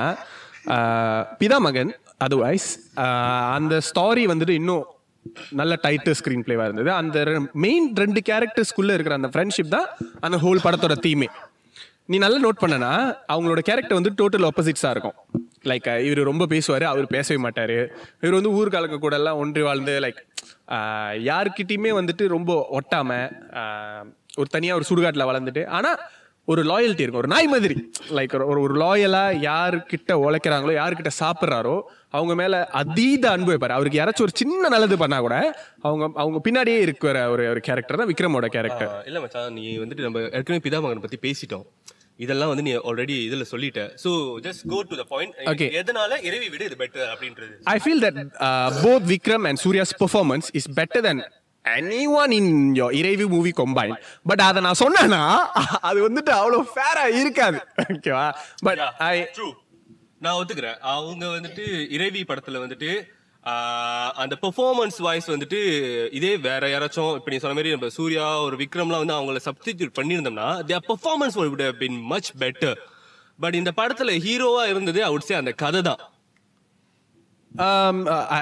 [0.73, 2.67] ஆஹ், பிதா மகன் அதர்வைஸ்
[3.55, 4.83] அந்த ஸ்டாரி வந்துட்டு இன்னும்
[5.51, 6.89] நல்ல டைட்டு ஸ்க்ரீன் பிளேவா இருந்தது.
[6.93, 7.17] அந்த
[7.63, 9.87] மெயின் ரெண்டு கேரக்டர்ஸ்குள்ள இருக்கிற அந்த ஃப்ரெண்ட்ஷிப் தான்
[10.19, 11.27] அந்த ஹோல் படத்தோட தீமே
[12.11, 12.91] நீ நல்லா நோட் பண்ணனா
[13.33, 15.17] அவங்களோட கேரக்டர் வந்து டோட்டல் ஆப்போசிட்ஸாக இருக்கும்.
[15.69, 17.77] லைக் இவர் ரொம்ப பேசுவார் அவர் பேசவே மாட்டார்.
[18.21, 20.21] இவர் வந்து ஊர்காலங்க கூட எல்லாம் ஒன்றி வாழ்ந்து லைக்
[21.29, 24.09] யாருக்கிட்டையுமே வந்துட்டு ரொம்ப ஒட்டாமல்
[24.41, 26.01] ஒரு தனியாக ஒரு சுடுகாட்டில் வளர்ந்துட்டு ஆனால்
[26.47, 27.21] ஒரு லாயல்ட்டி இருக்கும்.
[27.23, 27.75] ஒரு நாய் மாதிரி.
[28.17, 31.75] லைக் ஒரு ஒரு லாயலாக யாருக்கிட்ட உழைக்கிறாங்களோ யாருக்கிட்ட சாப்பிட்றாரோ
[32.17, 33.75] அவங்க மேலே அதீத அன்பு வைப்பார்.
[33.75, 35.35] அவருக்கு யாராச்சும் ஒரு சின்ன நல்லது பண்ணால் கூட
[35.87, 40.23] அவங்க அவங்க பின்னாடியே இருக்கிற ஒரு ஒரு கேரக்டர் தான் விக்ரமோட கேரக்டர் இல்லை மச்சான் நீ வந்துட்டு நம்ம
[40.37, 41.65] ஏற்கனவே பிதாமகன் பற்றி பேசிட்டோம்.
[42.25, 43.81] இதெல்லாம் வந்து நீ ஆல்ரெடி இதுல சொல்லிட்ட.
[44.03, 44.11] So
[44.45, 45.69] just go to the point Okay.
[45.81, 47.53] எதனால இறைவி விட இது பெட்டர் அப்படின்றது?
[47.75, 48.17] I feel that
[48.47, 51.19] uh, both Vikram and Surya's performance is better than
[51.65, 52.45] anyone in
[52.79, 53.97] your Iraivi movie combined.
[54.29, 55.23] But அதை நான் சொன்னேன்னா
[55.89, 57.59] அது வந்துட்டு அவ்வளோ ஃபேரா இருக்காது.
[57.95, 58.27] ஓகேவா
[58.67, 59.15] பட் ஐ
[60.25, 60.79] நான் ஒத்துக்கிறேன்.
[60.95, 61.65] அவங்க வந்துட்டு
[61.97, 62.89] இறைவி படத்துல வந்துட்டு
[64.15, 65.59] அந்த பெர்ஃபார்மன்ஸ் வாய்ஸ் வந்துட்டு
[66.11, 70.63] இதே வேற யாராச்சும் இப்ப நீ சொன்ன மாதிரி நம்ம சூர்யா ஒரு விக்ரம்லாம் வந்து அவங்கள substitute பண்ணியிருந்தோம்னா
[70.63, 72.79] their performance would have been much better
[73.39, 76.01] but இந்த படத்துல ஹீரோவா இருந்தது அவுட் சே அந்த கதை தான்.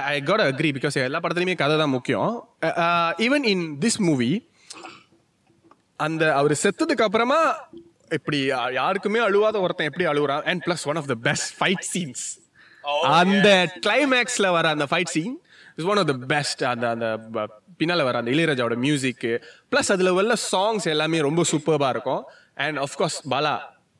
[0.07, 2.33] ஐ காட் அக்ரி பிகாஸ் எல்லா படத்துலையுமே கதை தான் முக்கியம்.
[3.17, 4.31] ஈவன் இன் திஸ் மூவி
[5.99, 7.39] அந்த அவர் செத்ததுக்கு அப்புறமா
[8.09, 12.23] இப்படி யா- யாருக்குமே அழுவாத ஒருத்தன் எப்படி அழுகுறான் and plus one of the best fight scenes
[13.13, 13.47] அந்த
[13.85, 15.35] கிளைமேக்ஸ்ல வர அந்த fight scene
[15.77, 17.07] is one of the best அந்த அந்த
[17.79, 19.25] பின்னால வர அந்த இளையராஜாவோட மியூசிக்
[19.71, 22.23] பிளஸ் அதுல உள்ள சாங்ஸ் எல்லாமே ரொம்ப சூப்பர்பா இருக்கும்.
[22.57, 23.55] அண்ட் ஆஃப்கோர்ஸ் பாலா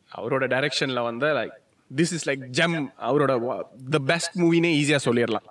[0.10, 1.56] அவரோட டைரக்ஷன்ல வந்து like
[1.92, 2.76] this is like gem
[3.08, 3.34] அவரோட
[3.90, 5.48] த பெஸ்ட் மூவினே ஈஸியா சொல்லிடலாம்.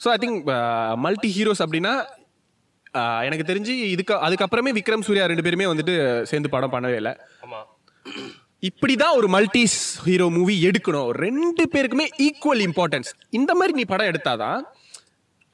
[0.00, 0.40] So I think
[1.04, 1.94] multi heroes அப்படின்னா
[2.94, 5.94] ஆஹ், எனக்கு தெரிஞ்சு இதுக்கு அதுக்கப்புறமே விக்ரம் சூர்யா ரெண்டு பேருமே வந்துட்டு
[6.30, 7.12] சேர்ந்து படம் பண்ணவே இல்லை.
[8.62, 9.66] இப்படிதான் ஒரு மல்டி
[10.04, 11.10] ஹீரோ மூவி எடுக்கணும்.
[11.10, 14.62] ரெண்டு பேருக்குமே ஈக்குவல் இம்பார்ட்டன்ஸ் இந்த மாதிரி நீ படம் எடுத்தாதான்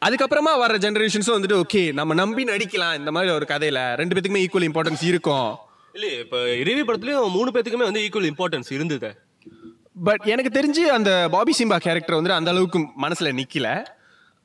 [0.06, 3.94] அதுக்கப்புறமா வர ஜெனரேஷன்ஸும் வந்துட்டு ஓகே நம்ம நம்பி நடிக்கலாம் இந்த மாதிரி ஒரு கதையில.
[3.94, 5.56] ரெண்டு பேத்துக்குமே ஈக்குவல் இம்பார்ட்டன்ஸ் இருக்கும்.
[5.92, 9.10] இல்ல இப்ப இறைவி படத்துலயும் மூணு பேத்துக்குமே வந்து ஈக்குவல் இம்பார்ட்டன்ஸ் இருந்தது.
[10.04, 13.84] பட் எனக்கு தெரிஞ்சு அந்த பாபி சிம்பா கேரக்டர் வந்து அந்த அளவுக்கு மனசுல நிக்கல.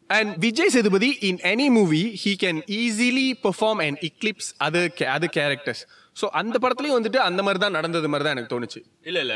[0.08, 5.82] And Vijay Sethupathi in any movie he can easily perform and eclipse அது அது கேரக்டர்ஸ்
[6.20, 8.80] ஸோ அந்த படத்துலயும் வந்துட்டு அந்த மாதிரி தான் நடந்தது மாதிரி தான் எனக்கு தோணுச்சு.
[9.10, 9.34] இல்ல இல்ல.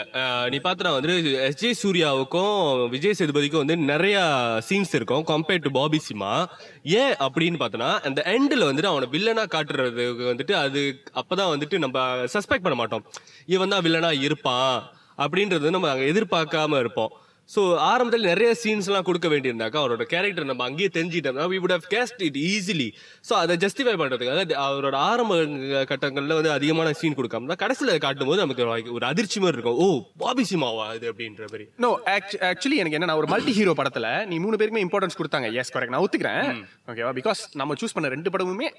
[0.51, 1.15] நீ பாத்தனா வந்து
[1.47, 2.55] எஸ் ஜே சூர்யாவுக்கும்
[2.93, 4.17] விஜய் சேதுபதிக்கும் வந்து நிறைய
[4.69, 5.23] சீன்ஸ் இருக்கும்.
[5.31, 6.31] கம்பேர்ட் டு பாபி சிமா
[7.01, 10.81] ஏன் அப்படின்னு பார்த்தனா அந்த எண்ட்ல வந்துட்டு அவனை வில்லனா காட்டுறதுக்கு வந்துட்டு அது
[11.21, 11.97] அப்பதான் வந்துட்டு நம்ம
[12.35, 13.05] சஸ்பெக்ட் பண்ண மாட்டோம்.
[13.55, 14.75] இவன் தான் வில்லனா இருப்பான்
[15.25, 17.11] அப்படின்றது நம்ம எதிர்பார்க்காம இருப்போம்.
[17.53, 21.87] ஸோ ஆரம்பத்தில் நிறைய சீன்ஸ் எல்லாம் கொடுக்க வேண்டியிருந்தாக்கா அவரோட கேரக்டர் நம்ம அங்கேயே தெரிஞ்சுட்டோம்னா we would have
[21.93, 22.87] guessed it easily.
[23.27, 25.39] ஸோ அதை ஜஸ்டிஃபை பண்றதுக்காக அது அவரோட ஆரம்ப
[25.91, 28.65] கட்டங்கள்ல வந்து அதிகமான சீன் கொடுக்காம தான் கடைசியில் காட்டும் போது நமக்கு
[28.97, 29.79] ஒரு அதிர்ச்சி மாதிரி இருக்கும்.
[29.83, 29.87] ஓ
[30.23, 31.67] பாபி சிமாவா இது அப்படின்ற மாதிரி.
[31.85, 31.91] நோ
[32.51, 35.49] ஆக்சுவலி எனக்கு என்ன ஒரு மல்டி ஹீரோ படத்துல நீ மூணு பேருக்குமே இம்பார்ட்டன்ஸ் கொடுத்தாங்க.
[35.61, 36.43] எஸ் கரெக்ட் நான் ஒத்துக்கிறேன்.
[36.91, 38.69] ஓகேவா பிகாஸ் நம்ம சூஸ் பண்ண ரெண்டு படமுமே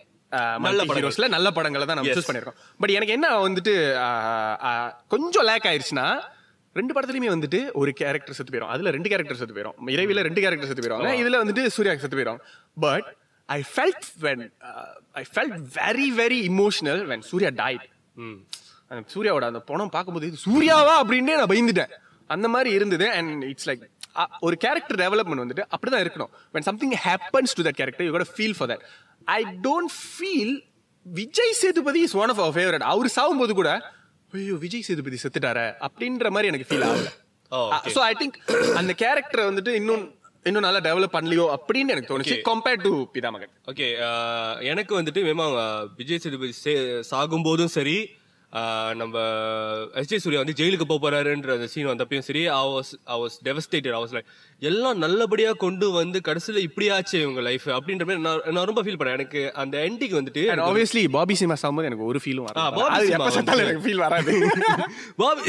[0.67, 0.83] நல்ல.
[0.99, 2.15] ஹீரோஸ்ல நல்ல படங்களை தான் நம்ம.
[2.19, 3.75] சூஸ் பண்ணிருக்கோம் பட் எனக்கு என்ன வந்துட்டு
[5.15, 6.07] கொஞ்சம் லேக் ஆயிருச்சுன்னா
[6.79, 10.71] ரெண்டு படத்துலயுமே வந்துட்டு ஒரு கேரக்டர் செத்து போயிடும் அதுல ரெண்டு கேரக்டர் செத்து போயிடும் இறைவில ரெண்டு கேரக்டர்
[10.71, 12.41] செத்து போயிடும் இதுல வந்துட்டு சூர்யா செத்து போயிடும்
[12.87, 13.09] but
[13.49, 14.45] I felt when
[15.23, 17.87] I felt very very emotional when Suryah died
[18.91, 21.93] அந்த சூர்யாவோட அந்த படம் பார்க்கும்போது இது சூர்யாவா அப்படின்னே நான் பயந்துட்டேன்.
[22.35, 23.07] அந்த மாதிரி இருந்தது.
[23.19, 23.85] அண்ட் இட்ஸ் லைக்
[24.47, 26.31] ஒரு கேரக்டர் டெவலப்மெண்ட் வந்துட்டு அப்படிதான் இருக்கணும்.
[26.55, 28.83] When something happens to that character you got to feel for that.
[29.39, 30.51] I don't feel
[31.07, 33.71] Vijay Sethupathi is one of our favourite அவர் சாகும்போது கூட
[34.33, 37.09] ஐயோ விஜய் சேதுபதி செத்துட்டாரே அப்படின்ற மாதிரி எனக்கு ஃபீல் ஆகல.
[37.91, 38.37] ஸோ ஐ திங்க்
[38.73, 40.05] அந்த கேரக்டரை வந்துட்டு இன்னும்
[40.47, 43.53] இன்னும் நல்லா டெவலப் பண்ணலையோ அப்படின்னு எனக்கு தோணுச்சு கம்பேர்ட் டு பிதாமகன்.
[43.67, 43.87] ஓகே
[44.65, 45.47] எனக்கு வந்துட்டு மேமா
[45.97, 46.79] விஜய் சேதுபதி சே-
[47.11, 47.97] சாகும்போதும் சரி
[48.97, 49.17] நம்ம
[49.95, 53.37] எஸ் ஜே சூர்யா வந்து ஜெயிலுக்கு போக போறாருன்ற அந்த சீன் வந்தப்பயும் சரி I was I was
[53.45, 54.29] devastated I was like
[54.63, 59.19] எல்லாம் நல்லபடியா கொண்டு வந்து கடைசியில இப்படியாச்சு இவங்க லைஃப் அப்படின்ற மாதிரி நான் நான் ரொம்ப ஃபீல் பண்ணேன்
[59.19, 62.77] எனக்கு அந்த எண்டிங் வந்துட்டு ஆப்வியஸ்லி பாபி சினிமா சாகும்போது எனக்கு ஒரு ஃபீலும் வராது.
[62.81, 64.35] பாபி எனக்கு ஃபீல் வராது.
[65.23, 65.45] பாபி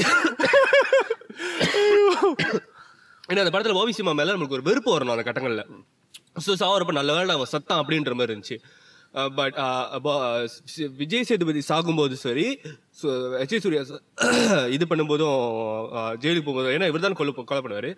[3.29, 5.63] ஏன்னா அந்த படத்துல ஓவி சினிமா மேல நமக்கு ஒரு வெறுப்பு வரணும் அந்த கட்டங்கள்ல.
[6.45, 8.57] ஸோ சாவரப்ப நல்ல வேலை அவன் சத்தான் அப்படின்ற மாதிரி இருந்துச்சு.
[9.13, 10.47] Uh, but uh, uh,
[10.97, 12.45] Vijay Sethupathi சாகும்போது சரி
[13.39, 13.81] எச் சூர்யா
[14.75, 15.41] இது பண்ணும்போதும்
[16.23, 17.97] ஜெயிலுக்கு போகும்போதும் ஏன்னா இவர் தான் கொலை கொலை பண்ணுவார்.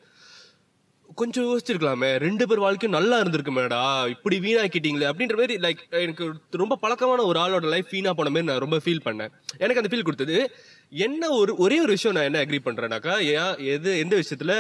[1.15, 2.17] கொஞ்சம் யோசிச்சிருக்கலாமே.
[2.17, 7.61] ரெண்டு பேர் வாழ்க்கையும் நல்லா இருந்திருக்குமேடா இப்படி வீணாக்கிட்டீங்களே அப்படின்ற மாதிரி லைக் எனக்கு ரொம்ப பழக்கமான ஒரு ஆளோட
[7.61, 9.31] லைஃப் வீணா போன மாதிரி நான் ரொம்ப ஃபீல் பண்ணேன்.
[9.57, 10.51] எனக்கு அந்த ஃபீல் கொடுத்தது
[10.89, 14.57] என்ன ஒரு ஒரே ஒரு விஷயம் நான் என்ன அக்ரி பண்ணுறேன்னாக்கா ஏன் எது எந்த விஷயத்தில்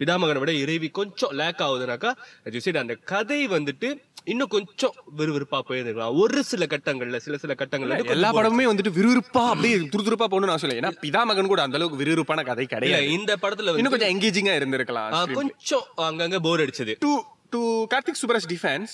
[0.00, 3.88] பிதாமகனை விட இறைவி கொஞ்சம் லேக் ஆகுதுனாக்கா அந்த கதை வந்துட்டு
[4.32, 9.76] இன்னும் கொஞ்சம் விறுவிறுப்பா போயிருக்கலாம் ஒரு சில கட்டங்கள்ல சில சில கட்டங்கள்ல எல்லா படமுமே வந்துட்டு விறுவிறுப்பா அப்படியே
[9.94, 10.80] துருதுருப்பா போகணும்னு அவசியம் இல்லை.
[10.82, 13.12] ஏன்னா பிதாமகன் கூட அந்த அளவுக்கு விறுவிறுப்பான கதை கிடையாது.
[13.18, 15.14] இந்த படத்துல இன்னும் கொஞ்சம் எங்கேஜிங்கா இருந்திருக்கலாம்.
[15.38, 16.94] கொஞ்சம் அங்கங்க போர் அடிச்சது.
[17.06, 17.12] To
[17.54, 17.60] to
[17.94, 18.92] Karthik Subbaraj defence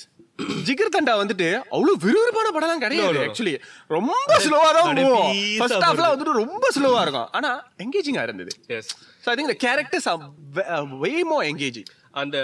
[0.95, 3.55] Jigarthanda வந்துட்டு அவ்வளவு விறுவிறுப்பான படம்லாம் கிடையாது ஆக்சுவலி
[3.95, 4.89] ரொம்ப ஸ்லோவா தான்
[5.61, 6.09] ஃபர்ஸ்ட் ஹாஃப்ல.
[6.12, 7.28] வந்துட்டு ரொம்ப ஸ்லோவா இருக்கும்.
[7.39, 7.51] ஆனா
[7.84, 8.53] எங்கேஜிங்கா இருந்தது.
[8.76, 8.91] Yes
[9.24, 10.09] so I think the characters
[11.05, 12.38] way more engaging அந்த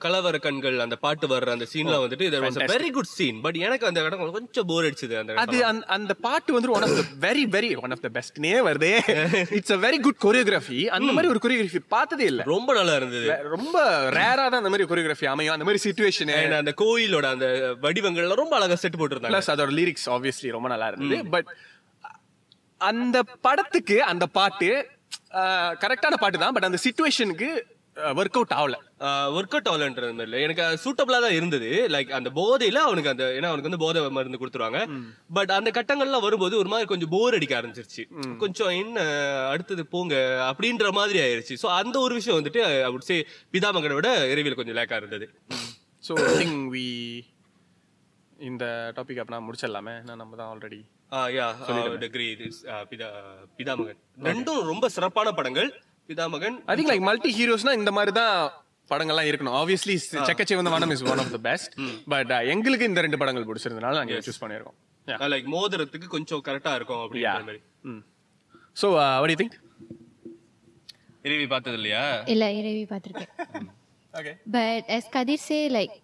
[0.00, 3.54] கலவர கண்கள் அந்த பாட்டு வர்ற அந்த சீன்லாம் வந்துட்டு there was a very good scene but
[3.56, 7.42] எனக்கு அந்த இடம் கொஞ்சம் போர் அடிச்சது அந்த அது அந்த- பாட்டு வந்து one of the very
[7.50, 8.92] very one of the பெஸ்ட்னே வருதே.
[9.56, 12.42] It's a very good choreography அந்த மாதிரி ஒரு கொரியோகிராஃபி பார்த்ததே இல்ல.
[12.46, 13.26] ரொம்ப நல்லா இருந்தது.
[13.48, 13.76] ரொம்ப
[14.10, 15.54] ரேரா தான் அந்த மாதிரி கொரியோகிராஃபி அமையும்.
[15.54, 17.48] அந்த மாதிரி சுச்சுவேஷன் அந்த கோயிலோட அந்த
[17.82, 19.34] வடிவங்கள்லாம் ரொம்ப அழகா செட் போட்டிருந்தாங்க.
[19.34, 21.28] பிளஸ் அதோட லிரிக்ஸ் ஆப்வியஸ்லி ரொம்ப நல்லா இருந்தது.
[21.30, 21.50] பட்
[22.80, 24.70] அந்த படத்துக்கு அந்த பாட்டு
[25.82, 26.52] கரெக்டான பாட்டு தான்.
[26.52, 27.50] பட் அந்த சுச்சுவேஷனுக்கு
[28.18, 28.76] ஒர்க் அவுட் ஆகல.
[29.36, 30.38] ஒர்க் அவுட் ஆகலன்றது மாதிரி இல்ல.
[30.46, 31.68] எனக்கு சூட்டபிளா தான் இருந்தது.
[31.94, 34.80] லைக் அந்த போதையில அவனுக்கு அந்த ஏன்னா அவனுக்கு வந்து போதை மருந்து கொடுத்துருவாங்க.
[35.38, 38.04] பட் அந்த கட்டங்கள்லாம் வரும்போது ஒரு மாதிரி கொஞ்சம் போர் அடிக்க ஆரம்பிச்சிருச்சு.
[38.42, 39.04] கொஞ்சம் என்ன
[39.52, 40.14] அடுத்தது போங்க
[40.50, 41.56] அப்படின்ற மாதிரி ஆயிருச்சு.
[41.64, 43.18] சோ அந்த ஒரு விஷயம் வந்துட்டு I சே
[43.54, 45.28] பிதாமகனை விட இறைவியல் கொஞ்சம் லேக்கா இருந்தது.
[46.08, 46.88] ஸோ திங் வி
[48.50, 48.64] இந்த
[48.96, 49.96] டாபிக் அப்ப நான் முடிச்சிடலாமே?
[50.22, 50.82] நம்ம தான் ஆல்ரெடி
[51.36, 51.46] யா
[52.08, 52.26] அக்ரி
[52.90, 53.08] பிதா
[53.56, 53.98] பிதாமகன்.
[54.28, 55.70] ரெண்டும் ரொம்ப சிறப்பான படங்கள்.
[56.08, 58.34] Pithamagan I think like multi ஹீரோஸ்னா இந்த மாதிரி தான்
[58.92, 59.56] படங்கள்லாம் இருக்கணும்.
[59.58, 59.94] ஆப்வியஸ்லி
[60.28, 61.74] செக்கச்சே வந்து Vaanam is one of the best
[62.12, 64.78] but எங்களுக்கு இந்த ரெண்டு படங்கள் பிடிச்சிருந்தனால நாங்க சூஸ் பண்ணியிருக்கோம்.
[65.34, 67.60] லைக் மோதிரத்துக்கு கொஞ்சம் கரெக்டா இருக்கும் அப்படின்ற மாதிரி.
[68.80, 68.88] So
[69.20, 69.54] what do you think?
[71.26, 73.68] இறைவி பார்த்தது இல்லையா இல்ல இறைவி பார்த்திருக்கேன்.
[74.14, 75.96] Okay but yes Kathir say like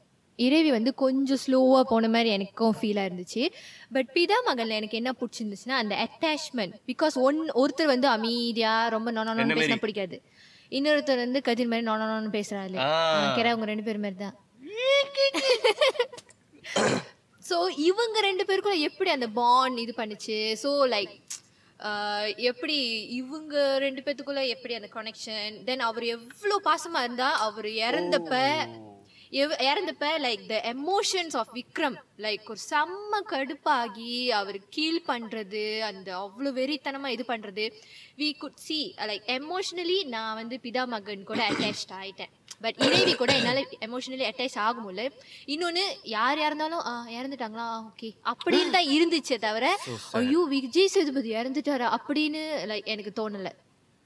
[0.47, 3.43] Iraivi வந்து கொஞ்சம் ஸ்லோவா போன மாதிரி எனக்கும் ஃபீலா இருந்துச்சு.
[3.95, 9.57] பட் பிதா மகன்ல எனக்கு என்ன பிடிச்சிருந்துச்சுன்னா அந்த அட்டாச்மெண்ட் பிகாஸ் ஒன் ஒருத்தர் வந்து அமைதியா ரொம்ப நொனு
[9.61, 10.19] பேசினா பிடிக்காது.
[10.73, 12.77] இன்னொருத்தர் வந்து கதிர் மாதிரி நொனு பேசுறாரு.
[13.37, 14.37] கேரா அவங்க ரெண்டு பேர் மாதிரி தான்
[17.43, 17.57] ஸோ
[17.89, 20.37] இவங்க ரெண்டு பேருக்குள்ள எப்படி அந்த பாண்ட் இது பண்ணுச்சு?
[20.63, 21.15] ஸோ லைக்
[22.51, 22.77] எப்படி
[23.19, 28.35] இவங்க ரெண்டு பேத்துக்குள்ள எப்படி அந்த கனெக்ஷன் தென் அவர் எவ்வளோ பாசமா இருந்தா அவர் இறந்தப்ப
[29.69, 36.51] இறந்தப்ப like the emotions of Vikram like ஒரு செம்ம கடுப்பாகி அவர் கீல் பண்றது அந்த அவ்வளோ
[36.59, 37.67] வெறித்தனமா இது பண்றது
[38.21, 42.33] we could see like emotionally நான் வந்து பிதா மகன் கூட அட்டாச்ட் ஆயிட்டேன்.
[42.65, 45.03] பட் இறைவி கூட என்னால எமோஷனலி அட்டாச் ஆக முடியல.
[45.55, 45.85] இன்னொன்னு
[46.17, 46.85] யார் இறந்தாலும்
[47.19, 47.67] இறந்துட்டாங்களா?
[47.91, 49.67] ஓகே அப்படின்னு தான் இருந்துச்சே தவிர
[50.21, 51.89] ஐயோ விஜய் சேதுபதி இறந்துட்டாரா?
[51.99, 53.51] அப்படின்னு லைக் எனக்கு தோணல.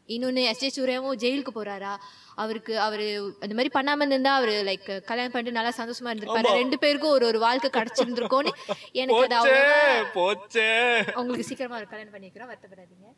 [0.08, 1.96] இன்னொன்னு எஸ் ஜே சூர்யாவும் ஜெயிலுக்கு போறாரா?
[2.34, 6.52] அவருக்கு அவரு அந்த மாதிரி பண்ணாம இருந்தா அவரு லைக் கல்யாணம் பண்ணிட்டு நல்லா சந்தோஷமா இருந்திருப்பாரு.
[6.52, 8.48] ரெண்டு பேருக்கும் ஒரு ஒரு வாழ்க்கை கிடைச்சிருந்திருக்கோன்னு
[8.92, 11.14] எனக்கு அது அவ்வளவா- போச்சே.
[11.14, 13.10] உங்களுக்கு சீக்கிரமா ஒரு கல்யாணம் பண்ணிக்கிறோம் வருத்தப்படாதீங்க.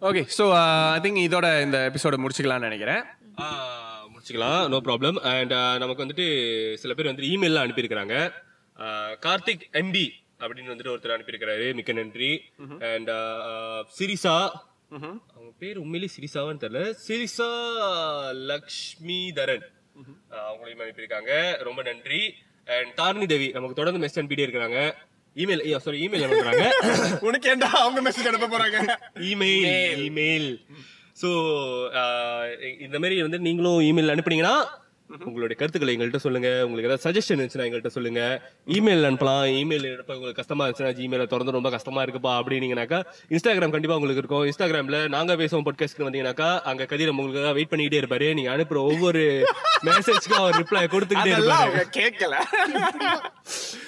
[0.00, 0.44] ஓகே ஸோ
[0.92, 3.02] ஐ திங்க் இதோட இந்த எபிசோட முடிச்சுக்கலாம்னு நினைக்கிறேன்.
[4.12, 6.24] முடிச்சுக்கலாம் நோ ப்ராப்ளம் அண்ட் நமக்கு வந்துட்டு
[6.74, 8.32] சில பேர் வந்து இமெயில்லாம் அனுப்பியிருக்கிறாங்க.
[9.26, 10.08] கார்த்திக் எம்பி
[10.40, 11.74] அப்படின்னு வந்துட்டு ஒருத்தர் அனுப்பியிருக்கிறாரு.
[11.74, 12.42] மிக்க நன்றி.
[12.80, 13.10] அண்ட்
[13.98, 14.50] சிரிசா
[14.92, 16.80] அவங்க பேர் உண்மையிலேயே சிரிசாவான்னு தெரியல.
[17.06, 17.50] சிரிசா
[18.50, 19.66] லக்ஷ்மி தரன்
[20.42, 21.32] அவங்களையும் அனுப்பியிருக்காங்க.
[21.68, 22.20] ரொம்ப நன்றி.
[22.66, 24.80] அண்ட் தாரணி தேவி நமக்கு தொடர்ந்து மெசேஜ் அனுப்பிட்டே இருக்கிறாங்க.
[25.36, 26.64] இமெயில் சாரி இமெயில் அனுப்புறாங்க.
[27.28, 28.78] உனக்கு ஏன்டா அவங்க மெசேஜ் அனுப்ப போறாங்க?
[29.30, 30.50] இமெயில் இமெயில்
[31.22, 31.28] ஸோ
[32.78, 34.56] இந்த மாதிரி வந்து நீங்களும் இமெயில் அனுப்புனீங்கன்னா
[35.18, 36.66] உங்களுடைய கருத்துக்களை எங்கள்கிட்ட சொல்லுங்க.
[36.66, 38.42] உங்களுக்கு ஏதாவது சஜஷன் இருந்துச்சுன்னா எங்கள்கிட்ட சொல்லுங்க.
[38.66, 39.50] இமெயில் அனுப்பலாம்.
[39.60, 44.44] இமெயில் எடுப்ப உங்களுக்கு கஷ்டமா இருந்துச்சுன்னா ஜிமெயில திறந்து ரொம்ப கஷ்டமா இருக்குப்பா அப்படின்னீங்கனாக்கா இன்ஸ்டாகிராம் கண்டிப்பா உங்களுக்கு இருக்கும்.
[44.44, 48.34] இன்ஸ்டாகிராம்ல நாங்க பேசுவோம் பாட்காஸ்ட்க்கு வந்தீங்கன்னாக்கா அங்க கதிரம் உங்களுக்கு வெயிட் பண்ணிக்கிட்டே இருப்பாரு.
[48.34, 49.46] நீங்க அனுப்புற ஒவ்வொரு
[49.84, 51.84] மெசேஜ்க்கும் அவர் ரிப்ளை கொடுத்துக்கிட்டே இருப்பாரு.
[51.96, 52.34] கேட்கல.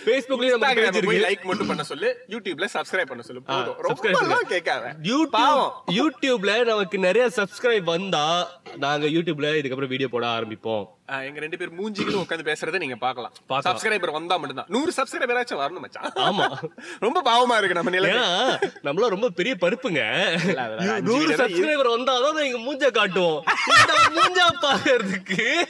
[0.05, 1.43] ஃபேஸ்புக்லயும் நம்ம பேஜ் Instagram போய் இருக்கு.
[1.43, 2.19] லைக் மட்டும் பண்ண சொல்லு.
[2.29, 3.43] யூடியூப்ல சப்ஸ்கிரைப் பண்ண சொல்லு.
[3.43, 4.47] பண்ணு.
[4.49, 4.97] கேட்காத.
[5.03, 10.87] யூடியூப் யூடியூப்ல நமக்கு நிறைய சப்ஸ்கிரைப் வந்தா நாங்க யூடியூப்ல இதுக்கப்புறம் வீடியோ போட ஆரம்பிப்போம்.
[11.07, 13.33] எங்க ரெண்டு பேர் மூஞ்சிகளும் உட்கார்ந்து பேசுறதை நீங்க பார்க்கலாம்.
[13.47, 13.79] பார்க்கலாம்.
[13.79, 14.67] சப்ஸ்கிரைபர் வந்தா மட்டும்தான்.
[14.69, 16.13] நூறு சப்ஸ்கிரைபர் ஆச்சும் வரணும் மச்சான்.
[16.13, 16.47] ஆமா.
[17.07, 18.11] ரொம்ப பாவமா இருக்கு நம்ம நிலை
[18.83, 21.01] நம்மள ரொம்ப பெரிய பருப்புங்க.
[21.01, 23.45] நூறு சப்ஸ்கிரைபர் வந்தாதான் எங்க மூஞ்ச காட்டுவோம்.
[23.81, 25.63] இந்த மூஞ்சா பாக்குறதுக்கு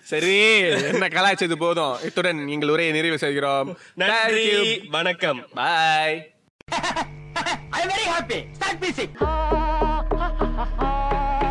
[0.00, 2.02] சரி என்ன கலாய்ச்சது போதும்.
[2.02, 3.78] இத்துடன் நீங்கள் உரையை நிறைவு செய்கிறோம்.
[3.94, 4.78] நன்றி.
[4.90, 5.46] வணக்கம்.
[5.54, 6.34] பாய்
[7.70, 8.40] I'm very happy.
[8.58, 9.10] Start music.
[9.20, 9.32] ha
[10.80, 11.43] ha